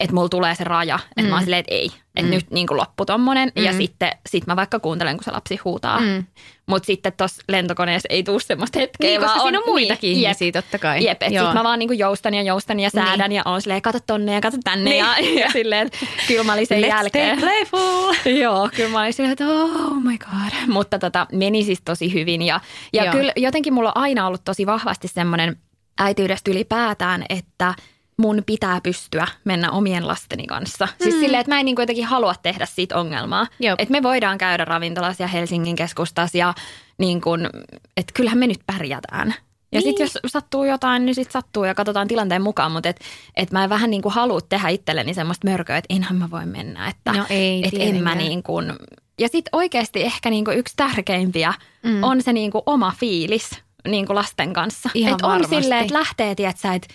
että 0.00 0.14
mulla 0.14 0.28
tulee 0.28 0.54
se 0.54 0.64
raja. 0.64 0.98
Että 1.04 1.22
mm. 1.22 1.28
mä 1.28 1.34
oon 1.34 1.42
silleen, 1.42 1.60
että 1.60 1.74
ei, 1.74 1.90
että 2.16 2.30
mm. 2.30 2.34
nyt 2.34 2.50
niinku 2.50 2.76
loppu 2.76 3.04
tommonen. 3.04 3.52
Mm. 3.56 3.64
Ja 3.64 3.72
sitten 3.72 4.10
sit 4.28 4.46
mä 4.46 4.56
vaikka 4.56 4.80
kuuntelen, 4.80 5.16
kun 5.16 5.24
se 5.24 5.30
lapsi 5.30 5.56
huutaa. 5.56 6.00
Mm. 6.00 6.24
Mutta 6.66 6.86
sitten 6.86 7.12
tuossa 7.16 7.42
lentokoneessa 7.48 8.06
ei 8.10 8.22
tule 8.22 8.40
semmoista 8.40 8.78
hetkeä. 8.78 9.10
Niin, 9.10 9.20
koska 9.20 9.34
vaan 9.34 9.42
siinä 9.42 9.58
on 9.58 9.64
muitakin 9.66 10.08
niin, 10.08 10.22
jep. 10.22 10.30
ihmisiä 10.30 10.62
totta 10.62 10.78
kai. 10.78 11.04
Jep, 11.04 11.22
että 11.22 11.34
Joo. 11.34 11.44
sit 11.46 11.54
mä 11.54 11.64
vaan 11.64 11.78
niinku 11.78 11.92
joustan 11.92 12.34
ja 12.34 12.42
joustan 12.42 12.80
ja 12.80 12.90
säädän 12.90 13.28
niin. 13.28 13.36
ja 13.36 13.42
on 13.44 13.62
silleen, 13.62 13.82
kato 13.82 13.98
tonne 14.06 14.34
ja 14.34 14.40
kato 14.40 14.56
tänne 14.64 14.90
Niin. 14.90 14.98
ja, 14.98 15.14
ja 15.44 15.50
silleen, 15.50 15.86
että 15.86 15.98
kyllä 16.28 16.44
mä 16.44 16.52
olin 16.52 16.66
sen 16.66 16.82
Let's 16.82 16.86
jälkeen. 16.86 17.38
playful. 17.40 18.14
Joo, 18.42 18.68
kyllä 18.76 18.88
mä 18.90 19.00
olin 19.00 19.12
silleen, 19.12 19.32
että 19.32 19.48
oh 19.48 20.02
my 20.02 20.18
god. 20.18 20.68
Mutta 20.68 20.98
tota, 20.98 21.26
meni 21.32 21.64
siis 21.64 21.80
tosi 21.84 22.12
hyvin 22.12 22.42
ja, 22.42 22.60
ja 22.92 23.04
Joo. 23.04 23.12
kyllä 23.12 23.32
jotenkin 23.36 23.72
mulla 23.74 23.92
on 23.94 24.02
aina 24.02 24.26
ollut 24.26 24.44
tosi 24.44 24.66
vahvasti 24.66 25.08
semmoinen 25.08 25.56
äitiydestä 25.98 26.50
ylipäätään, 26.50 27.24
että 27.28 27.74
mun 28.16 28.42
pitää 28.46 28.80
pystyä 28.80 29.26
mennä 29.44 29.70
omien 29.70 30.08
lasteni 30.08 30.46
kanssa. 30.46 30.88
Siis 31.02 31.14
silleen, 31.20 31.40
että 31.40 31.52
mä 31.52 31.60
en 31.60 31.66
niin 31.66 31.76
jotenkin 31.78 32.04
halua 32.04 32.34
tehdä 32.42 32.66
siitä 32.66 32.96
ongelmaa. 32.98 33.46
Että 33.78 33.92
me 33.92 34.02
voidaan 34.02 34.38
käydä 34.38 34.64
ravintolassa 34.64 35.22
ja 35.22 35.28
Helsingin 35.28 35.76
keskustassa 35.76 36.38
ja 36.38 36.54
niin 36.98 37.20
kuin, 37.20 37.48
että 37.96 38.12
kyllähän 38.14 38.38
me 38.38 38.46
nyt 38.46 38.60
pärjätään. 38.66 39.34
Ja 39.72 39.80
Niin. 39.80 39.82
sitten 39.82 40.04
jos 40.04 40.18
sattuu 40.26 40.64
jotain, 40.64 41.06
niin 41.06 41.14
sitten 41.14 41.32
sattuu 41.32 41.64
ja 41.64 41.74
katsotaan 41.74 42.08
tilanteen 42.08 42.42
mukaan. 42.42 42.72
Mutta 42.72 42.88
et, 42.88 43.00
et 43.36 43.52
mä 43.52 43.64
en 43.64 43.70
vähän 43.70 43.90
niin 43.90 44.02
kuin 44.02 44.14
halua 44.14 44.40
tehdä 44.40 44.68
itselleni 44.68 45.14
semmoista 45.14 45.48
mörköä, 45.48 45.76
että 45.76 45.94
enhän 45.94 46.16
mä 46.16 46.30
voi 46.30 46.46
mennä. 46.46 46.88
Että 46.88 47.12
No 47.12 47.24
ei 47.30 47.64
et 47.66 47.74
en 47.78 48.02
mä 48.02 48.14
niin 48.14 48.42
kuin, 48.42 48.72
ja 49.18 49.28
sitten 49.28 49.50
oikeasti 49.52 50.02
ehkä 50.02 50.30
niin 50.30 50.44
kuin 50.44 50.58
yksi 50.58 50.74
tärkeimpiä 50.76 51.54
mm. 51.82 52.02
on 52.02 52.22
se 52.22 52.32
niin 52.32 52.50
kuin 52.50 52.62
oma 52.66 52.92
fiilis 53.00 53.50
niin 53.88 54.06
kuin 54.06 54.16
lasten 54.16 54.52
kanssa. 54.52 54.90
Ihan 54.94 55.12
et 55.12 55.22
on 55.22 55.48
silleen, 55.48 55.80
että 55.82 55.94
lähtee, 55.94 56.34
tietsä, 56.34 56.74
että 56.74 56.88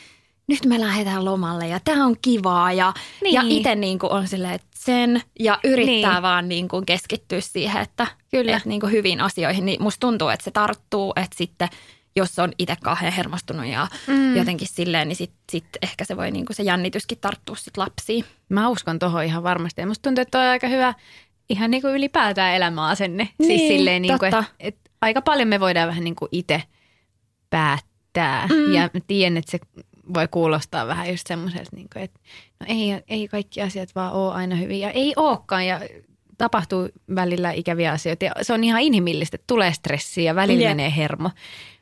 nyt 0.48 0.66
me 0.66 0.80
lähdetään 0.80 1.26
lomalle 1.26 1.68
ja 1.68 1.80
tämä 1.80 2.06
on 2.06 2.16
kivaa. 2.22 2.74
Ja, 2.74 2.94
Niin. 3.24 3.34
ja 3.34 3.42
itse 3.46 3.76
niin 3.76 4.00
kuin 4.00 4.12
on 4.12 4.28
silleen, 4.28 4.54
että 4.54 4.68
sen 4.76 5.22
ja 5.40 5.60
yrittää 5.64 6.14
Niin. 6.14 6.22
vaan 6.22 6.50
niin 6.50 6.68
kuin 6.68 6.86
keskittyä 6.86 7.42
siihen, 7.42 7.82
että, 7.82 8.08
Kyllä. 8.32 8.58
että 8.58 8.70
niin 8.70 8.82
kuin 8.82 8.92
hyviin 8.92 9.22
asioihin. 9.22 9.66
Niin 9.66 9.84
musta 9.84 10.00
tuntuu, 10.00 10.30
että 10.30 10.44
se 10.44 10.52
tarttuu, 10.52 11.14
että 11.16 11.38
sitten 11.38 11.70
jos 12.16 12.40
on 12.40 12.52
itse 12.60 12.76
kauhean 12.84 13.14
hermostunut 13.14 13.66
ja 13.66 13.88
mm. 14.08 14.36
jotenkin 14.36 14.68
silleen, 14.72 15.08
niin 15.08 15.16
sitten 15.16 15.40
sit 15.52 15.66
ehkä 15.82 16.06
se 16.06 16.18
voi 16.18 16.32
niin 16.32 16.46
kuin 16.46 16.56
se 16.56 16.64
jännityskin 16.64 17.18
tarttua 17.22 17.56
sitten 17.56 17.84
lapsiin. 17.84 18.26
Mä 18.50 18.70
uskon 18.70 19.00
tohon 19.00 19.24
ihan 19.24 19.44
varmasti. 19.44 19.82
Ja 19.82 19.88
musta 19.88 20.04
tuntuu, 20.10 20.22
että 20.22 20.40
on 20.40 20.46
aika 20.46 20.68
hyvä 20.68 20.94
ihan 21.50 21.72
niin 21.72 21.82
kuin 21.82 21.94
ylipäätään 21.96 22.54
elämäasenne. 22.56 23.24
siis 23.38 23.48
Niin, 23.48 23.78
silleen, 23.78 24.02
niin 24.02 24.20
kuin, 24.20 24.32
totta. 24.32 24.40
että, 24.50 24.56
että 24.60 24.90
aika 25.02 25.22
paljon 25.22 25.48
me 25.48 25.60
voidaan 25.60 25.88
vähän 25.88 26.04
niin 26.04 26.16
kuin 26.16 26.30
itse 26.32 26.64
päättää. 27.50 28.48
Mm. 28.48 28.74
Ja 28.74 28.90
tiedän, 29.08 29.38
että 29.38 29.52
se 29.52 29.60
voi 30.14 30.28
kuulostaa 30.28 30.88
vähän 30.88 31.10
just 31.10 31.28
semmoiselta, 31.28 31.70
niin 31.76 31.88
kuin, 31.94 32.04
että 32.04 32.20
no 32.60 32.66
ei, 32.70 33.04
ei 33.08 33.28
kaikki 33.28 33.62
asiat 33.62 33.96
vaan 33.96 34.14
ole 34.14 34.34
aina 34.34 34.56
hyvin. 34.56 34.80
Ja 34.80 34.92
ei 34.92 35.14
olekaan. 35.16 35.66
Ja 35.68 35.82
tapahtuu 36.38 36.90
välillä 37.16 37.52
ikäviä 37.52 37.92
asioita. 37.92 38.26
Ja 38.26 38.32
se 38.42 38.54
on 38.54 38.64
ihan 38.64 38.82
inhimillistä, 38.82 39.36
että 39.36 39.48
tulee 39.48 39.74
stressiä 39.74 40.24
ja 40.24 40.36
välillä 40.36 40.64
Jep. 40.64 40.70
menee 40.72 40.94
hermo. 40.96 41.32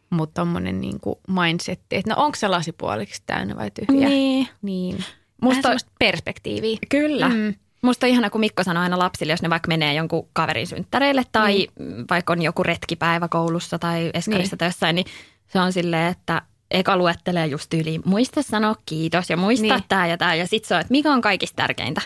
Mutta 0.10 0.42
tommonen 0.42 0.82
niin 0.82 1.00
kuin 1.00 1.16
mindsetti, 1.28 1.96
että 1.96 2.16
no 2.16 2.24
onko 2.24 2.36
se 2.36 2.48
lasipuoliksi 2.48 3.24
täynnä 3.26 3.56
vai 3.56 3.72
tyhjä? 3.72 4.10
Niin. 4.10 4.48
Niin. 4.62 5.04
Musta- 5.42 5.72
Musta 5.74 5.92
perspektiiviä. 6.00 6.78
Kyllä. 6.90 7.30
Mm. 7.30 7.54
Musta 7.82 8.06
on 8.06 8.10
ihana, 8.12 8.30
kun 8.30 8.42
Mikko 8.42 8.64
sanoo 8.64 8.84
aina 8.84 9.00
lapsille, 9.00 9.34
jos 9.34 9.42
ne 9.42 9.50
vaikka 9.50 9.68
menee 9.68 9.94
jonkun 9.94 10.28
kaverin 10.34 10.68
synttäreille 10.68 11.24
tai 11.32 11.68
mm. 11.80 12.06
vaikka 12.10 12.34
on 12.34 12.42
joku 12.42 12.64
retkipäivä 12.64 13.28
koulussa 13.28 13.80
tai 13.80 14.12
eskarissa 14.14 14.54
Niin. 14.54 14.58
tai 14.58 14.68
jossain, 14.68 14.96
niin 14.96 15.06
se 15.48 15.60
on 15.60 15.74
silleen, 15.74 16.12
että 16.12 16.42
eka 16.72 16.98
luettelee 16.98 17.48
just 17.48 17.74
yli, 17.74 18.00
muista 18.06 18.42
sanoa 18.42 18.76
kiitos 18.86 19.30
ja 19.30 19.38
muista 19.38 19.68
Niin. 19.76 19.84
tämä 19.88 20.08
ja 20.08 20.18
tämä. 20.18 20.36
Ja 20.36 20.48
sitten 20.48 20.68
se 20.68 20.76
on, 20.76 20.82
että 20.82 20.92
mikä 20.92 21.12
on 21.14 21.22
kaikista 21.22 21.56
tärkeintä. 21.56 22.02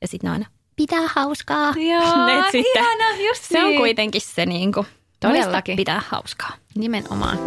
Ja 0.00 0.08
sitten 0.08 0.30
aina, 0.30 0.46
pitää 0.76 1.08
hauskaa. 1.14 1.74
Joo, 1.92 2.26
Et 2.38 2.44
sitten 2.52 2.82
ihana, 2.82 3.16
just 3.28 3.42
Se 3.44 3.60
on 3.62 3.68
niin. 3.70 3.78
kuitenkin 3.80 4.20
se 4.20 4.46
niin 4.46 4.72
kuin, 4.72 4.86
Todellakin. 5.20 5.76
pitää 5.76 6.02
hauskaa. 6.08 6.52
Nimenomaan. 6.74 7.38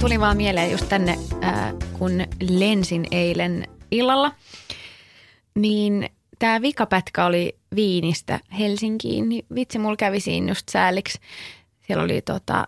Tuli 0.00 0.20
vaan 0.20 0.36
mieleen 0.36 0.70
just 0.70 0.88
tänne, 0.88 1.18
äh, 1.44 1.72
kun 1.98 2.12
lensin 2.50 3.06
eilen 3.10 3.68
illalla, 3.90 4.32
niin 5.54 6.10
tämä 6.38 6.62
vikapätkä 6.62 7.24
oli 7.24 7.56
Viinistä 7.76 8.40
Helsinkiin. 8.58 9.28
Niin 9.28 9.46
vitsi, 9.54 9.78
mulla 9.78 9.96
kävi 9.96 10.20
siinä 10.20 10.50
just 10.50 10.68
sääliksi. 10.68 11.18
Siellä 11.86 12.04
oli 12.04 12.22
tota, 12.22 12.66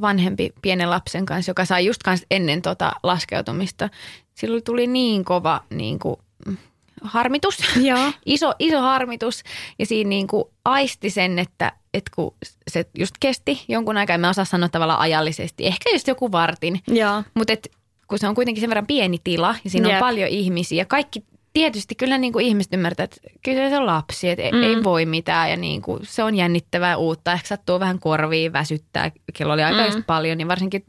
vanhempi 0.00 0.52
pienen 0.62 0.90
lapsen 0.90 1.26
kanssa, 1.26 1.50
joka 1.50 1.64
sai 1.64 1.86
just 1.86 2.02
kans 2.02 2.26
ennen 2.30 2.62
tota 2.62 2.92
laskeutumista. 3.02 3.88
Silloin 4.34 4.64
tuli 4.64 4.86
niin 4.86 5.24
kova 5.24 5.60
niin 5.70 5.98
kuin, 5.98 6.16
mm, 6.46 6.56
harmitus. 7.02 7.58
Joo. 7.76 8.12
iso, 8.26 8.54
iso 8.58 8.80
harmitus 8.80 9.42
ja 9.78 9.86
siinä 9.86 10.08
niin 10.08 10.26
kuin 10.26 10.44
aisti 10.64 11.10
sen, 11.10 11.38
että, 11.38 11.72
että 11.94 12.10
kun 12.16 12.34
se 12.70 12.86
just 12.98 13.14
kesti 13.20 13.64
jonkun 13.68 13.96
aikaa, 13.96 14.14
en 14.14 14.20
mä 14.20 14.28
osaa 14.28 14.44
sanoa 14.44 14.68
tavallaan 14.68 15.00
ajallisesti, 15.00 15.66
ehkä 15.66 15.90
just 15.90 16.08
joku 16.08 16.32
vartin, 16.32 16.80
Joo. 16.86 17.22
mutta 17.34 17.52
et, 17.52 17.68
kun 18.08 18.18
se 18.18 18.28
on 18.28 18.34
kuitenkin 18.34 18.60
sen 18.60 18.70
verran 18.70 18.86
pieni 18.86 19.18
tila 19.24 19.54
ja 19.64 19.70
siinä 19.70 19.88
Jep. 19.88 19.96
on 19.96 20.00
paljon 20.00 20.28
ihmisiä 20.28 20.78
ja 20.78 20.84
kaikki 20.84 21.24
tietysti 21.52 21.94
kyllä 21.94 22.18
niin 22.18 22.32
kuin 22.32 22.46
ihmiset 22.46 22.74
ymmärtää, 22.74 23.04
että 23.04 23.16
kyllä 23.44 23.70
se 23.70 23.78
on 23.78 23.86
lapsi, 23.86 24.30
että 24.30 24.42
mm. 24.52 24.62
ei 24.62 24.84
voi 24.84 25.06
mitään 25.06 25.50
ja 25.50 25.56
niin 25.56 25.82
kuin 25.82 26.00
se 26.02 26.22
on 26.22 26.34
jännittävää 26.34 26.96
uutta, 26.96 27.32
ehkä 27.32 27.48
sattuu 27.48 27.80
vähän 27.80 27.98
korviin, 27.98 28.52
väsyttää, 28.52 29.10
kello 29.34 29.52
oli 29.52 29.62
aika 29.62 29.96
mm. 29.96 30.04
paljon, 30.04 30.38
niin 30.38 30.48
varsinkin, 30.48 30.84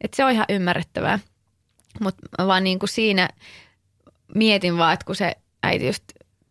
että 0.00 0.16
se 0.16 0.24
on 0.24 0.30
ihan 0.30 0.46
ymmärrettävää. 0.48 1.18
Mutta 2.00 2.46
vaan 2.46 2.64
niin 2.64 2.78
kuin 2.78 2.88
siinä 2.88 3.28
mietin 4.34 4.78
vaan, 4.78 4.92
että 4.92 5.06
kun 5.06 5.16
se 5.16 5.36
äiti 5.62 5.86
just 5.86 6.04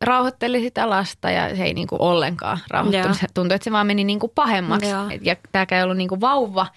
rauhoitteli 0.05 0.61
sitä 0.61 0.89
lasta 0.89 1.29
ja 1.29 1.55
se 1.55 1.63
ei 1.63 1.73
niin 1.73 1.87
kuin 1.87 2.01
ollenkaan 2.01 2.59
rauhoittunut. 2.69 3.17
Se 3.17 3.27
tuntui, 3.33 3.55
että 3.55 3.63
se 3.63 3.71
vaan 3.71 3.87
meni 3.87 4.03
niin 4.03 4.19
kuin 4.19 4.31
pahemmaksi. 4.35 4.89
Joo. 4.89 5.09
Et, 5.09 5.25
ja 5.25 5.35
tämäkään 5.51 5.77
ei 5.77 5.83
ollut 5.83 5.97
niin 5.97 6.09
kuin 6.09 6.21
vauva, 6.21 6.67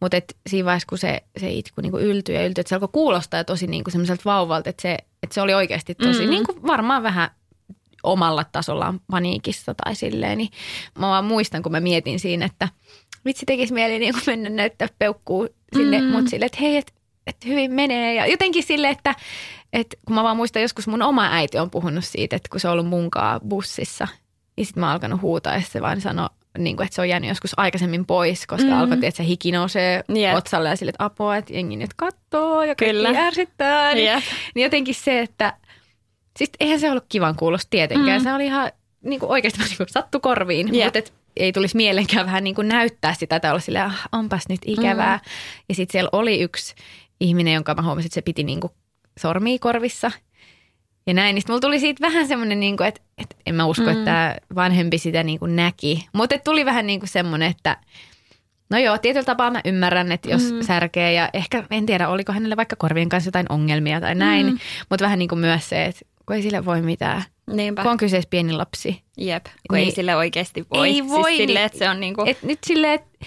mutta 0.00 0.16
et 0.16 0.36
siinä 0.46 0.66
vaiheessa, 0.66 0.86
kun 0.88 0.98
se, 0.98 1.22
se 1.36 1.50
itku 1.50 1.80
niin 1.80 1.92
kuin 1.92 2.04
yltyi 2.04 2.34
ja 2.34 2.46
yltyi, 2.46 2.60
että 2.60 2.68
se 2.68 2.74
alkoi 2.74 2.88
kuulostaa 2.92 3.44
tosi 3.44 3.66
niin 3.66 3.84
kuin 3.84 3.92
semmoiselta 3.92 4.22
vauvalta, 4.24 4.70
että 4.70 4.82
se, 4.82 4.98
että 5.22 5.34
se 5.34 5.40
oli 5.40 5.54
oikeasti 5.54 5.94
tosi 5.94 6.08
Mm-hmm. 6.08 6.24
mm. 6.24 6.30
niin 6.30 6.46
kuin 6.46 6.62
varmaan 6.66 7.02
vähän 7.02 7.30
omalla 8.02 8.44
tasollaan 8.52 9.00
paniikissa 9.10 9.74
tai 9.84 9.94
silleen. 9.94 10.38
Niin 10.38 10.50
mä 10.98 11.06
vaan 11.06 11.24
muistan, 11.24 11.62
kun 11.62 11.72
mä 11.72 11.80
mietin 11.80 12.20
siinä, 12.20 12.46
että 12.46 12.68
vitsi 13.24 13.46
tekisi 13.46 13.72
mieli 13.72 13.98
niin 13.98 14.14
kuin 14.14 14.22
mennä 14.26 14.50
näyttää 14.50 14.88
peukkuu 14.98 15.48
sinne, 15.76 16.00
mm. 16.00 16.06
mutta 16.06 16.30
silleen, 16.30 16.46
että 16.46 16.58
hei, 16.60 16.76
että 16.76 16.92
et 17.26 17.44
hyvin 17.46 17.72
menee. 17.72 18.14
Ja 18.14 18.26
jotenkin 18.26 18.62
silleen, 18.62 18.92
että 18.92 19.14
et 19.76 19.98
kun 20.06 20.14
mä 20.14 20.22
vaan 20.22 20.36
muistan, 20.36 20.62
joskus 20.62 20.88
mun 20.88 21.02
oma 21.02 21.28
äiti 21.32 21.58
on 21.58 21.70
puhunut 21.70 22.04
siitä, 22.04 22.36
että 22.36 22.48
kun 22.50 22.60
se 22.60 22.68
on 22.68 22.72
ollut 22.72 22.86
munkaan 22.86 23.40
bussissa, 23.48 24.08
ja 24.56 24.64
sitten 24.64 24.80
mä 24.80 24.86
oon 24.86 24.92
alkanut 24.92 25.22
huutaa, 25.22 25.54
ja 25.54 25.60
se 25.60 25.82
vaan 25.82 26.00
sanoi, 26.00 26.28
niin 26.58 26.76
kuin, 26.76 26.84
että 26.84 26.94
se 26.94 27.00
on 27.00 27.08
jäänyt 27.08 27.28
joskus 27.28 27.52
aikaisemmin 27.56 28.06
pois, 28.06 28.46
koska 28.46 28.66
mm. 28.66 28.72
alkoi, 28.72 28.94
että 28.94 29.10
se 29.10 29.24
hiki 29.24 29.52
nousee 29.52 30.04
Jep. 30.08 30.36
otsalle 30.36 30.68
ja 30.68 30.76
sille, 30.76 30.90
että 30.90 31.04
apua, 31.04 31.36
että 31.36 31.52
jengi 31.52 31.76
nyt 31.76 31.94
kattoo 31.96 32.62
ja 32.62 32.74
kaikki 32.74 32.84
Kyllä. 32.84 33.08
ärsyttää. 33.08 33.94
Niin, 33.94 34.06
Jep. 34.06 34.24
niin 34.54 34.62
jotenkin 34.64 34.94
se, 34.94 35.20
että 35.20 35.56
siis 36.36 36.50
eihän 36.60 36.80
se 36.80 36.90
ollut 36.90 37.04
kivan 37.08 37.36
kuulosta 37.36 37.70
tietenkään. 37.70 38.20
Mm. 38.20 38.24
Se 38.24 38.32
oli 38.32 38.46
ihan 38.46 38.72
niin 39.02 39.20
kuin 39.20 39.30
oikeasti 39.30 39.60
niin 39.64 39.76
kuin 39.76 39.88
sattu 39.88 40.20
korviin, 40.20 40.74
Jep. 40.74 40.84
mutta 40.84 40.98
et, 40.98 41.12
ei 41.36 41.52
tulisi 41.52 41.76
mielenkään 41.76 42.26
vähän 42.26 42.44
niin 42.44 42.54
kuin 42.54 42.68
näyttää 42.68 43.14
sitä 43.14 43.40
tai 43.40 43.50
olla 43.50 43.60
silleen, 43.60 43.84
ah, 43.84 44.08
onpas 44.12 44.48
nyt 44.48 44.60
ikävää. 44.66 45.16
Mm. 45.16 45.30
Ja 45.68 45.74
sitten 45.74 45.92
siellä 45.92 46.10
oli 46.12 46.40
yksi 46.40 46.74
ihminen, 47.20 47.54
jonka 47.54 47.74
mä 47.74 47.82
huomasin, 47.82 48.06
että 48.06 48.14
se 48.14 48.22
piti 48.22 48.44
niin 48.44 48.60
kuin 48.60 48.72
sormia 49.18 49.58
korvissa. 49.60 50.10
Ja 51.06 51.14
näin, 51.14 51.34
niin 51.34 51.42
mulla 51.48 51.60
tuli 51.60 51.80
siitä 51.80 52.00
vähän 52.00 52.28
semmoinen, 52.28 52.60
niin 52.60 52.82
että, 52.82 53.00
että 53.18 53.36
en 53.46 53.54
mä 53.54 53.66
usko, 53.66 53.84
mm. 53.84 53.90
että 53.90 54.04
tämä 54.04 54.36
vanhempi 54.54 54.98
sitä 54.98 55.22
niin 55.22 55.38
kuin 55.38 55.56
näki. 55.56 56.06
Mutta 56.12 56.38
tuli 56.38 56.64
vähän 56.64 56.86
niin 56.86 57.00
kuin 57.00 57.08
semmoinen, 57.08 57.50
että 57.50 57.76
no 58.70 58.78
joo, 58.78 58.98
tietyllä 58.98 59.24
tapaa 59.24 59.50
mä 59.50 59.60
ymmärrän, 59.64 60.12
että 60.12 60.30
jos 60.30 60.52
mm. 60.52 60.62
särkee 60.62 61.12
ja 61.12 61.30
ehkä 61.32 61.64
en 61.70 61.86
tiedä, 61.86 62.08
oliko 62.08 62.32
hänelle 62.32 62.56
vaikka 62.56 62.76
korvien 62.76 63.08
kanssa 63.08 63.28
jotain 63.28 63.46
ongelmia 63.48 64.00
tai 64.00 64.14
näin. 64.14 64.46
Mm. 64.46 64.58
Mutta 64.90 65.04
vähän 65.04 65.18
niin 65.18 65.28
kuin 65.28 65.38
myös 65.38 65.68
se, 65.68 65.84
että 65.84 66.00
kun 66.26 66.36
ei 66.36 66.42
sille 66.42 66.64
voi 66.64 66.82
mitään. 66.82 67.22
Niinpä. 67.52 67.82
Kun 67.82 67.90
on 67.90 67.96
kyseessä 67.96 68.30
pieni 68.30 68.52
lapsi. 68.52 69.02
Jep, 69.16 69.44
kun 69.44 69.76
Niin. 69.76 69.84
ei 69.84 69.94
sille 69.94 70.16
oikeasti 70.16 70.66
voi. 70.74 70.88
Ei 70.88 71.08
voi, 71.08 71.36
Siis 71.36 71.46
niin- 71.46 71.56
että 71.60 71.78
se 71.78 71.88
on 71.88 72.00
niinku... 72.00 72.24
Et 72.26 72.42
nyt 72.42 72.58
silleen, 72.66 72.94
että 72.94 73.26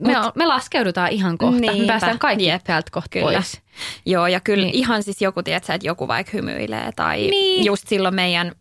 me, 0.00 0.12
Mut- 0.12 0.32
me 0.34 0.46
laskeudutaan 0.46 1.08
ihan 1.10 1.38
kohta. 1.38 1.60
Me 1.60 1.66
Niinpä. 1.72 1.86
päästään 1.92 2.18
kaikki 2.18 2.46
Jep. 2.46 2.64
täältä 2.64 2.90
kohta 2.92 3.08
Kyllä. 3.10 3.24
pois. 3.32 3.60
Joo, 4.06 4.26
ja 4.26 4.40
kyllä 4.40 4.64
Niin. 4.64 4.74
ihan 4.74 5.02
siis 5.02 5.22
joku, 5.22 5.42
tiedätkö, 5.42 5.72
että 5.74 5.86
joku 5.86 6.08
vaikka 6.08 6.30
hymyilee 6.34 6.90
tai 6.96 7.16
Niin. 7.30 7.64
just 7.64 7.88
silloin 7.88 8.14
meidän, 8.14 8.52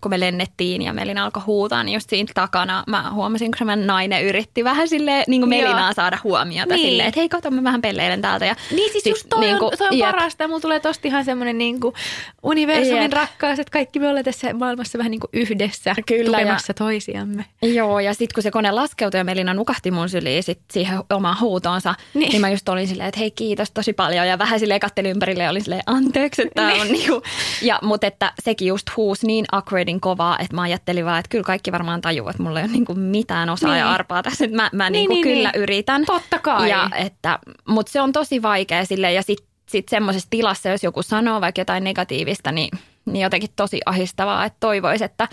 kun 0.00 0.10
me 0.10 0.20
lennettiin 0.20 0.82
ja 0.82 0.92
Melina 0.92 1.24
alkoi 1.24 1.42
huutaa, 1.46 1.84
niin 1.84 1.94
just 1.94 2.10
siinä 2.10 2.28
takana 2.34 2.84
mä 2.86 3.10
huomasin, 3.12 3.50
kun 3.58 3.66
se 3.68 3.76
nainen 3.76 4.24
yritti 4.24 4.64
vähän 4.64 4.88
silleen 4.88 5.24
niin 5.28 5.40
kuin 5.42 5.52
Joo. 5.52 5.62
Melinaa 5.62 5.92
saada 5.92 6.18
huomiota 6.24 6.74
Niin. 6.74 6.88
silleen, 6.88 7.08
että 7.08 7.20
hei 7.20 7.28
kato, 7.28 7.50
mä 7.50 7.64
vähän 7.64 7.82
pelleilen 7.82 8.22
täältä. 8.22 8.46
Ja 8.46 8.56
Niin 8.70 8.92
siis 8.92 9.04
sit 9.04 9.10
just 9.10 9.26
toi, 9.28 9.40
niinku, 9.40 9.64
on, 9.64 9.72
toi 9.78 9.88
on 9.88 9.98
jep. 9.98 10.10
parasta. 10.10 10.48
Mulla 10.48 10.60
tulee 10.60 10.80
tosta 10.80 11.08
ihan 11.08 11.24
semmoinen 11.24 11.58
niin 11.58 11.80
kuin 11.80 11.94
universumin 12.42 13.02
Jep. 13.02 13.12
rakkaus, 13.12 13.58
että 13.58 13.72
kaikki 13.72 13.98
me 13.98 14.08
ollaan 14.08 14.24
tässä 14.24 14.54
maailmassa 14.54 14.98
vähän 14.98 15.10
niin 15.10 15.20
kuin 15.20 15.30
yhdessä 15.32 15.94
Kyllä, 16.06 16.38
tukemassa 16.38 16.74
toisiamme. 16.74 17.44
Joo, 17.62 18.00
ja 18.00 18.14
sitten 18.14 18.34
kun 18.34 18.42
se 18.42 18.50
kone 18.50 18.70
laskeutui 18.70 19.20
ja 19.20 19.24
Melina 19.24 19.54
nukahti 19.54 19.90
mun 19.90 20.08
syliin 20.08 20.42
sit 20.42 20.60
siihen 20.72 20.98
omaan 21.10 21.36
huutoonsa, 21.40 21.94
Niin. 22.14 22.20
niin. 22.20 22.30
niin 22.30 22.40
mä 22.40 22.50
just 22.50 22.68
olin 22.68 22.88
silleen, 22.88 23.08
että 23.08 23.20
hei 23.20 23.30
kiitos 23.30 23.70
tosi 23.70 23.92
paljon. 23.92 24.26
Ja 24.28 24.38
vähän 24.38 24.60
silleen 24.60 24.80
kattelin 24.80 25.10
ympärille 25.10 25.42
ja 25.42 25.50
olin 25.50 25.62
silleen, 25.62 25.82
anteeksi, 25.86 26.42
että 26.42 26.62
tää 26.62 26.80
on 26.80 26.88
niinku. 26.88 27.22
Ja, 27.62 27.78
mutta 27.82 28.06
että 28.06 28.32
sekin 28.42 28.68
just 28.68 28.86
huusi 28.96 29.26
niin 29.26 29.44
awkwardin 29.52 30.00
kovaa, 30.00 30.38
että 30.38 30.54
mä 30.56 30.62
ajattelin 30.62 31.04
vaan, 31.04 31.18
että 31.18 31.28
kyllä 31.28 31.44
kaikki 31.44 31.72
varmaan 31.72 32.00
tajuu, 32.00 32.28
että 32.28 32.42
mulla 32.42 32.60
ei 32.60 32.64
ole 32.64 32.72
niinku 32.72 32.94
mitään 32.94 33.50
osaa 33.50 33.70
Niin. 33.70 33.78
ja 33.78 33.90
arpaa 33.92 34.22
tässä. 34.22 34.44
Että 34.44 34.56
mä, 34.56 34.70
mä 34.72 34.90
Niin, 34.90 35.08
niinku 35.08 35.14
niin, 35.14 35.22
kyllä 35.36 35.50
niin. 35.54 35.62
yritän. 35.62 36.04
Totta 36.04 36.38
kai. 36.38 36.70
Ja 36.70 36.90
että, 36.96 37.38
mutta 37.68 37.92
se 37.92 38.00
on 38.00 38.12
tosi 38.12 38.42
vaikea 38.42 38.84
silleen 38.84 39.14
ja 39.14 39.22
sitten 39.22 39.46
sit 39.68 39.88
semmoisessa 39.88 40.30
tilassa, 40.30 40.68
jos 40.68 40.84
joku 40.84 41.02
sanoo 41.02 41.40
vaikka 41.40 41.60
jotain 41.60 41.84
negatiivista, 41.84 42.52
niin, 42.52 42.70
niin 43.04 43.22
jotenkin 43.22 43.50
tosi 43.56 43.80
ahistavaa, 43.86 44.44
että 44.44 44.56
toivoisi, 44.60 45.04
että, 45.04 45.28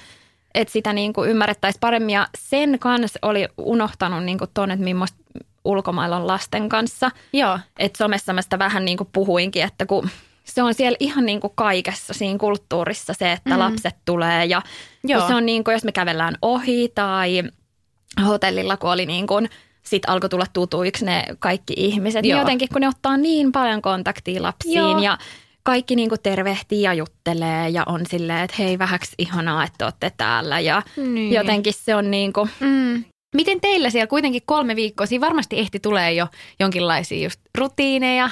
että 0.56 0.72
sitä 0.72 0.94
niin 0.94 1.14
kuin 1.14 1.30
ymmärrettäisiin 1.30 1.80
paremmin. 1.80 2.14
Ja 2.14 2.28
sen 2.38 2.80
kanssa 2.80 3.20
oli 3.22 3.48
unohtanut 3.58 4.24
niin 4.24 4.38
kuin 4.38 4.50
ton, 4.54 4.72
että 4.72 4.84
millaista 4.84 5.18
ulkomailla 5.66 6.18
on 6.18 6.28
lasten 6.28 6.70
kanssa. 6.70 7.12
Joo. 7.34 7.60
Että 7.80 7.98
somessa 7.98 8.34
mä 8.34 8.42
sitä 8.42 8.60
vähän 8.60 8.86
niin 8.86 8.98
kuin 8.98 9.10
puhuinkin, 9.14 9.64
että 9.64 9.86
kun 9.86 10.10
se 10.48 10.64
on 10.64 10.74
siellä 10.74 10.98
ihan 11.00 11.26
niin 11.26 11.40
kuin 11.40 11.54
kaikessa 11.56 12.14
siinä 12.14 12.38
kulttuurissa 12.40 13.14
se, 13.14 13.32
että 13.32 13.50
mm. 13.54 13.60
lapset 13.60 13.96
tulee 14.06 14.46
ja 14.46 14.62
Joo. 15.04 15.28
se 15.28 15.36
on 15.36 15.46
niin 15.46 15.64
kuin, 15.64 15.74
jos 15.74 15.84
me 15.84 15.92
kävellään 15.92 16.36
ohi 16.42 16.92
tai 16.96 17.44
hotellilla, 18.26 18.78
kun 18.78 18.90
oli 18.92 19.06
niin 19.06 19.28
kuin, 19.28 19.50
sit 19.84 20.04
alkoi 20.10 20.30
tulla 20.30 20.46
tutuiksi 20.54 21.06
ne 21.06 21.26
kaikki 21.40 21.74
ihmiset, 21.78 22.22
niin 22.22 22.30
Joo. 22.32 22.40
jotenkin 22.40 22.70
kun 22.74 22.82
ne 22.82 22.88
ottaa 22.88 23.18
niin 23.18 23.52
paljon 23.52 23.82
kontaktia 23.82 24.42
lapsiin 24.44 24.76
Joo. 24.76 25.00
ja 25.02 25.18
kaikki 25.64 25.96
niin 25.96 26.10
kuin 26.10 26.22
tervehtii 26.24 26.82
ja 26.82 26.94
juttelee 26.94 27.70
ja 27.70 27.84
on 27.86 28.02
silleen, 28.10 28.40
että 28.44 28.56
hei 28.60 28.80
vähäksi 28.80 29.12
ihanaa, 29.18 29.64
että 29.64 29.86
olette 29.86 30.12
täällä 30.18 30.60
ja 30.60 30.82
Niin. 30.98 31.34
jotenkin 31.34 31.74
se 31.74 31.96
on 31.96 32.12
niin 32.12 32.34
kuin, 32.34 32.50
Mm. 32.60 33.04
Miten 33.38 33.62
teillä 33.62 33.90
siellä 33.90 34.08
kuitenkin 34.08 34.42
kolme 34.46 34.76
viikkoa, 34.76 35.06
siinä 35.06 35.26
varmasti 35.26 35.60
ehti 35.60 35.80
tulee 35.80 36.14
jo 36.14 36.28
jonkinlaisia 36.60 37.24
just 37.24 37.40
rutiineja, 37.58 38.30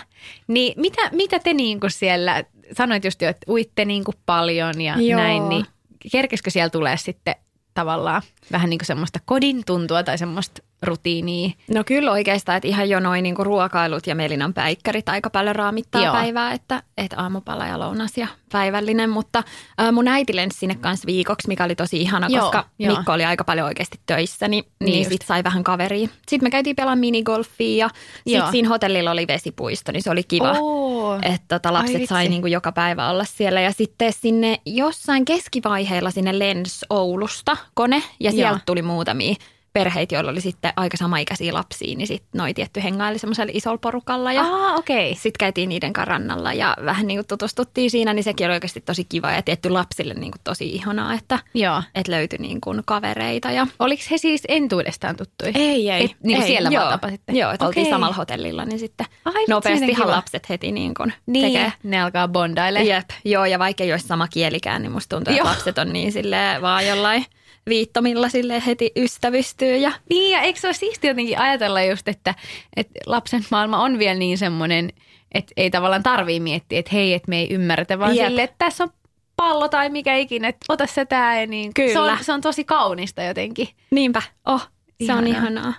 niin 0.48 0.74
mitä, 0.78 1.10
mitä 1.12 1.40
te 1.40 1.54
niin 1.54 1.80
kuin 1.80 1.92
siellä, 1.92 2.44
sanoit 2.78 3.06
just 3.06 3.22
jo, 3.22 3.30
että 3.30 3.52
uitte 3.52 3.86
niin 3.86 4.04
kuin 4.04 4.16
paljon 4.26 4.82
ja 4.82 4.96
Joo. 4.98 5.20
näin, 5.20 5.50
niin 5.50 5.66
kerkeskö 6.12 6.50
siellä 6.50 6.70
tulee 6.70 6.98
sitten 6.98 7.36
tavallaan 7.74 8.22
vähän 8.52 8.70
niin 8.70 8.78
kuin 8.78 8.88
semmoista 8.88 9.20
kodin 9.26 9.66
tuntua 9.66 10.04
tai 10.04 10.18
semmoista 10.18 10.62
rutiinia? 10.86 11.50
No 11.74 11.84
kyllä 11.84 12.12
oikeastaan, 12.12 12.58
että 12.58 12.68
ihan 12.68 12.90
jo 12.90 13.00
noin 13.00 13.24
niinku 13.24 13.44
ruokailut 13.44 14.08
ja 14.08 14.16
Melinan 14.16 14.54
päikkärit 14.54 15.10
aika 15.10 15.30
paljon 15.30 15.56
raamittaa 15.56 16.04
Joo. 16.04 16.14
Päivää, 16.14 16.54
että, 16.54 16.84
että 16.98 17.16
aamupala 17.22 17.66
ja 17.66 17.80
lounas 17.80 18.18
ja 18.18 18.28
päivällinen. 18.52 19.10
Mutta 19.10 19.44
ä, 19.82 19.92
mun 19.92 20.08
äiti 20.08 20.36
lensi 20.36 20.60
sinne 20.60 20.76
kanssa 20.76 21.06
viikoksi, 21.06 21.48
mikä 21.48 21.64
oli 21.64 21.76
tosi 21.76 22.02
ihana, 22.02 22.28
Joo, 22.30 22.42
koska 22.42 22.66
joo. 22.80 22.96
Mikko 22.96 23.14
oli 23.14 23.26
aika 23.26 23.44
paljon 23.44 23.68
oikeasti 23.68 24.00
töissä, 24.06 24.48
niin, 24.48 24.64
Niin 24.80 24.86
niin 24.92 25.00
just. 25.00 25.10
sit 25.10 25.22
sai 25.22 25.44
vähän 25.44 25.64
kaveria. 25.64 26.08
Sitten 26.28 26.46
me 26.46 26.50
käytiin 26.52 26.76
pelaamaan 26.76 27.00
minigolfia 27.00 27.90
ja 28.26 28.40
sitten 28.40 28.52
siinä 28.52 28.70
hotellilla 28.70 29.12
oli 29.12 29.28
vesipuisto, 29.28 29.92
niin 29.92 30.04
se 30.04 30.10
oli 30.10 30.24
kiva. 30.24 30.52
Oo. 30.60 31.16
Että 31.22 31.40
tota, 31.48 31.70
Ai 31.70 31.74
lapset 31.74 31.94
vitsi. 31.96 32.08
sai 32.08 32.28
niinku 32.30 32.48
joka 32.48 32.72
päivä 32.72 33.10
olla 33.10 33.24
siellä. 33.26 33.62
Ja 33.62 33.72
sitten 33.72 34.14
sinne 34.14 34.60
jossain 34.66 35.26
keskivaiheella 35.26 36.12
sinne 36.12 36.40
lens 36.40 36.86
Oulusta 36.90 37.58
kone. 37.74 38.04
Ja 38.20 38.32
sieltä 38.32 38.60
tuli 38.66 38.82
muutamia 38.82 39.36
perheitä, 39.80 40.16
joilla 40.16 40.32
oli 40.32 40.42
sitten 40.42 40.74
aika 40.76 40.98
samaikäisiä 40.98 41.54
lapsia. 41.54 41.98
Niin 41.98 42.08
sitten 42.08 42.30
noi 42.34 42.54
tietty 42.54 42.84
hengaili 42.84 43.20
semmoisella 43.20 43.52
isolla 43.56 43.78
porukalla. 43.78 44.34
Ja 44.34 44.44
okei. 44.78 45.12
Okay. 45.12 45.22
sitten 45.22 45.40
käytiin 45.40 45.70
niiden 45.70 45.94
kanssa 45.94 46.12
rannalla 46.12 46.54
ja 46.54 46.78
vähän 46.86 47.08
niinku 47.08 47.26
tutustuttiin 47.28 47.92
siinä. 47.92 48.14
Niin 48.14 48.24
sekin 48.24 48.48
oli 48.48 48.54
oikeasti 48.54 48.82
tosi 48.82 49.04
kiva 49.04 49.32
ja 49.32 49.42
tietty 49.42 49.70
lapsille 49.70 50.14
niinku 50.14 50.38
tosi 50.44 50.70
ihanaa, 50.70 51.14
että, 51.14 51.40
Joo. 51.54 51.84
että 51.96 52.12
löytyi 52.12 52.40
niinku 52.40 52.76
kavereita. 52.86 53.52
Ja 53.52 53.68
Oliko 53.80 54.04
he 54.12 54.18
siis 54.18 54.44
entuudestaan 54.48 55.16
tuttuja? 55.16 55.52
ei, 55.56 55.90
ei. 55.90 56.06
Et, 56.06 56.12
niin 56.24 56.38
kuin 56.38 56.42
ei, 56.42 56.48
siellä 56.48 56.70
joo, 56.70 56.82
vaan 56.82 57.00
tapasitte? 57.00 57.34
Joo, 57.34 57.52
että 57.52 57.66
oltiin 57.66 57.84
Okei. 57.84 57.92
samalla 57.92 58.16
hotellilla, 58.16 58.66
niin 58.66 58.80
sitten 58.80 59.08
Ai, 59.26 59.46
nopeastihan 59.50 60.08
lapset 60.08 60.50
heti 60.50 60.72
niin 60.72 60.94
kuin 60.94 61.14
Niin, 61.26 61.54
tekee 61.54 61.74
ne 61.84 62.02
alkaa 62.02 62.28
bondaille. 62.28 62.84
Jep, 62.84 63.10
joo, 63.26 63.46
ja 63.46 63.60
vaikka 63.60 63.84
ei 63.84 63.92
olisi 63.92 64.08
sama 64.08 64.28
kielikään, 64.28 64.82
niin 64.82 64.92
musta 64.92 65.16
tuntuu, 65.16 65.32
että 65.32 65.44
Joo. 65.48 65.52
lapset 65.54 65.78
on 65.78 65.94
niin 65.94 66.12
silleen 66.12 66.62
vaan 66.62 66.88
jollain 66.88 67.26
viittomilla 67.70 68.30
sille 68.30 68.64
heti 68.66 68.92
ystävystyy. 68.96 69.65
Ja 69.66 69.92
Niin, 70.10 70.32
ja 70.32 70.42
eikö 70.42 70.60
se 70.60 70.68
ole 70.68 70.74
siisti 70.74 71.08
jotenkin 71.08 71.40
ajatella 71.40 71.82
just, 71.82 72.08
että, 72.08 72.36
että 72.76 73.00
lapsen 73.06 73.46
maailma 73.52 73.84
on 73.84 74.00
vielä 74.00 74.20
niin 74.20 74.38
semmoinen, 74.38 74.90
että 75.34 75.54
ei 75.58 75.70
tavallaan 75.72 76.04
tarvii 76.04 76.40
miettiä, 76.40 76.80
että 76.80 76.92
hei, 76.94 77.14
että 77.14 77.30
me 77.30 77.40
ei 77.40 77.54
ymmärretä, 77.54 78.00
vaan 78.00 78.16
Jep. 78.16 78.28
sille, 78.28 78.44
että 78.44 78.56
tässä 78.58 78.84
on 78.84 78.90
pallo 79.36 79.70
tai 79.70 79.90
mikä 79.90 80.16
ikinä, 80.16 80.48
että 80.48 80.66
ota 80.70 80.86
se 80.88 81.06
tää 81.06 81.42
ja 81.42 81.48
niin. 81.48 81.74
Kyllä. 81.74 81.94
Se 81.94 82.00
on, 82.00 82.18
se 82.22 82.34
on 82.34 82.42
tosi 82.42 82.64
kaunista 82.64 83.24
jotenkin. 83.24 83.68
niinpä, 83.92 84.22
oh, 84.46 84.68
se 85.06 85.14
on 85.14 85.28
Ihanaa. 85.28 85.50
ihanaa. 85.50 85.74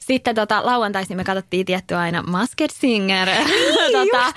Sitten 0.00 0.34
tota, 0.34 0.66
lauantaisin 0.66 1.16
me 1.16 1.24
katsottiin 1.24 1.66
tietty 1.66 1.94
aina 1.94 2.22
Masked 2.22 2.70
Singer 2.72 3.28
tota, 3.92 4.32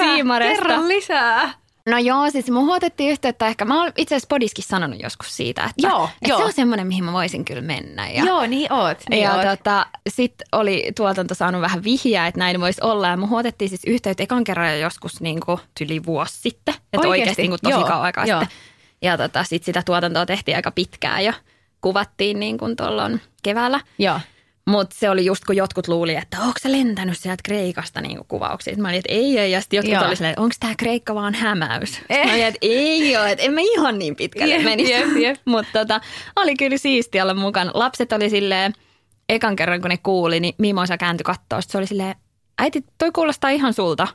Siimaresta. 0.00 0.62
Kerro 0.64 0.88
lisää. 0.88 1.63
No 1.88 1.98
joo, 1.98 2.30
siis 2.30 2.50
mun 2.50 2.66
huotettiin 2.66 3.10
yhteyttä 3.10 3.46
ehkä, 3.46 3.64
mä 3.64 3.82
oon 3.82 3.92
itse 3.96 4.14
asiassa 4.14 4.28
podiskin 4.28 4.64
sanonut 4.64 5.02
joskus 5.02 5.36
siitä, 5.36 5.64
että, 5.64 5.88
Joo, 5.88 6.04
että 6.04 6.28
joo. 6.28 6.38
se 6.38 6.44
on 6.44 6.52
semmoinen, 6.52 6.86
mihin 6.86 7.04
mä 7.04 7.12
voisin 7.12 7.44
kyllä 7.44 7.62
mennä. 7.62 8.10
Ja, 8.10 8.24
Joo, 8.24 8.46
niin 8.46 8.72
oot. 8.72 8.98
Niin 9.10 9.22
ja 9.22 9.32
oot. 9.34 9.42
tota, 9.42 9.86
sitten 10.08 10.46
oli 10.52 10.92
tuotanto 10.96 11.34
saanut 11.34 11.60
vähän 11.60 11.84
vihjaa, 11.84 12.26
että 12.26 12.38
näin 12.38 12.60
voisi 12.60 12.80
olla. 12.84 13.08
Ja 13.08 13.16
mun 13.16 13.28
huotettiin 13.28 13.68
siis 13.68 13.84
yhteyttä 13.86 14.22
ekan 14.22 14.44
kerran 14.44 14.70
jo 14.70 14.76
joskus 14.78 15.20
niin 15.20 15.40
kuin 15.40 15.58
yli 15.80 16.04
vuosi 16.06 16.40
sitten. 16.40 16.74
Että 16.74 16.88
Oikeesti? 16.92 17.08
oikeasti 17.08 17.42
niin 17.42 17.50
kuin 17.50 17.60
tosi 17.62 17.72
Joo, 17.74 17.84
kauan 17.84 18.02
aikaa 18.02 18.26
joo. 18.26 18.40
sitten. 18.40 18.58
Ja 19.02 19.16
tota, 19.18 19.44
sitten 19.44 19.64
sitä 19.64 19.82
tuotantoa 19.82 20.26
tehtiin 20.26 20.56
aika 20.56 20.70
pitkään 20.70 21.24
jo. 21.24 21.32
Kuvattiin 21.80 22.40
niin 22.40 22.58
kuin 22.58 22.76
tuolloin 22.76 23.20
keväällä. 23.42 23.80
Joo. 23.98 24.20
Mutta 24.68 24.96
se 24.98 25.10
oli 25.10 25.24
just 25.24 25.44
kun 25.44 25.56
jotkut 25.56 25.88
luuli, 25.88 26.14
että 26.14 26.40
onko 26.40 26.54
se 26.58 26.72
lentänyt 26.72 27.18
sieltä 27.18 27.40
Kreikasta 27.44 28.00
niin 28.00 28.18
kuvauksia. 28.28 28.76
Mä 28.76 28.88
olin, 28.88 28.98
että 28.98 29.12
ei, 29.12 29.38
ei. 29.38 29.52
Ja 29.52 29.60
sitten 29.60 29.76
jotkut 29.76 29.94
Joo. 29.94 30.04
oli 30.06 30.16
silleen, 30.16 30.32
että 30.32 30.42
onko 30.42 30.54
tämä 30.60 30.74
Kreikka 30.78 31.14
vaan 31.14 31.34
hämäys. 31.34 32.00
Eh. 32.10 32.26
Mä 32.26 32.32
olin, 32.32 32.44
että 32.44 32.58
ei 32.62 33.16
ole, 33.16 33.30
että 33.30 33.44
en 33.44 33.52
mä 33.52 33.60
ihan 33.60 33.98
niin 33.98 34.16
pitkälle 34.16 34.54
Jep, 34.54 34.64
menisi. 34.64 34.92
jep, 34.92 35.16
jep. 35.16 35.40
Mutta 35.44 35.72
tota, 35.72 36.00
oli 36.36 36.54
kyllä 36.56 36.78
siistiä 36.78 37.22
olla 37.22 37.34
mukana. 37.34 37.70
Lapset 37.74 38.12
oli 38.12 38.30
silleen, 38.30 38.72
ekan 39.28 39.56
kerran 39.56 39.80
kun 39.80 39.90
ne 39.90 39.96
kuuli, 39.96 40.40
niin 40.40 40.54
Mimosa 40.58 40.98
kääntyi 40.98 41.24
kattoon. 41.24 41.62
Sitten 41.62 41.72
se 41.72 41.78
oli 41.78 41.86
silleen, 41.86 42.14
äiti, 42.58 42.84
toi 42.98 43.10
kuulostaa 43.12 43.50
ihan 43.50 43.72
sulta, 43.74 44.08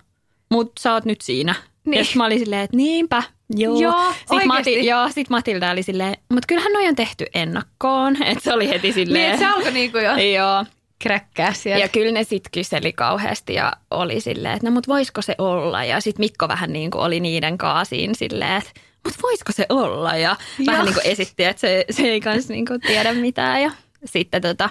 mutta 0.51 0.81
sä 0.81 0.93
oot 0.93 1.05
nyt 1.05 1.21
siinä. 1.21 1.55
Niin. 1.91 1.99
Ja 1.99 2.05
mä 2.15 2.25
olin 2.25 2.39
silleen, 2.39 2.61
että 2.61 2.77
niinpä, 2.77 3.23
joo. 3.55 3.79
Joo, 3.79 4.11
sitten 4.19 4.47
Mati, 4.47 4.85
joo, 4.85 5.09
sit 5.09 5.29
Matilda 5.29 5.71
oli 5.71 5.83
silleen, 5.83 6.13
mutta 6.33 6.47
kyllähän 6.47 6.73
noi 6.73 6.87
on 6.87 6.95
tehty 6.95 7.25
ennakkoon. 7.33 8.23
Että 8.23 8.43
se 8.43 8.53
oli 8.53 8.69
heti 8.69 8.87
Niin, 8.87 8.93
silleen. 8.93 9.25
että 9.25 9.39
se 9.39 9.45
alkoi 9.45 9.71
niinku 9.71 9.97
jo 9.97 10.15
Joo. 10.39 10.65
kräkkää 11.03 11.53
siellä. 11.53 11.79
Ja 11.85 11.87
kyllä 11.87 12.11
ne 12.11 12.23
sitten 12.23 12.51
kyseli 12.51 12.93
kauheasti 12.93 13.53
ja 13.53 13.73
oli 13.91 14.21
silleen, 14.21 14.53
että 14.55 14.67
no 14.67 14.73
mut 14.73 14.87
voisiko 14.87 15.21
se 15.21 15.35
olla? 15.37 15.83
Ja 15.83 16.01
sitten 16.01 16.23
Mikko 16.23 16.47
vähän 16.47 16.73
niin 16.73 16.91
kuin 16.91 17.01
oli 17.01 17.19
niiden 17.19 17.57
kaasiin 17.57 18.15
silleen, 18.15 18.57
että 18.57 18.69
mut 19.05 19.13
voisiko 19.23 19.51
se 19.51 19.65
olla? 19.69 20.15
Ja 20.15 20.35
vähän 20.67 20.79
Joo. 20.79 20.85
niin 20.85 20.93
kuin 20.93 21.07
esitti, 21.07 21.43
että 21.43 21.59
se, 21.61 21.85
se 21.89 22.03
ei 22.03 22.21
kans 22.21 22.49
niin 22.49 22.65
kuin 22.65 22.81
tiedä 22.81 23.13
mitään. 23.13 23.61
Ja 23.61 23.71
sitten 24.05 24.41
tota, 24.41 24.69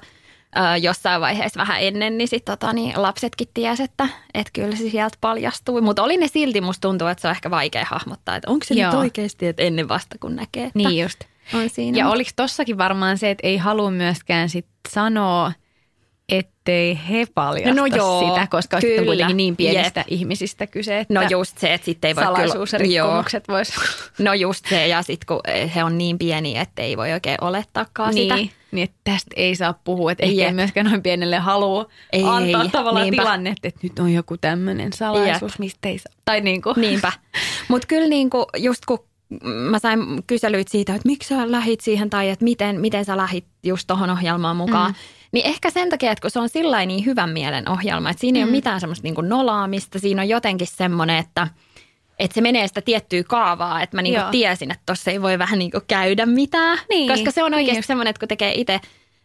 ää, 0.55 0.77
jossain 0.77 1.21
vaiheessa 1.21 1.61
vähän 1.61 1.81
ennen, 1.81 2.19
niin, 2.19 2.29
sit, 2.29 2.45
tota, 2.45 2.73
niin 2.73 3.03
lapsetkin 3.03 3.49
tiesi, 3.55 3.83
että, 3.83 4.09
että 4.35 4.51
kyllä 4.53 4.77
se 4.77 4.91
sieltä 4.91 5.19
paljastui. 5.21 5.81
Mutta 5.81 6.03
oli 6.03 6.17
ne 6.17 6.29
silti, 6.29 6.61
musta 6.61 6.89
tuntuu, 6.89 7.09
että 7.09 7.23
se 7.23 7.29
on 7.29 7.33
ehkä 7.35 7.51
vaikea 7.51 7.87
hahmottaa, 7.91 8.37
että 8.37 8.51
onko 8.51 8.65
se 8.65 8.75
Joo. 8.75 8.91
nyt 8.91 9.01
oikeasti, 9.01 9.47
että 9.47 9.63
ennen 9.63 9.89
vasta 9.89 10.17
kun 10.21 10.37
näkee, 10.37 10.65
että 10.65 10.79
Niin 10.79 11.03
just. 11.03 11.21
on 11.55 11.71
siinä. 11.71 11.99
Ja 11.99 12.09
oliko 12.09 12.31
tossakin 12.37 12.79
varmaan 12.79 13.19
se, 13.19 13.31
että 13.31 13.47
ei 13.47 13.57
halua 13.57 13.91
myöskään 13.91 14.49
sit 14.49 14.67
sanoa, 14.89 15.53
ettei 16.29 16.99
he 17.09 17.27
paljasta 17.35 17.75
No 17.75 17.87
joo, 17.87 18.21
sitä, 18.35 18.47
koska 18.51 18.81
sitten 18.81 18.95
on 18.99 19.05
kyllä. 19.05 19.07
kuitenkin 19.07 19.37
niin 19.37 19.57
pienistä 19.57 20.01
Jep. 20.01 20.07
ihmisistä 20.11 20.67
kyse, 20.67 20.99
että 20.99 21.15
No 21.15 21.23
just 21.31 21.59
se, 21.59 21.75
että 21.75 21.85
sitten 21.85 22.09
ei 22.09 22.17
voi 22.17 22.25
salaisuus 22.25 22.73
ja 22.73 22.79
kyllä... 22.79 23.25
Vois... 23.49 23.73
No 24.19 24.35
just 24.35 24.67
se, 24.67 24.89
ja 24.89 25.03
sitten 25.03 25.27
kun 25.27 25.41
he 25.75 25.85
on 25.85 25.99
niin 25.99 26.19
pieniä, 26.19 26.63
että 26.63 26.83
ei 26.83 26.97
voi 26.97 27.13
oikein 27.13 27.39
olettaakaan 27.41 28.15
sitä. 28.15 28.35
niin, 28.35 28.51
niin, 28.73 28.85
että 28.85 28.97
tästä 29.05 29.31
ei 29.37 29.57
saa 29.57 29.73
puhua, 29.85 30.13
että 30.13 30.25
ehkä 30.25 30.33
ei 30.35 30.47
Jep. 30.47 30.55
myöskään 30.55 30.87
noin 30.87 31.03
pienelle 31.03 31.39
halua 31.39 31.87
Ei, 32.13 32.23
antaa 32.25 32.69
tavallaan 32.69 33.05
niinpä. 33.05 33.23
tilanne, 33.23 33.55
että 33.63 33.81
nyt 33.83 33.99
on 33.99 34.13
joku 34.13 34.37
tämmöinen 34.37 34.93
salaisuus, 34.93 35.59
mistä 35.59 35.89
ei 35.89 35.99
saa. 35.99 36.13
Tai 36.25 36.41
niin 36.41 36.63
kuin. 36.63 36.75
Niinpä. 36.81 37.13
Mutta 37.69 37.87
kyllä 37.87 38.09
niinku, 38.09 38.47
just 38.57 38.87
kun 38.87 38.99
mä 39.71 39.79
sain 39.79 40.01
kyselyitä 40.27 40.71
siitä, 40.71 40.95
että 40.95 41.09
miksi 41.09 41.29
sä 41.29 41.51
lähit 41.53 41.81
siihen 41.81 42.11
tai 42.11 42.31
että 42.31 42.45
miten, 42.45 42.81
miten 42.81 43.05
sä 43.05 43.17
lähit 43.17 43.45
just 43.63 43.87
tuohon 43.87 44.11
ohjelmaan 44.11 44.57
mukaan. 44.57 44.91
Mm. 44.91 44.97
Niin 45.33 45.47
ehkä 45.47 45.71
sen 45.71 45.91
takia, 45.91 46.13
että 46.13 46.23
kun 46.23 46.31
se 46.31 46.39
on 46.39 46.49
sillä 46.49 46.87
niin 46.87 47.05
hyvän 47.07 47.31
mielen 47.31 47.69
ohjelma, 47.69 48.11
että 48.11 48.21
siinä 48.21 48.39
ei 48.39 48.45
Mm. 48.45 48.49
ole 48.49 48.57
mitään 48.57 48.81
semmoista 48.81 49.03
niinku 49.03 49.21
nolaamista, 49.21 49.99
siinä 49.99 50.23
on 50.23 50.29
jotenkin 50.29 50.67
semmoinen, 50.67 51.17
että, 51.17 51.49
että 52.19 52.35
se 52.35 52.41
menee 52.41 52.69
sitä 52.69 52.81
tiettyä 52.83 53.23
kaavaa, 53.25 53.83
että 53.83 53.97
mä 53.97 54.03
niinku 54.03 54.21
Joo. 54.21 54.31
tiesin, 54.31 54.71
että 54.71 54.83
tuossa 54.87 55.11
ei 55.11 55.23
voi 55.23 55.39
vähän 55.39 55.59
niinku 55.59 55.81
käydä 55.89 56.27
mitään. 56.27 56.79
Niin, 56.89 57.13
Koska 57.13 57.31
se 57.31 57.43
on 57.43 57.51
niin 57.51 57.57
oikeasti 57.57 57.79
just. 57.79 57.87
semmoinen, 57.87 58.11
että 58.11 58.21
kun 58.21 58.29
tekee 58.29 58.53
itse 58.55 58.75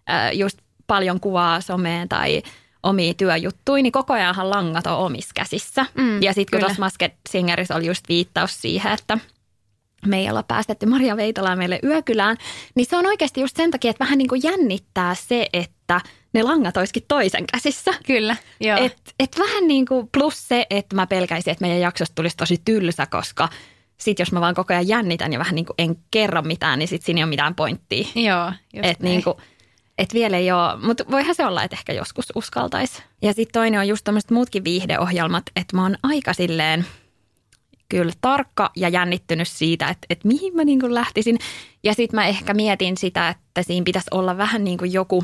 äh, 0.09 0.31
just 0.33 0.57
paljon 0.87 1.19
kuvaa 1.19 1.61
someen 1.61 2.09
tai 2.09 2.41
omia 2.83 3.13
työjuttuja, 3.13 3.83
niin 3.83 3.91
koko 3.91 4.13
ajanhan 4.13 4.49
langat 4.49 4.87
on 4.87 4.97
omissa 4.97 5.31
käsissä. 5.35 5.85
Mm, 5.95 6.21
ja 6.23 6.33
sitten 6.33 6.59
kun 6.59 6.65
tuossa 6.65 6.79
Masked 6.85 7.11
Singerissä 7.29 7.75
oli 7.75 7.85
just 7.87 8.09
viittaus 8.09 8.61
siihen, 8.61 8.91
että 8.93 9.17
me 10.07 10.19
ei 10.19 10.29
olla 10.29 10.43
päästetty 10.43 10.85
Maria 10.85 11.17
Veitolaa 11.17 11.55
meille 11.55 11.79
yökylään, 11.83 12.37
niin 12.75 12.85
se 12.89 12.97
on 12.97 13.05
oikeasti 13.05 13.41
just 13.41 13.57
sen 13.57 13.71
takia, 13.71 13.91
että 13.91 14.03
vähän 14.03 14.17
niin 14.17 14.27
kuin 14.29 14.41
jännittää 14.43 15.15
se, 15.15 15.49
että 15.53 16.01
ne 16.33 16.43
langat 16.43 16.77
olisikin 16.77 17.03
toisen 17.07 17.45
käsissä. 17.53 17.91
Kyllä, 18.05 18.35
joo. 18.59 18.77
Et, 18.81 18.97
et 19.19 19.39
vähän 19.39 19.67
niin 19.67 19.85
kuin 19.85 20.09
plus 20.11 20.47
se, 20.47 20.65
että 20.69 20.95
mä 20.95 21.07
pelkäisin, 21.07 21.51
että 21.51 21.61
meidän 21.61 21.79
jaksosta 21.79 22.15
tulisi 22.15 22.37
tosi 22.37 22.61
tylsä, 22.65 23.05
koska 23.05 23.49
sit 23.97 24.19
jos 24.19 24.31
mä 24.31 24.41
vaan 24.41 24.55
koko 24.55 24.73
ajan 24.73 24.87
jännitän 24.87 25.33
ja 25.33 25.39
vähän 25.39 25.55
niin 25.55 25.65
kuin 25.65 25.75
en 25.77 25.95
kerro 26.11 26.41
mitään, 26.41 26.79
niin 26.79 26.87
sit 26.87 27.01
siinä 27.01 27.19
ei 27.19 27.23
ole 27.23 27.29
mitään 27.29 27.55
pointtia. 27.55 28.07
joo, 28.15 28.45
just 28.73 28.85
Että 28.85 29.03
näin. 29.03 29.13
niinku, 29.13 29.41
et 29.97 30.13
vielä 30.13 30.37
ei 30.37 30.51
ole, 30.51 30.85
mutta 30.85 31.03
voihan 31.11 31.35
se 31.35 31.45
olla, 31.45 31.63
että 31.63 31.75
ehkä 31.75 31.93
joskus 31.93 32.25
uskaltaisi. 32.35 33.03
Ja 33.21 33.33
sitten 33.33 33.53
toinen 33.61 33.79
on 33.79 33.87
just 33.87 34.03
tämmöiset 34.03 34.31
muutkin 34.31 34.63
viihdeohjelmat, 34.63 35.43
että 35.55 35.75
mä 35.75 35.83
oon 35.83 35.95
aika 36.03 36.33
silleen 36.33 36.85
kyllä 37.93 38.13
tarkka 38.21 38.71
ja 38.75 38.89
jännittynyt 38.89 39.47
siitä, 39.47 39.87
että, 39.87 40.05
että 40.09 40.27
mihin 40.27 40.55
mä 40.55 40.63
niinku 40.63 40.93
lähtisin. 40.93 41.37
Ja 41.83 41.93
sitten 41.93 42.15
mä 42.15 42.25
ehkä 42.25 42.53
mietin 42.53 42.97
sitä, 42.97 43.29
että 43.29 43.63
siinä 43.63 43.83
pitäisi 43.83 44.07
olla 44.11 44.37
vähän 44.37 44.63
niin 44.63 44.77
kuin 44.77 44.93
joku, 44.93 45.23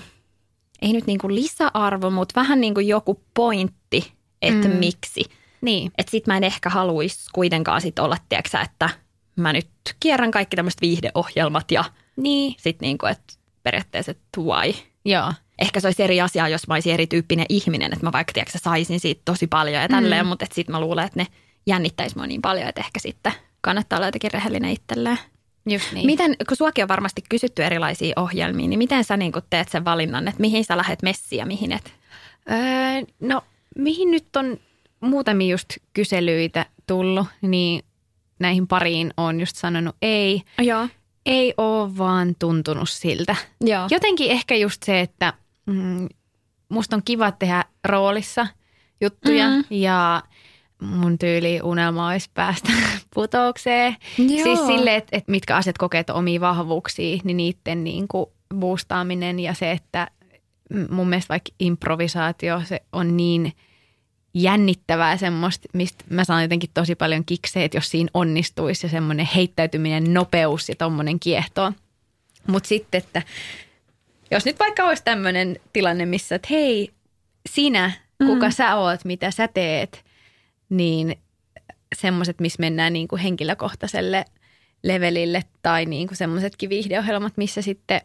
ei 0.82 0.94
nyt 0.94 1.08
niin 1.08 1.20
kuin 1.20 1.36
lisäarvo, 1.36 2.10
mutta 2.10 2.42
vähän 2.42 2.62
niin 2.62 2.74
kuin 2.74 2.88
joku 2.88 3.24
pointti, 3.34 4.12
että 4.42 4.68
Mm. 4.68 4.76
miksi. 4.76 5.24
Niin, 5.62 5.92
Että 5.98 6.12
sit 6.12 6.28
mä 6.28 6.38
en 6.38 6.44
ehkä 6.44 6.70
haluaisi 6.70 7.30
kuitenkaan 7.34 7.82
sit 7.82 8.00
olla, 8.00 8.18
tiedätkö, 8.30 8.58
että 8.60 8.90
mä 9.36 9.54
nyt 9.54 9.68
kierrän 10.00 10.32
kaikki 10.32 10.56
tämmöiset 10.56 10.82
viihdeohjelmat 10.82 11.72
ja 11.72 11.84
niin, 12.16 12.56
sitten 12.58 12.88
niinku, 12.88 13.06
että 13.06 13.34
periaatteessa, 13.64 14.12
että 14.12 14.42
why. 14.42 14.74
joo. 15.06 15.34
Ehkä 15.62 15.80
se 15.80 15.88
olisi 15.88 16.04
eri 16.04 16.22
asia, 16.22 16.48
jos 16.48 16.68
mä 16.68 16.74
olisin 16.74 16.94
erityyppinen 16.94 17.46
ihminen, 17.50 17.94
että 17.94 18.06
mä 18.06 18.12
vaikka 18.12 18.34
tiedätkö, 18.34 18.60
saisin 18.64 19.00
siitä 19.00 19.22
tosi 19.26 19.48
paljon 19.48 19.82
ja 19.82 19.88
tälleen, 19.88 20.26
mm. 20.26 20.30
mutta 20.30 20.46
sitten 20.54 20.76
mä 20.76 20.82
luulen, 20.82 21.06
että 21.06 21.20
ne 21.20 21.28
jännittäisi 21.68 22.16
mua 22.18 22.28
niin 22.28 22.42
paljon, 22.42 22.68
että 22.68 22.82
ehkä 22.82 23.00
sitten 23.00 23.32
kannattaa 23.62 23.98
olla 23.98 24.08
jotenkin 24.08 24.32
rehellinen 24.32 24.72
itselleen. 24.72 25.18
Just 25.70 25.92
niin. 25.92 26.06
Miten, 26.06 26.36
kun 26.48 26.58
suakin 26.58 26.84
on 26.84 26.88
varmasti 26.88 27.22
kysytty 27.30 27.64
erilaisia 27.64 28.14
ohjelmia, 28.16 28.68
niin 28.68 28.78
miten 28.78 29.04
sä 29.04 29.18
niin 29.18 29.32
teet 29.50 29.70
sen 29.70 29.86
valinnan, 29.86 30.28
että 30.28 30.42
mihin 30.42 30.66
sä 30.66 30.78
lähdet 30.78 31.02
messiä, 31.02 31.46
mihin 31.46 31.72
et? 31.72 31.94
Öö, 32.52 32.58
no, 33.20 33.42
mihin 33.76 34.12
nyt 34.12 34.36
on 34.36 34.58
muutamia 35.00 35.48
just 35.52 35.66
kyselyitä 35.94 36.66
tullut, 36.88 37.28
niin 37.42 37.84
näihin 38.40 38.68
pariin 38.68 39.14
on 39.18 39.40
just 39.40 39.56
sanonut 39.56 39.96
ei. 40.02 40.42
Joo. 40.62 40.88
Ei 41.26 41.54
ole 41.58 41.98
vaan 41.98 42.36
tuntunut 42.40 42.90
siltä. 42.90 43.36
Joo. 43.62 43.88
Jotenkin 43.92 44.32
ehkä 44.32 44.56
just 44.56 44.84
se, 44.84 45.00
että 45.00 45.34
mm, 45.66 46.10
musta 46.70 46.96
on 46.96 47.02
kiva 47.06 47.32
tehdä 47.32 47.64
roolissa 47.84 48.48
juttuja 49.02 49.50
Mm. 49.50 49.64
ja 49.70 50.24
mun 50.82 51.18
tyyli 51.18 51.60
unelma 51.64 52.08
olisi 52.08 52.30
päästä 52.34 52.72
putoukseen. 53.16 53.96
Joo. 54.18 54.44
Siis 54.44 54.68
sille, 54.68 54.96
että, 54.96 55.18
että 55.18 55.32
mitkä 55.32 55.56
asiat 55.56 55.78
kokeet 55.78 56.10
omia 56.10 56.42
vahvuuksia, 56.42 57.18
niin 57.24 57.38
niiden 57.38 57.84
niin 57.84 58.08
kuin 58.08 58.26
boostaaminen 58.56 59.40
ja 59.40 59.54
se, 59.54 59.72
että 59.72 60.08
mun 60.90 61.10
mielestä 61.10 61.30
vaikka 61.30 61.52
improvisaatio, 61.60 62.62
se 62.66 62.82
on 62.94 63.18
niin 63.18 63.54
jännittävää 64.34 65.18
semmoista, 65.18 65.68
mistä 65.74 66.06
mä 66.10 66.24
saan 66.24 66.42
jotenkin 66.42 66.70
tosi 66.74 66.96
paljon 66.96 67.26
kiksejä, 67.26 67.66
että 67.66 67.78
jos 67.78 67.90
siinä 67.90 68.10
onnistuisi 68.14 68.86
ja 68.86 68.92
semmoinen 68.92 69.30
heittäytyminen, 69.36 70.14
nopeus 70.14 70.70
ja 70.70 70.76
tommonen 70.76 71.20
kiehtoo. 71.20 71.72
Mutta 72.48 72.68
sitten, 72.68 72.98
että 72.98 73.22
jos 74.32 74.46
nyt 74.46 74.60
vaikka 74.60 74.84
olisi 74.84 75.04
tämmöinen 75.04 75.60
tilanne, 75.74 76.06
missä, 76.06 76.36
että 76.36 76.48
hei, 76.52 76.92
sinä, 77.50 77.92
kuka 78.26 78.46
mm. 78.46 78.52
sä 78.52 78.76
oot, 78.76 79.06
mitä 79.06 79.32
sä 79.32 79.48
teet, 79.48 80.04
niin 80.70 81.16
semmoiset, 81.96 82.40
missä 82.40 82.60
mennään 82.60 82.94
niin 82.94 83.08
kuin 83.08 83.22
henkilökohtaiselle 83.22 84.26
levelille 84.84 85.44
tai 85.62 85.86
niin 85.86 86.08
kuin 86.08 86.18
semmoisetkin 86.18 86.70
viihdeohjelmat, 86.70 87.38
missä 87.38 87.62
sitten 87.62 88.02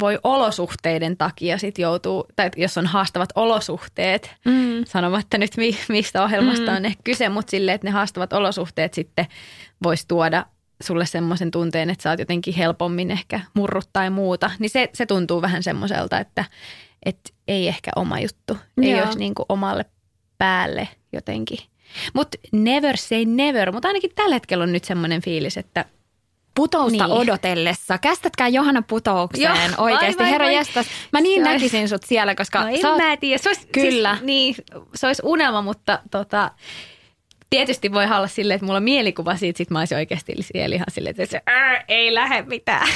voi 0.00 0.18
olosuhteiden 0.24 1.16
takia 1.16 1.58
sit 1.58 1.78
joutuu, 1.78 2.26
tai 2.36 2.50
jos 2.56 2.78
on 2.78 2.86
haastavat 2.86 3.28
olosuhteet, 3.34 4.34
mm. 4.44 4.84
sanomatta 4.86 5.38
nyt 5.38 5.56
mi, 5.56 5.76
mistä 5.88 6.22
ohjelmasta 6.24 6.70
mm. 6.70 6.76
on 6.76 6.84
ehkä 6.84 7.02
kyse, 7.04 7.28
mutta 7.28 7.50
silleen, 7.50 7.74
että 7.74 7.86
ne 7.86 7.90
haastavat 7.90 8.32
olosuhteet 8.32 8.94
sitten 8.94 9.26
voisi 9.82 10.04
tuoda 10.08 10.46
sulle 10.82 11.06
semmoisen 11.06 11.50
tunteen, 11.50 11.90
että 11.90 12.02
sä 12.02 12.10
oot 12.10 12.18
jotenkin 12.18 12.54
helpommin 12.54 13.10
ehkä 13.10 13.40
murrut 13.54 13.88
tai 13.92 14.10
muuta, 14.10 14.50
niin 14.58 14.70
se, 14.70 14.90
se 14.92 15.06
tuntuu 15.06 15.42
vähän 15.42 15.62
semmoiselta, 15.62 16.18
että, 16.18 16.44
että 17.06 17.30
ei 17.48 17.68
ehkä 17.68 17.90
oma 17.96 18.20
juttu, 18.20 18.56
ei 18.82 18.90
Joo. 18.90 19.04
olisi 19.04 19.18
niin 19.18 19.34
kuin 19.34 19.46
omalle 19.48 19.84
päälle 20.38 20.88
jotenkin. 21.12 21.58
Mutta 22.14 22.38
never 22.52 22.96
say 22.96 23.24
never, 23.24 23.72
mutta 23.72 23.88
ainakin 23.88 24.10
tällä 24.14 24.34
hetkellä 24.36 24.62
on 24.64 24.72
nyt 24.72 24.84
semmoinen 24.84 25.22
fiilis, 25.22 25.56
että 25.56 25.84
Putousta 26.54 27.06
Niin. 27.06 27.16
odotellessa. 27.16 27.98
Kästätkää 27.98 28.48
Johanna 28.48 28.82
putoukseen 28.82 29.70
Joo, 29.70 29.84
oikeasti. 29.84 30.18
vai, 30.22 30.30
Herra 30.30 30.46
vai. 30.46 30.54
jestas, 30.54 30.86
mä 31.12 31.20
niin 31.20 31.42
Se 31.44 31.50
olisi- 31.50 31.64
näkisin 31.64 31.88
sut 31.88 32.02
siellä, 32.04 32.34
koska 32.34 32.60
No 32.60 32.68
en 32.68 32.80
sä 32.80 32.88
oot, 32.90 32.98
mä 33.02 33.16
tiedä. 33.16 33.38
Se 33.42 33.48
olisi, 33.48 33.66
Kyllä. 33.72 34.12
Siis, 34.14 34.24
niin, 34.26 34.54
se 34.94 35.06
olisi 35.06 35.22
unelma, 35.24 35.62
mutta 35.62 35.98
tota, 36.10 36.50
tietysti 37.50 37.92
voi 37.92 38.04
olla 38.04 38.26
silleen, 38.26 38.54
että 38.56 38.64
mulla 38.66 38.76
on 38.76 38.82
mielikuva 38.82 39.36
siitä, 39.36 39.58
sit 39.58 39.70
mä 39.70 39.78
olisin 39.78 39.96
oikeasti 39.98 40.32
siellä 40.40 40.76
ihan 40.76 40.86
silleen, 40.90 41.14
että 41.18 41.26
se 41.26 41.42
"Ää, 41.46 41.84
ei 41.88 42.14
lähde 42.14 42.42
mitään. 42.42 42.88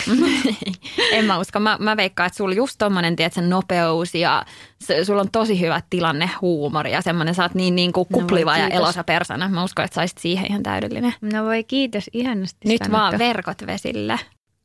en 1.12 1.24
mä 1.24 1.38
usko. 1.38 1.60
Mä, 1.60 1.76
mä 1.80 1.96
veikkaan, 1.96 2.26
että 2.26 2.36
sulla 2.36 2.54
just 2.54 2.74
tommonen, 2.78 3.16
tiedätkö, 3.16 3.40
nopeus 3.40 4.14
ja 4.14 4.44
se, 4.80 5.04
sulla 5.04 5.20
on 5.20 5.30
tosi 5.30 5.60
hyvä 5.60 5.82
tilanne, 5.90 6.30
huumori 6.40 6.92
ja 6.92 7.02
semmoinen, 7.02 7.34
sä 7.34 7.42
oot 7.42 7.54
niin, 7.54 7.76
niin 7.76 7.92
kuin 7.92 8.06
No 8.10 8.18
kupliva 8.18 8.56
ja 8.58 8.64
kiitos. 8.64 8.78
elosa 8.78 9.04
persona. 9.04 9.48
Mä 9.48 9.64
uskon, 9.64 9.84
että 9.84 9.94
saisit 9.94 10.18
siihen 10.18 10.46
ihan 10.50 10.62
täydellinen. 10.62 11.14
No 11.20 11.44
voi 11.44 11.64
kiitos, 11.64 12.10
ihanasti 12.12 12.68
Nyt 12.68 12.78
sanottu. 12.78 12.96
vaan 12.96 13.18
verkot 13.18 13.66
vesille. 13.66 14.18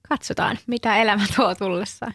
Katsotaan, 0.09 0.59
mitä 0.67 0.97
elämä 0.97 1.25
tuo 1.35 1.55
tullessaan. 1.55 2.13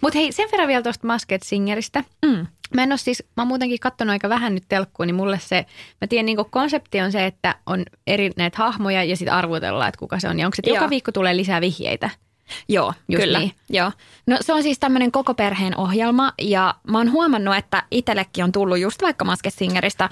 Mutta 0.00 0.18
hei, 0.18 0.32
sen 0.32 0.48
verran 0.52 0.68
vielä 0.68 0.82
tuosta 0.82 1.06
Masked 1.06 1.40
Singeristä. 1.44 2.04
Mm. 2.26 2.46
Mä 2.74 2.82
en 2.82 2.92
ole 2.92 2.98
siis, 2.98 3.24
mä 3.36 3.40
oon 3.40 3.48
muutenkin 3.48 3.80
katsonut 3.80 4.12
aika 4.12 4.28
vähän 4.28 4.54
nyt 4.54 4.64
telkkua, 4.68 5.06
niin 5.06 5.16
mulle 5.16 5.38
se, 5.38 5.66
mä 6.00 6.06
tiedän 6.06 6.26
niin 6.26 6.36
konsepti 6.50 7.00
on 7.00 7.12
se, 7.12 7.26
että 7.26 7.54
on 7.66 7.82
eri 8.06 8.30
näitä 8.36 8.58
hahmoja 8.58 9.04
ja 9.04 9.16
sitten 9.16 9.34
arvutellaan, 9.34 9.88
että 9.88 9.98
kuka 9.98 10.20
se 10.20 10.28
on. 10.28 10.38
Ja 10.38 10.46
onko 10.46 10.54
se, 10.54 10.70
joka 10.70 10.90
viikko 10.90 11.12
tulee 11.12 11.36
lisää 11.36 11.60
vihjeitä? 11.60 12.10
Joo, 12.68 12.94
Just 13.08 13.24
kyllä. 13.24 13.38
niin. 13.38 13.52
Joo. 13.70 13.92
No 14.26 14.38
se 14.40 14.52
on 14.52 14.62
siis 14.62 14.78
tämmöinen 14.78 15.12
koko 15.12 15.34
perheen 15.34 15.76
ohjelma 15.76 16.32
ja 16.42 16.74
mä 16.88 16.98
oon 16.98 17.12
huomannut, 17.12 17.56
että 17.56 17.82
itsellekin 17.90 18.44
on 18.44 18.52
tullut 18.52 18.78
just 18.78 19.02
vaikka 19.02 19.24
Masked 19.24 19.50
Singeristä 19.50 20.08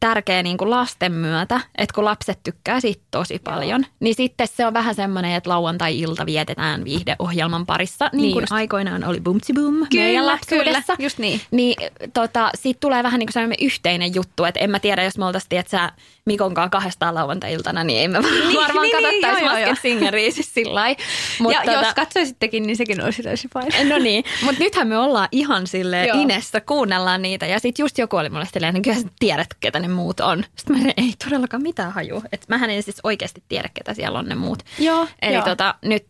tärkeä 0.00 0.42
niin 0.42 0.56
kuin 0.56 0.70
lasten 0.70 1.12
myötä, 1.12 1.60
että 1.78 1.94
kun 1.94 2.04
lapset 2.04 2.38
tykkää 2.42 2.80
siitä 2.80 3.02
tosi 3.10 3.38
paljon, 3.44 3.86
niin 4.00 4.14
sitten 4.14 4.48
se 4.48 4.66
on 4.66 4.74
vähän 4.74 4.94
semmoinen, 4.94 5.32
että 5.32 5.50
lauantai-ilta 5.50 6.26
vietetään 6.26 6.84
viihdeohjelman 6.84 7.66
parissa, 7.66 8.04
niin, 8.04 8.10
Niin 8.16 8.22
niin 8.22 8.32
kuin 8.32 8.42
just. 8.42 8.52
aikoinaan 8.52 9.04
oli 9.04 9.20
Boomtsy 9.20 9.52
Boom 9.52 9.74
meidän 9.94 10.26
lapsuudessa. 10.26 10.96
just 10.98 11.18
niin. 11.18 11.40
Niin 11.50 11.76
tota, 12.14 12.50
siitä 12.54 12.80
tulee 12.80 13.02
vähän 13.02 13.18
niin 13.18 13.26
kuin 13.26 13.32
sellainen 13.32 13.58
yhteinen 13.66 14.14
juttu, 14.14 14.44
että 14.44 14.60
en 14.60 14.70
mä 14.70 14.78
tiedä, 14.80 15.04
jos 15.04 15.18
me 15.18 15.24
oltaisiin, 15.26 15.60
että 15.60 15.70
sä 15.70 15.92
Mikonkaan 16.24 16.70
kahdestaan 16.70 17.14
lauantai-iltana, 17.14 17.84
niin 17.84 18.04
emme 18.04 18.18
Niin, 18.20 18.56
varmaan 18.60 18.82
niin, 18.86 18.96
niin, 18.96 19.04
katsottaisi 19.04 19.44
joo, 19.44 19.58
joo, 19.58 19.68
Masked 19.68 19.90
Singeria 19.90 20.32
siis 20.32 20.54
sillä 20.54 20.74
lailla. 20.74 21.00
Mut 21.40 21.52
ja 21.52 21.60
tota- 21.60 21.70
jos 21.86 21.94
katsoisittekin, 21.94 22.62
niin 22.62 22.76
sekin 22.76 23.04
olisi 23.04 23.22
tosi 23.22 23.48
fine. 23.48 23.84
No 23.94 23.98
niin, 23.98 24.24
mutta 24.42 24.60
nythän 24.64 24.88
me 24.88 24.98
ollaan 24.98 25.28
ihan 25.32 25.66
sille 25.66 26.06
Joo. 26.06 26.20
inessä, 26.20 26.60
kuunnellaan 26.60 27.22
niitä. 27.22 27.46
Ja 27.46 27.60
sitten 27.60 27.82
just 27.82 27.98
joku 27.98 28.16
oli 28.16 28.28
mulle 28.30 28.46
silleen, 28.52 28.76
että 28.76 28.90
kyllä 28.90 29.02
sä 29.02 29.08
tiedät, 29.18 29.48
ketä 29.70 29.80
ne 29.80 29.88
muut 29.88 30.20
on. 30.20 30.44
Sitten 30.56 30.82
mä 30.82 30.92
ei 30.96 31.14
todellakaan 31.24 31.62
mitään 31.62 31.92
haju. 31.92 32.22
Että 32.32 32.46
mähän 32.48 32.70
en 32.70 32.82
siis 32.82 33.00
oikeasti 33.02 33.42
tiedä, 33.48 33.70
ketä 33.74 33.94
siellä 33.94 34.18
on 34.18 34.26
ne 34.26 34.34
muut. 34.34 34.62
Joo, 34.78 35.06
Eli 35.22 35.34
joo. 35.34 35.44
tota, 35.44 35.74
nyt 35.82 36.06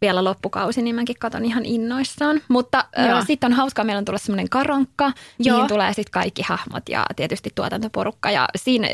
vielä 0.00 0.24
loppukausi, 0.24 0.82
niin 0.82 0.96
mäkin 0.96 1.16
katon 1.18 1.44
ihan 1.44 1.64
innoissaan. 1.64 2.40
Mutta 2.48 2.84
sitten 3.26 3.52
on 3.52 3.56
hauskaa, 3.56 3.84
meillä 3.84 3.98
on 3.98 4.04
tullut 4.04 4.22
semmoinen 4.22 4.48
karonkka, 4.48 5.12
Joo. 5.38 5.56
mihin 5.56 5.68
tulee 5.68 5.94
sitten 5.94 6.12
kaikki 6.12 6.42
hahmot 6.42 6.88
ja 6.88 7.06
tietysti 7.16 7.50
tuotantoporukka. 7.54 8.30
Ja 8.30 8.48
siinä 8.56 8.88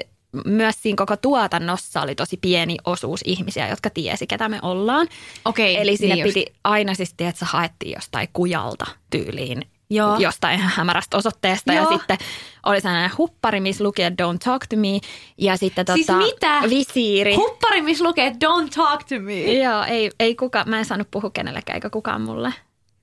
myös 0.45 0.83
siinä 0.83 0.97
koko 0.97 1.17
tuotannossa 1.17 2.03
oli 2.03 2.15
tosi 2.15 2.37
pieni 2.37 2.77
osuus 2.85 3.21
ihmisiä, 3.25 3.69
jotka 3.69 3.91
tiesi, 3.91 4.27
ketä 4.27 4.49
me 4.49 4.59
ollaan. 4.63 5.09
Okei, 5.45 5.77
Eli 5.77 5.97
sinne 5.97 6.15
niin 6.15 6.25
just. 6.25 6.35
piti 6.35 6.55
aina 6.65 6.95
siis, 6.95 7.15
että 7.19 7.47
haettiin 7.47 7.95
jostain 7.95 8.29
kujalta 8.33 8.87
tyyliin. 9.11 9.63
Joo. 9.91 10.17
Jostain 10.19 10.61
hämärästä 10.61 11.17
osoitteesta 11.17 11.73
Joo. 11.73 11.85
ja 11.91 11.99
sitten 11.99 12.19
oli 12.67 12.81
sellainen 12.81 13.11
huppari, 13.19 13.61
missä 13.61 13.85
luki, 13.85 14.03
don't 14.03 14.39
talk 14.45 14.67
to 14.67 14.77
me 14.77 15.01
ja 15.39 15.57
sitten 15.57 15.85
Siis 15.95 16.07
tota, 16.07 16.19
mitä? 16.19 16.63
visiiri. 16.71 17.35
Huppari, 17.35 17.83
missä 17.83 18.05
lukee 18.05 18.31
don't 18.31 18.69
talk 18.75 19.05
to 19.05 19.21
me. 19.21 19.53
Joo, 19.53 19.85
ei, 19.85 20.11
ei 20.21 20.35
kuka, 20.35 20.65
mä 20.65 20.79
en 20.79 20.85
saanut 20.85 21.11
puhua 21.11 21.31
kenellekään 21.31 21.75
eikä 21.75 21.91
kukaan 21.91 22.21
mulle. 22.21 22.55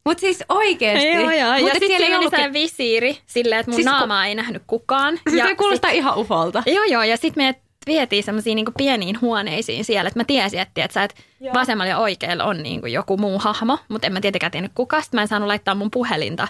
Mutta 0.06 0.22
siis 0.22 0.44
oikeesti. 0.50 1.08
Joo, 1.08 1.32
joo. 1.32 1.52
Mutta 1.52 1.68
ja 1.68 1.74
sitten 1.74 1.88
siellä 1.88 2.06
ei 2.06 2.10
oli 2.10 2.16
ollutkin... 2.16 2.30
sellainen 2.30 2.54
visiiri 2.54 3.18
silleen, 3.26 3.60
että 3.60 3.72
mun 3.72 3.76
Siis 3.76 3.86
naamaa 3.86 4.26
ei 4.26 4.36
nähnyt 4.36 4.64
kukaan. 4.68 5.20
Ja 5.38 5.48
se 5.48 5.56
kuulostaa 5.56 5.92
ihan 5.92 6.18
ufolta. 6.18 6.64
Joo, 6.66 6.84
joo. 6.84 7.04
Ja 7.04 7.18
sitten 7.18 7.44
me 7.44 7.56
vietiin 7.86 8.24
semmoisiin 8.24 8.56
niin 8.56 8.66
pieniin 8.78 9.22
huoneisiin 9.22 9.86
siellä, 9.86 10.08
että 10.08 10.20
mä 10.20 10.24
tiesin, 10.24 10.60
että, 10.60 10.84
että, 10.84 11.04
että 11.04 11.16
vasemmalla 11.54 11.90
ja 11.90 11.98
oikealla 11.98 12.44
on 12.44 12.64
niin 12.64 12.82
joku 12.92 13.18
muu 13.18 13.40
hahmo, 13.40 13.80
mutta 13.90 14.08
en 14.08 14.14
mä 14.14 14.22
tietenkään 14.22 14.52
tiennyt 14.52 14.72
kuka. 14.76 15.02
Sitten 15.02 15.18
mä 15.18 15.22
en 15.22 15.28
saanut 15.28 15.48
laittaa 15.48 15.76
mun 15.76 15.92
puhelinta 15.92 16.48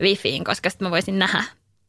wifiin, 0.00 0.44
koska 0.44 0.70
sitten 0.70 0.86
mä 0.86 0.90
voisin 0.90 1.18
nähdä. 1.18 1.44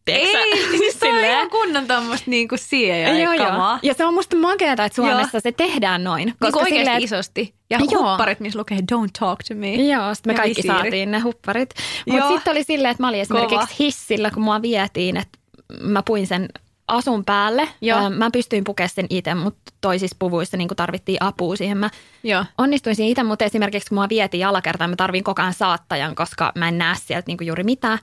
tiedätkö 0.05 0.37
Ei, 0.37 0.67
siis 0.77 0.95
toi 0.97 1.09
on 1.09 1.23
ihan 1.25 1.49
kunnon 1.49 1.87
tommoista 1.87 2.29
niinku 2.29 2.55
sieja 2.57 3.17
Joo, 3.17 3.33
joo. 3.33 3.77
Ja 3.83 3.93
se 3.93 4.05
on 4.05 4.13
musta 4.13 4.35
makeata, 4.35 4.85
että 4.85 4.95
Suomessa 4.95 5.39
se 5.39 5.51
tehdään 5.51 6.03
noin. 6.03 6.25
Niin 6.25 6.35
Koska 6.39 6.59
oikeasti 6.59 6.79
silleen, 6.79 7.03
isosti. 7.03 7.53
Ja 7.69 7.79
Joo. 7.91 8.09
hupparit, 8.11 8.39
missä 8.39 8.59
lukee 8.59 8.77
don't 8.77 9.09
talk 9.19 9.39
to 9.47 9.55
me. 9.55 9.73
Joo, 9.75 10.15
sitten 10.15 10.29
me 10.29 10.33
Ja 10.33 10.37
kaikki 10.37 10.57
visiiri. 10.63 10.79
saatiin 10.81 11.11
ne 11.11 11.19
hupparit. 11.19 11.69
Mutta 12.07 12.19
Joo. 12.25 12.31
sitten 12.33 12.51
oli 12.51 12.63
silleen, 12.63 12.91
että 12.91 13.03
mä 13.03 13.07
olin 13.09 13.21
esimerkiksi 13.21 13.55
Kova. 13.55 13.67
hissillä, 13.79 14.31
kun 14.31 14.43
mua 14.43 14.61
vietiin, 14.61 15.17
että 15.17 15.39
mä 15.81 16.03
puin 16.05 16.27
sen 16.27 16.49
asun 16.91 17.25
päälle. 17.25 17.69
Joo. 17.81 18.09
Mä 18.09 18.29
pystyin 18.31 18.63
pukemaan 18.63 18.89
sen 18.89 19.05
itse, 19.09 19.35
mutta 19.35 19.71
toisissa 19.81 20.15
puvuissa 20.19 20.57
niin 20.57 20.67
tarvittiin 20.75 21.17
apua 21.19 21.55
siihen. 21.55 21.77
Mä 21.77 21.89
Joo. 22.23 22.45
onnistuin 22.57 22.95
siinä 22.95 23.11
itse, 23.11 23.23
mutta 23.23 23.45
esimerkiksi 23.45 23.89
kun 23.89 23.95
mua 23.95 24.09
vietiin 24.09 24.47
alakertaan, 24.47 24.89
mä 24.89 24.95
tarvin 24.95 25.23
koko 25.23 25.41
ajan 25.41 25.53
saattajan, 25.53 26.15
koska 26.15 26.51
mä 26.55 26.67
en 26.67 26.77
näe 26.77 26.95
sieltä 27.03 27.27
niin 27.27 27.47
juuri 27.47 27.63
mitään. 27.63 27.99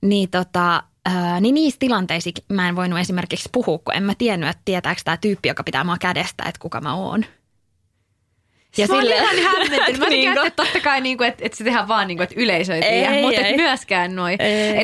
Niin, 0.00 0.30
tota, 0.30 0.82
niin 1.40 1.54
niissä 1.54 1.78
tilanteissa 1.80 2.30
mä 2.48 2.68
en 2.68 2.76
voinut 2.76 2.98
esimerkiksi 2.98 3.48
puhua, 3.52 3.78
kun 3.78 3.94
en 3.96 4.02
mä 4.02 4.14
tiennyt, 4.18 4.48
että 4.48 4.62
tietääkö 4.64 5.00
tämä 5.04 5.16
tyyppi, 5.16 5.48
joka 5.48 5.64
pitää 5.64 5.84
mua 5.84 5.96
kädestä, 6.00 6.44
että 6.48 6.60
kuka 6.60 6.80
mä 6.80 6.94
oon. 6.94 7.24
Ja 8.76 8.86
mä 8.88 8.94
olin 8.98 9.12
ihan 9.22 9.36
hämmentynyt. 9.44 9.98
Mä 10.00 10.06
Niinku. 10.06 10.28
niinku. 10.30 10.46
että 10.46 10.62
totta 10.64 10.80
kai, 10.80 11.00
niinku, 11.00 11.24
että, 11.24 11.44
että 11.46 11.58
se 11.58 11.64
tehdään 11.64 11.88
vaan, 11.88 12.08
niinku, 12.08 12.22
että 12.22 12.34
yleisö 12.38 12.74
ei 12.74 12.82
Ei, 12.82 13.22
mutta 13.22 13.40
ei. 13.40 13.50
et 13.50 13.56
myöskään 13.56 14.16
noin. 14.16 14.38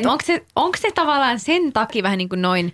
Onko 0.07 0.23
se, 0.25 0.45
onko 0.55 0.77
se 0.77 0.91
tavallaan 0.91 1.39
sen 1.39 1.73
takia 1.73 2.03
vähän 2.03 2.17
niin 2.17 2.29
kuin 2.29 2.41
noin 2.41 2.73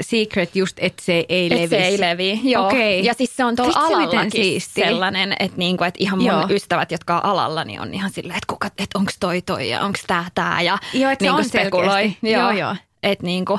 secret 0.00 0.56
just, 0.56 0.76
että 0.80 1.02
se 1.02 1.24
ei 1.28 1.46
Että 1.46 1.56
levisi? 1.56 1.70
se 1.70 1.82
ei 1.84 2.00
levi, 2.00 2.40
joo. 2.42 2.66
Okei. 2.66 3.04
Ja 3.04 3.14
siis 3.14 3.36
se 3.36 3.44
on 3.44 3.56
tuolla 3.56 3.80
Vitsi, 3.80 3.94
alallakin 3.94 4.60
sellainen, 4.60 5.32
että, 5.40 5.56
niinku, 5.58 5.84
että 5.84 5.98
ihan 6.00 6.18
mun 6.18 6.26
Joo. 6.26 6.46
ystävät, 6.50 6.92
jotka 6.92 7.16
on 7.16 7.24
alalla, 7.24 7.64
niin 7.64 7.80
on 7.80 7.94
ihan 7.94 8.10
silleen, 8.10 8.36
että, 8.36 8.46
kuka, 8.46 8.66
että 8.66 8.98
onko 8.98 9.12
toi 9.20 9.42
toi 9.42 9.68
ja 9.68 9.80
onko 9.80 9.98
tää 10.06 10.24
tää. 10.34 10.62
Ja 10.62 10.78
Joo, 10.92 11.10
että 11.10 11.24
se 11.24 11.28
niinku 11.30 11.38
on 11.38 11.44
spekuloi. 11.48 11.88
selkeästi. 12.02 12.30
Joo, 12.30 12.50
joo. 12.50 12.76
Että 13.02 13.24
niinku, 13.26 13.58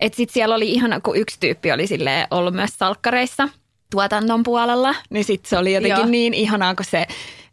et 0.00 0.14
sit 0.14 0.30
siellä 0.30 0.54
oli 0.54 0.72
ihana, 0.72 1.00
kun 1.00 1.16
yksi 1.16 1.36
tyyppi 1.40 1.72
oli 1.72 1.86
silleen 1.86 2.26
ollut 2.30 2.54
myös 2.54 2.70
salkkareissa. 2.78 3.48
tuotannon 3.90 4.42
puolella, 4.42 4.94
niin 5.10 5.24
sitten 5.24 5.48
se 5.50 5.58
oli 5.58 5.72
jotenkin 5.72 5.98
Joo. 5.98 6.06
niin 6.06 6.34
ihanaa, 6.34 6.74
kun 6.74 6.84
se 6.84 7.06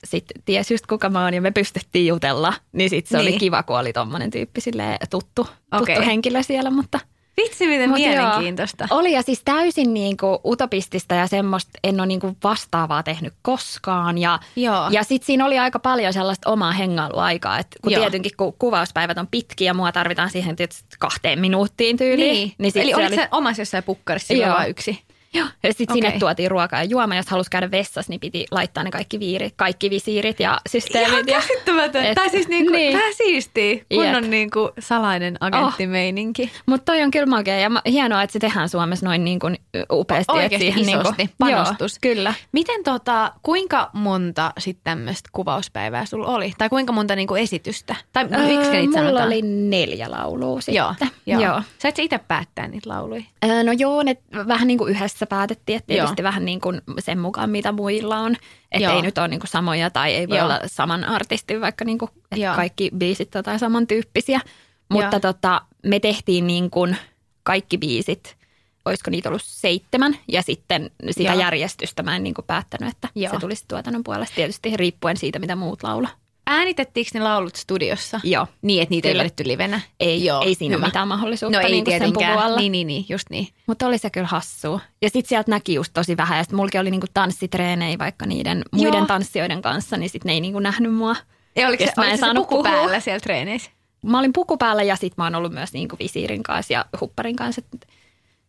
sitten 0.04 0.42
tiesi 0.46 0.74
just 0.74 0.86
kuka 0.88 1.10
mä 1.10 1.24
oon 1.24 1.34
ja 1.34 1.42
me 1.42 1.52
pystyttiin 1.52 2.08
jutella, 2.08 2.54
niin 2.72 2.90
sitten 2.90 3.10
se 3.10 3.18
niin. 3.18 3.32
Oli 3.34 3.40
kiva, 3.40 3.64
kun 3.64 3.80
oli 3.80 3.94
tommonen 3.94 4.32
tyyppi 4.32 4.62
silleen 4.62 4.98
tuttu, 5.10 5.44
tuttu 5.44 5.84
Okei. 5.84 6.06
henkilö 6.06 6.44
siellä, 6.44 6.72
mutta– 6.72 7.00
Vitsi, 7.42 7.68
miten 7.68 7.90
Mut 7.90 8.00
joo. 8.00 8.10
mielenkiintoista. 8.10 8.88
Oli 8.92 9.12
ja 9.12 9.22
siis 9.22 9.42
täysin 9.46 9.94
niin 9.94 10.18
kuin 10.18 10.38
utopistista 10.46 11.16
ja 11.16 11.28
semmoista 11.28 11.72
en 11.84 12.00
ole 12.00 12.08
niin 12.08 12.20
kuin 12.20 12.38
vastaavaa 12.44 13.04
tehnyt 13.04 13.34
koskaan. 13.42 14.18
Ja, 14.18 14.40
Joo. 14.56 14.88
ja 14.92 15.04
sitten 15.04 15.26
siinä 15.26 15.46
oli 15.46 15.60
aika 15.60 15.80
paljon 15.80 16.14
sellaista 16.14 16.50
omaa 16.50 16.72
hengailuaikaa. 16.72 17.60
Et 17.60 17.68
kun 17.82 17.92
Joo. 17.92 18.02
tietenkin 18.02 18.32
kun 18.38 18.54
kuvauspäivät 18.60 19.18
on 19.18 19.28
pitkiä 19.28 19.70
ja 19.70 19.74
mua 19.74 19.92
tarvitaan 19.92 20.30
siihen 20.30 20.56
tietysti 20.56 20.96
kahteen 21.00 21.40
minuuttiin 21.40 21.98
tyyliin. 21.98 22.34
Niin. 22.34 22.54
niin 22.58 22.72
Eli 22.76 22.90
se 22.90 22.96
oliko 22.96 23.08
oli- 23.08 23.16
se 23.16 23.28
omassa 23.32 23.62
jossain 23.62 23.84
pukkarissa 23.84 24.34
Joo. 24.34 24.50
vai 24.58 24.70
yksi? 24.70 25.07
Joo. 25.38 25.48
Ja 25.64 25.74
sitten 25.74 25.94
sinne 25.96 26.08
Okei. 26.08 26.20
tuotiin 26.20 26.52
ruokaa 26.52 26.80
ja 26.80 26.84
juoma. 26.90 27.16
Jos 27.16 27.28
halusi 27.30 27.50
käydä 27.50 27.72
vessassa, 27.72 28.10
niin 28.12 28.20
piti 28.20 28.46
laittaa 28.52 28.84
ne 28.84 28.92
kaikki 28.92 29.20
viirit, 29.20 29.54
kaikki 29.56 29.90
visiirit 29.90 30.40
ja 30.40 30.50
Ihan 30.50 30.60
systeemit. 30.70 31.28
ja, 31.28 31.42
käsittämätön. 31.42 32.06
Et- 32.06 32.16
tai 32.16 32.30
siis 32.30 32.48
niinku, 32.48 32.72
niin. 32.72 32.98
vähän 32.98 33.14
siistiä, 33.14 33.76
kun 33.94 34.16
on 34.16 34.30
niinku 34.30 34.70
salainen 34.80 35.38
agenttimeininki. 35.40 36.52
Mutta 36.66 36.92
toi 36.92 37.02
on 37.04 37.12
kyllä 37.12 37.26
makea 37.26 37.60
ja 37.60 37.70
hienoa, 37.86 38.24
että 38.24 38.34
se 38.34 38.40
tehdään 38.40 38.70
Suomessa 38.70 39.06
noin 39.06 39.24
niin 39.26 39.40
kuin 39.40 39.58
upeasti. 39.92 40.34
Oikeasti 40.34 40.58
siihen 40.72 40.90
isosti, 40.90 41.14
niin 41.18 41.30
panostus. 41.38 41.94
Joo, 42.04 42.14
kyllä. 42.14 42.34
Miten 42.52 42.84
tota, 42.84 43.32
kuinka 43.44 43.90
monta 43.94 44.54
sitten 44.58 44.84
tämmöistä 44.84 45.30
kuvauspäivää 45.32 46.06
sulla 46.06 46.28
oli? 46.28 46.54
Tai 46.58 46.70
kuinka 46.70 46.94
monta 46.94 47.16
niinku 47.16 47.36
esitystä? 47.36 47.96
Tai 48.14 48.24
miksi 48.24 48.36
Öö, 48.68 48.72
niitä 48.74 48.88
mulla 48.88 49.00
sanotaan? 49.00 49.28
oli 49.28 49.42
neljä 49.42 50.12
laulua 50.12 50.62
sitten. 50.62 50.76
Joo, 50.76 50.94
joo. 51.26 51.42
joo. 51.42 51.62
Sait 51.80 51.96
sä 51.96 52.02
itse 52.02 52.18
päättää 52.28 52.68
niitä 52.68 52.90
lauluja? 52.90 53.24
Öö, 53.46 53.64
No 53.64 53.72
joo, 53.72 54.04
ne 54.04 54.18
vähän 54.48 54.68
niin 54.68 54.78
kuin 54.78 54.92
yhdessä 54.92 55.26
päätettiin, 55.28 55.78
että 55.78 55.94
Joo. 55.94 55.98
tietysti 55.98 56.24
vähän 56.24 56.46
niin 56.46 56.62
kuin 56.62 56.82
sen 57.00 57.20
mukaan, 57.20 57.50
mitä 57.50 57.72
muilla 57.72 58.18
on. 58.20 58.36
Että 58.72 58.84
Joo. 58.84 58.96
ei 58.96 59.02
nyt 59.02 59.18
ole 59.18 59.28
niin 59.28 59.40
kuin 59.40 59.50
samoja 59.50 59.90
tai 59.90 60.14
ei 60.14 60.30
voi 60.30 60.38
Joo. 60.38 60.46
olla 60.46 60.60
saman 60.66 61.04
artistin, 61.04 61.62
vaikka 61.62 61.86
niin 61.86 61.98
kuin, 61.98 62.12
että 62.16 62.36
Joo. 62.36 62.56
kaikki 62.56 62.92
biisit 62.98 63.36
on 63.36 63.40
jotain 63.40 63.60
samantyyppisiä. 63.60 64.42
Mutta 64.90 65.16
Joo. 65.16 65.20
tota, 65.20 65.62
me 65.86 66.00
tehtiin 66.00 66.48
niin 66.48 66.70
kuin 66.70 66.98
kaikki 67.44 67.78
biisit, 67.78 68.38
olisiko 68.86 69.12
niitä 69.12 69.30
ollut 69.30 69.44
seitsemän, 69.46 70.18
ja 70.28 70.42
sitten 70.42 70.92
sitä 71.12 71.30
Joo. 71.30 71.40
järjestystä 71.40 72.04
mä 72.04 72.16
en 72.16 72.24
niin 72.24 72.34
kuin 72.34 72.46
päättänyt, 72.46 72.90
että 72.90 73.10
Joo. 73.16 73.34
se 73.34 73.40
tulisi 73.40 73.66
tuotannon 73.68 74.04
puolesta, 74.04 74.36
tietysti 74.36 74.78
riippuen 74.78 75.18
siitä, 75.18 75.40
mitä 75.40 75.56
muut 75.56 75.84
laulaa. 75.84 76.12
Äänitettiinkö 76.50 77.10
ne 77.14 77.20
laulut 77.24 77.56
studiossa? 77.56 78.20
Joo. 78.24 78.48
Niin, 78.62 78.82
että 78.82 78.92
niitä 78.96 79.08
Kyllä. 79.08 79.22
ei 79.22 79.26
vedetty 79.26 79.48
livenä? 79.48 79.82
Ei, 80.00 80.26
Joo, 80.26 80.42
ei 80.42 80.56
siinä 80.56 80.76
hyvä. 80.76 80.86
ole 80.86 80.88
mitään 80.90 81.08
mahdollisuutta 81.08 81.60
No 81.60 81.66
ei 81.68 81.72
niin 81.72 81.86
sen 81.86 82.00
tietenkään. 82.00 82.38
alla. 82.40 82.60
Niin, 82.60 82.72
niin, 82.72 82.88
niin, 82.88 83.06
just 83.10 83.30
niin. 83.30 83.48
Mutta 83.68 83.88
oli 83.88 83.98
se 83.98 84.10
kyllä 84.10 84.28
hassua. 84.28 84.80
Ja 85.02 85.10
sitten 85.10 85.30
sieltä 85.30 85.52
näki 85.52 85.74
just 85.74 85.94
tosi 85.94 86.18
vähän. 86.18 86.38
Ja 86.38 86.44
sitten 86.44 86.58
mullakin 86.58 86.82
oli 86.82 86.92
niinku 86.92 87.08
tanssitreenejä 87.14 87.98
vaikka 87.98 88.26
niiden 88.26 88.62
muiden 88.72 88.98
Joo. 88.98 89.06
tanssijoiden 89.06 89.62
kanssa, 89.62 89.98
niin 89.98 90.10
sitten 90.10 90.30
ne 90.30 90.34
ei 90.34 90.42
niinku 90.42 90.60
nähnyt 90.60 90.94
mua. 90.94 91.16
Ja 91.56 91.68
oliko 91.68 91.86
se, 91.86 91.92
mä 91.98 92.04
en 92.04 92.08
oliko 92.10 92.18
se 92.18 92.20
saanut 92.20 92.44
puku 92.50 92.64
puhua. 92.64 92.78
päällä 92.78 93.00
siellä 93.00 93.20
treeneissä? 93.20 93.72
Mä 94.06 94.20
olin 94.20 94.34
puku 94.34 94.58
päällä 94.58 94.84
ja 94.84 94.96
sitten 94.96 95.16
mä 95.18 95.24
oon 95.24 95.36
ollut 95.36 95.54
myös 95.54 95.74
niinku 95.74 95.96
visiirin 96.00 96.44
kanssa 96.44 96.74
ja 96.74 96.86
hupparin 97.02 97.36
kanssa. 97.36 97.62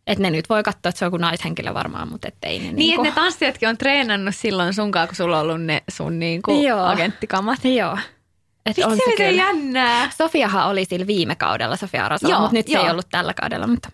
Että 0.09 0.11
et 0.11 0.19
ne 0.19 0.29
nyt 0.29 0.49
voi 0.49 0.63
katsoa, 0.63 0.89
että 0.89 0.99
se 0.99 1.05
on 1.05 1.11
kuin 1.11 1.21
naishenkilö 1.21 1.73
varmaan, 1.73 2.11
mutta 2.11 2.27
ettei 2.27 2.59
ne 2.59 2.65
Niin, 2.65 2.75
niinku... 2.75 3.05
että 3.05 3.21
ne 3.21 3.23
tanssijatkin 3.23 3.69
on 3.69 3.77
treenannut 3.77 4.35
silloin 4.35 4.73
sunkaan, 4.73 5.07
kun 5.07 5.15
sulla 5.15 5.39
on 5.39 5.43
ollut 5.43 5.61
ne 5.61 5.83
sun 5.91 6.19
niinku 6.19 6.61
Joo. 6.61 6.85
agenttikamat. 6.85 7.59
Joo. 7.65 7.97
Et 8.65 8.77
on 8.85 8.91
Vitsi, 8.91 9.05
se 9.05 9.11
miten 9.11 9.29
kyllä. 9.29 9.43
jännää. 9.43 10.09
Sofiahan 10.17 10.67
oli 10.67 10.85
sillä 10.85 11.07
viime 11.07 11.35
kaudella, 11.35 11.75
Sofia 11.75 12.05
Arasala, 12.05 12.33
Joo, 12.33 12.41
mutta 12.41 12.53
nyt 12.53 12.67
se 12.67 12.73
joo. 12.73 12.83
ei 12.83 12.91
ollut 12.91 13.07
tällä 13.11 13.33
kaudella. 13.33 13.67
Mutta, 13.67 13.89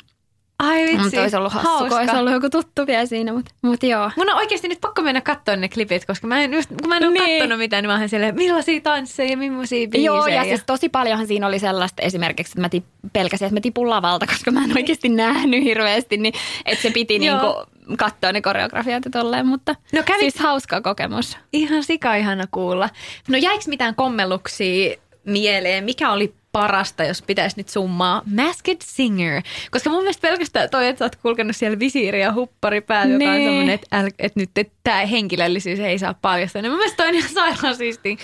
Ai 0.60 0.82
vitsi, 0.84 0.98
mutta 0.98 1.22
olisi 1.22 1.36
ollut 1.36 1.54
hassu, 1.54 1.70
kun 1.88 1.98
olisi 1.98 2.16
ollut 2.16 2.34
joku 2.34 2.50
tuttu 2.50 2.88
vielä 2.88 3.06
siinä. 3.06 3.34
Mutta, 3.34 3.52
mutta 3.62 3.86
joo. 3.86 4.12
Mun 4.18 4.30
on 4.30 4.36
oikeasti 4.38 4.68
nyt 4.68 4.82
pakko 4.82 5.02
mennä 5.02 5.22
katsoa 5.22 5.56
ne 5.56 5.70
klipit, 5.70 6.06
koska 6.06 6.28
mä 6.28 6.40
en, 6.44 6.54
just, 6.54 6.70
kun 6.82 6.90
mä 6.90 6.98
en 6.98 7.04
ole 7.04 7.14
Niin. 7.14 7.40
kattonut 7.40 7.58
mitään, 7.60 7.84
niin 7.84 7.90
mä 7.92 8.00
oon 8.00 8.10
siellä, 8.10 8.32
millaisia 8.32 8.82
tansseja 8.82 9.30
ja 9.32 9.38
millaisia 9.38 9.88
biisejä. 9.88 10.06
Joo, 10.06 10.28
ja 10.28 10.44
siis 10.44 10.64
tosi 10.66 10.90
paljonhan 10.90 11.28
siinä 11.28 11.48
oli 11.48 11.60
sellaista 11.60 12.02
esimerkiksi, 12.04 12.52
että 12.52 12.62
mä 12.62 12.70
tip, 12.70 12.86
pelkäsin, 13.14 13.46
että 13.46 13.56
mä 13.56 13.62
tipun 13.62 13.90
lavalta, 13.90 14.28
koska 14.34 14.52
mä 14.52 14.64
en 14.64 14.78
oikeasti 14.78 15.10
nähnyt 15.10 15.64
hirveästi, 15.64 16.18
niin 16.18 16.34
että 16.66 16.82
se 16.82 16.92
piti 16.92 17.20
niinku 17.20 17.64
katsoa 17.98 18.32
ne 18.32 18.42
koreografiat 18.42 19.06
ja 19.06 19.12
tolleen, 19.12 19.48
mutta 19.48 19.76
No 19.94 20.02
kävit- 20.02 20.20
siis 20.20 20.40
hauska 20.40 20.82
kokemus. 20.82 21.38
Ihan 21.54 21.84
sika 21.84 22.16
ihana 22.16 22.44
kuulla. 22.52 22.90
No 23.28 23.38
jäikö 23.38 23.64
mitään 23.68 23.96
kommelluksia 23.96 24.96
mieleen? 25.26 25.84
Mikä 25.84 26.12
oli 26.12 26.34
parasta, 26.60 27.04
jos 27.04 27.22
pitäisi 27.22 27.58
nyt 27.58 27.70
summaa? 27.70 28.22
Masked 28.36 28.78
Singer. 28.84 29.42
Koska 29.72 29.90
mun 29.90 30.00
mielestä 30.00 30.28
pelkästään 30.28 30.70
toi, 30.70 30.88
että 30.88 31.00
sä 31.00 31.06
oot 31.06 31.16
kulkenut 31.16 31.56
siellä 31.56 31.80
visiiri 31.80 32.22
ja 32.22 32.34
huppari 32.34 32.82
päällä, 32.82 33.14
joka 33.14 33.26
on 33.26 33.38
Niin. 33.38 33.48
semmoinen, 33.48 33.74
että, 33.76 34.00
äl, 34.00 34.08
että 34.20 34.40
nyt 34.40 34.50
että 34.58 34.74
tämä 34.84 35.06
henkilöllisyys 35.06 35.80
ei 35.80 36.00
saa 36.00 36.14
paljastaa. 36.22 36.62
Niin 36.62 36.72
mun 36.72 36.78
mielestä 36.78 36.98
toi 36.98 37.08
on 37.08 37.16
ihan 37.16 37.30
sairaan 37.30 37.76
siistin 37.76 38.18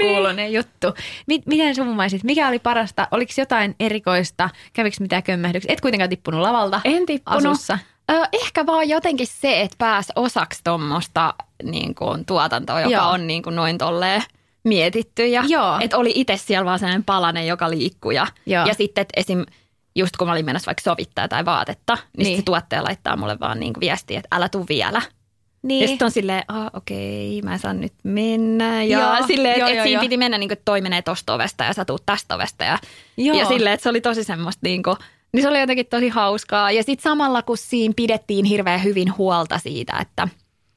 kuulonen 0.00 0.52
juttu. 0.52 0.94
Mit, 1.26 1.46
miten 1.46 1.74
summaisit? 1.74 2.24
Mikä 2.24 2.48
oli 2.48 2.58
parasta? 2.58 3.08
Oliko 3.10 3.32
jotain 3.38 3.74
erikoista? 3.80 4.50
Kävikö 4.72 4.96
mitään 5.00 5.22
kömmähdyksiä? 5.22 5.72
Et 5.72 5.80
kuitenkaan 5.80 6.10
tippunut 6.10 6.40
lavalta 6.40 6.80
En 6.84 7.06
tippunut. 7.06 7.46
asussa. 7.46 7.78
Ö, 8.10 8.14
ehkä 8.32 8.66
vaan 8.66 8.88
jotenkin 8.88 9.26
se, 9.26 9.60
että 9.60 9.76
pääsi 9.78 10.12
osaksi 10.16 10.60
tuommoista 10.64 11.34
niin 11.62 11.94
kuin, 11.94 12.24
tuotantoa, 12.26 12.80
joka 12.80 12.92
Joo. 12.94 13.08
on 13.10 13.26
niin 13.26 13.42
kuin, 13.42 13.56
noin 13.56 13.78
tolleen 13.78 14.22
mietitty. 14.66 15.26
Ja, 15.26 15.44
Joo. 15.48 15.78
Että 15.80 15.96
oli 15.96 16.12
itse 16.14 16.36
siellä 16.36 16.64
vaan 16.64 16.78
sellainen 16.78 17.04
palanen, 17.04 17.46
joka 17.46 17.70
liikkuu. 17.70 18.10
Ja, 18.10 18.26
Joo. 18.46 18.66
ja 18.66 18.74
sitten, 18.74 19.02
että 19.02 19.20
esim. 19.20 19.44
just 19.94 20.16
kun 20.16 20.26
mä 20.26 20.32
olin 20.32 20.44
menossa 20.44 20.66
vaikka 20.66 20.82
sovittaa 20.82 21.28
tai 21.28 21.44
vaatetta, 21.44 21.94
niin, 21.94 22.24
niin. 22.24 22.36
Se 22.36 22.42
tuottaja 22.42 22.84
laittaa 22.84 23.16
mulle 23.16 23.40
vaan 23.40 23.60
niin 23.60 23.72
viestiä, 23.80 24.18
että 24.18 24.36
älä 24.36 24.48
tuu 24.48 24.66
vielä. 24.68 25.02
Niin. 25.62 25.82
Ja 25.82 25.88
sitten 25.88 26.04
on 26.04 26.10
silleen, 26.10 26.44
ah, 26.48 26.70
okei, 26.72 27.42
mä 27.42 27.52
en 27.52 27.58
saa 27.58 27.72
nyt 27.72 27.92
mennä. 28.02 28.82
Ja 28.84 28.98
Joo, 28.98 29.26
silleen, 29.26 29.54
että 29.54 29.60
joo, 29.60 29.68
et 29.68 29.76
joo, 29.76 29.84
siinä 29.84 29.98
joo. 29.98 30.02
piti 30.02 30.16
mennä 30.16 30.38
niin 30.38 30.48
kuin, 30.48 30.52
että 30.52 30.64
toi 30.64 30.80
menee 30.80 31.02
tosta 31.02 31.34
ovesta 31.34 31.64
ja 31.64 31.72
sä 31.72 31.84
tuut 31.84 32.02
tästä 32.06 32.34
ovesta. 32.34 32.64
Ja, 32.64 32.78
Joo. 33.16 33.36
ja 33.38 33.44
silleen, 33.44 33.74
että 33.74 33.82
se 33.82 33.88
oli 33.88 34.00
tosi 34.00 34.24
semmoista 34.24 34.60
niin 34.62 34.82
kuin, 34.82 34.96
niin 35.32 35.42
se 35.42 35.48
oli 35.48 35.60
jotenkin 35.60 35.86
tosi 35.86 36.08
hauskaa. 36.08 36.72
Ja 36.72 36.82
sitten 36.82 37.02
samalla, 37.02 37.42
kun 37.42 37.56
siinä 37.56 37.94
pidettiin 37.96 38.44
hirveän 38.44 38.84
hyvin 38.84 39.16
huolta 39.16 39.58
siitä, 39.58 39.98
että 40.00 40.28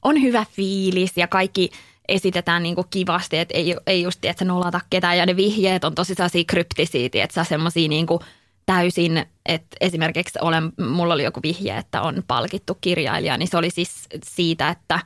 on 0.01 0.21
hyvä 0.21 0.45
fiilis 0.51 1.11
ja 1.15 1.27
kaikki 1.27 1.69
esitetään 2.09 2.63
niin 2.63 2.75
kuin 2.75 2.87
kivasti, 2.89 3.37
että 3.37 3.57
ei, 3.57 3.75
ei 3.87 4.01
just, 4.01 4.25
että 4.25 4.45
nolata 4.45 4.79
ketään. 4.89 5.17
Ja 5.17 5.25
ne 5.25 5.35
vihjeet 5.35 5.83
on 5.83 5.95
tosi 5.95 6.15
sellaisia 6.15 6.43
kryptisiä, 6.47 7.09
että 7.13 7.33
sä 7.33 7.43
semmoisia 7.43 7.87
niin 7.87 8.05
kuin 8.05 8.19
täysin, 8.65 9.25
että 9.45 9.77
esimerkiksi 9.81 10.39
olen, 10.41 10.71
mulla 10.89 11.13
oli 11.13 11.23
joku 11.23 11.39
vihje, 11.43 11.77
että 11.77 12.01
on 12.01 12.23
palkittu 12.27 12.77
kirjailija, 12.81 13.37
niin 13.37 13.47
se 13.47 13.57
oli 13.57 13.69
siis 13.69 14.07
siitä, 14.25 14.69
että 14.69 14.99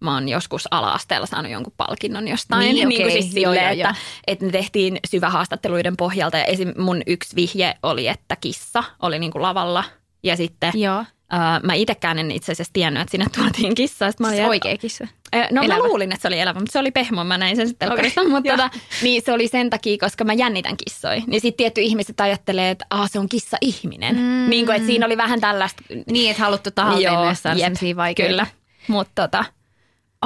mä 0.00 0.14
oon 0.14 0.28
joskus 0.28 0.68
ala-asteella 0.70 1.26
saanut 1.26 1.52
jonkun 1.52 1.72
palkinnon 1.76 2.28
jostain. 2.28 2.74
Niin, 2.74 2.88
kuin 2.88 3.02
okei. 3.02 3.22
siis 3.22 3.34
Joo, 3.34 3.52
silleen, 3.52 3.64
joo, 3.64 3.72
että, 3.72 4.00
joo. 4.00 4.22
että 4.26 4.44
ne 4.44 4.52
tehtiin 4.52 4.98
syvähaastatteluiden 5.10 5.96
pohjalta 5.96 6.38
ja 6.38 6.44
esim. 6.44 6.72
mun 6.78 7.02
yksi 7.06 7.36
vihje 7.36 7.74
oli, 7.82 8.08
että 8.08 8.36
kissa 8.36 8.84
oli 9.02 9.18
niin 9.18 9.32
kuin 9.32 9.42
lavalla 9.42 9.84
ja 10.22 10.36
sitten 10.36 10.72
Joo. 10.74 11.04
Ää, 11.30 11.60
mä 11.62 11.74
itsekään 11.74 12.18
en 12.18 12.30
itse 12.30 12.52
asiassa 12.52 12.72
tiennyt, 12.72 13.00
että 13.00 13.10
sinne 13.10 13.26
tuotiin 13.36 13.74
kissa. 13.74 14.10
Sitten 14.10 14.24
mä 14.24 14.28
olin, 14.28 14.36
Siis 14.38 14.48
oikea 14.48 14.78
kissa. 14.78 15.06
Ö, 15.34 15.38
No 15.50 15.62
Elävä. 15.62 15.82
mä 15.82 15.88
luulin, 15.88 16.12
että 16.12 16.22
se 16.22 16.28
oli 16.28 16.40
elävä, 16.40 16.60
mutta 16.60 16.72
se 16.72 16.78
oli 16.78 16.90
pehmo. 16.90 17.24
Mä 17.24 17.38
näin 17.38 17.56
sen 17.56 17.68
sitten. 17.68 17.92
Okei, 17.92 18.12
Mutta 18.28 18.48
joo. 18.48 18.56
tota, 18.56 18.70
niin 19.02 19.22
se 19.24 19.32
oli 19.32 19.48
sen 19.48 19.70
takia, 19.70 19.96
koska 20.00 20.24
mä 20.24 20.32
jännitän 20.32 20.76
kissoja. 20.76 21.22
Niin 21.26 21.40
sitten 21.40 21.56
tietty 21.56 21.80
ihmiset 21.80 22.20
ajattelee, 22.20 22.70
että 22.70 22.86
ah, 22.90 23.10
se 23.10 23.18
on 23.18 23.28
kissa-ihminen. 23.28 24.16
Mm. 24.16 24.50
Niin 24.50 24.66
kuin, 24.66 24.76
että 24.76 24.86
siinä 24.86 25.06
oli 25.06 25.16
vähän 25.16 25.40
tällaista. 25.40 25.82
Niin, 26.10 26.30
että 26.30 26.42
haluttu 26.42 26.70
tahalleen 26.70 27.18
myös 27.18 27.42
saada 27.42 27.60
jep, 27.60 27.96
vaikeita. 27.96 28.30
Kyllä. 28.30 28.46
Mutta 28.88 29.22
tota, 29.22 29.44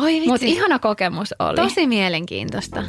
Oi 0.03 0.13
vitsi. 0.13 0.29
mut 0.29 0.43
ihana 0.43 0.79
kokemus 0.79 1.35
oli. 1.39 1.57
Tosi 1.57 1.87
mielenkiintoista. 1.87 2.83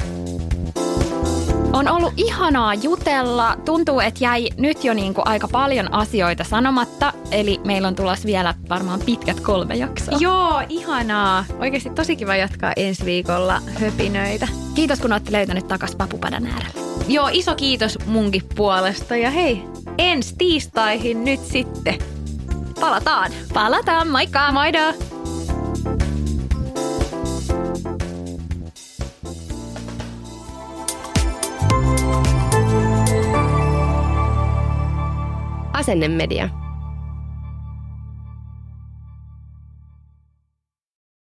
On 1.76 1.88
ollut 1.88 2.12
ihanaa 2.16 2.74
jutella. 2.74 3.56
Tuntuu, 3.64 4.00
että 4.00 4.24
jäi 4.24 4.48
nyt 4.58 4.84
jo 4.84 4.94
niin 4.94 5.14
kuin 5.14 5.28
aika 5.28 5.48
paljon 5.48 5.94
asioita 5.94 6.44
sanomatta. 6.44 7.12
Eli 7.30 7.60
meillä 7.64 7.88
on 7.88 7.94
tulossa 7.94 8.26
vielä 8.26 8.54
varmaan 8.68 9.00
pitkät 9.06 9.40
kolme 9.40 9.74
jaksoa. 9.74 10.18
Joo, 10.20 10.62
ihanaa. 10.68 11.44
Oikeasti 11.60 11.90
tosi 11.90 12.16
kiva 12.16 12.36
jatkaa 12.36 12.72
ensi 12.76 13.04
viikolla 13.04 13.60
höpinöitä. 13.80 14.48
Kiitos, 14.74 15.00
kun 15.00 15.12
olette 15.12 15.32
löytänyt 15.32 15.68
takas 15.68 15.96
papupadan 15.96 16.46
äärelle. 16.46 16.80
Joo, 17.08 17.28
iso 17.32 17.54
kiitos 17.54 17.98
munkin 18.06 18.42
puolesta. 18.54 19.16
Ja 19.16 19.30
hei, 19.30 19.62
ensi 19.98 20.34
tiistaihin 20.38 21.24
nyt 21.24 21.40
sitten. 21.44 21.98
Palataan. 22.80 23.32
Palataan, 23.54 24.08
moikka! 24.08 24.52
Moida! 24.52 24.94
Asennemedia. 35.76 36.50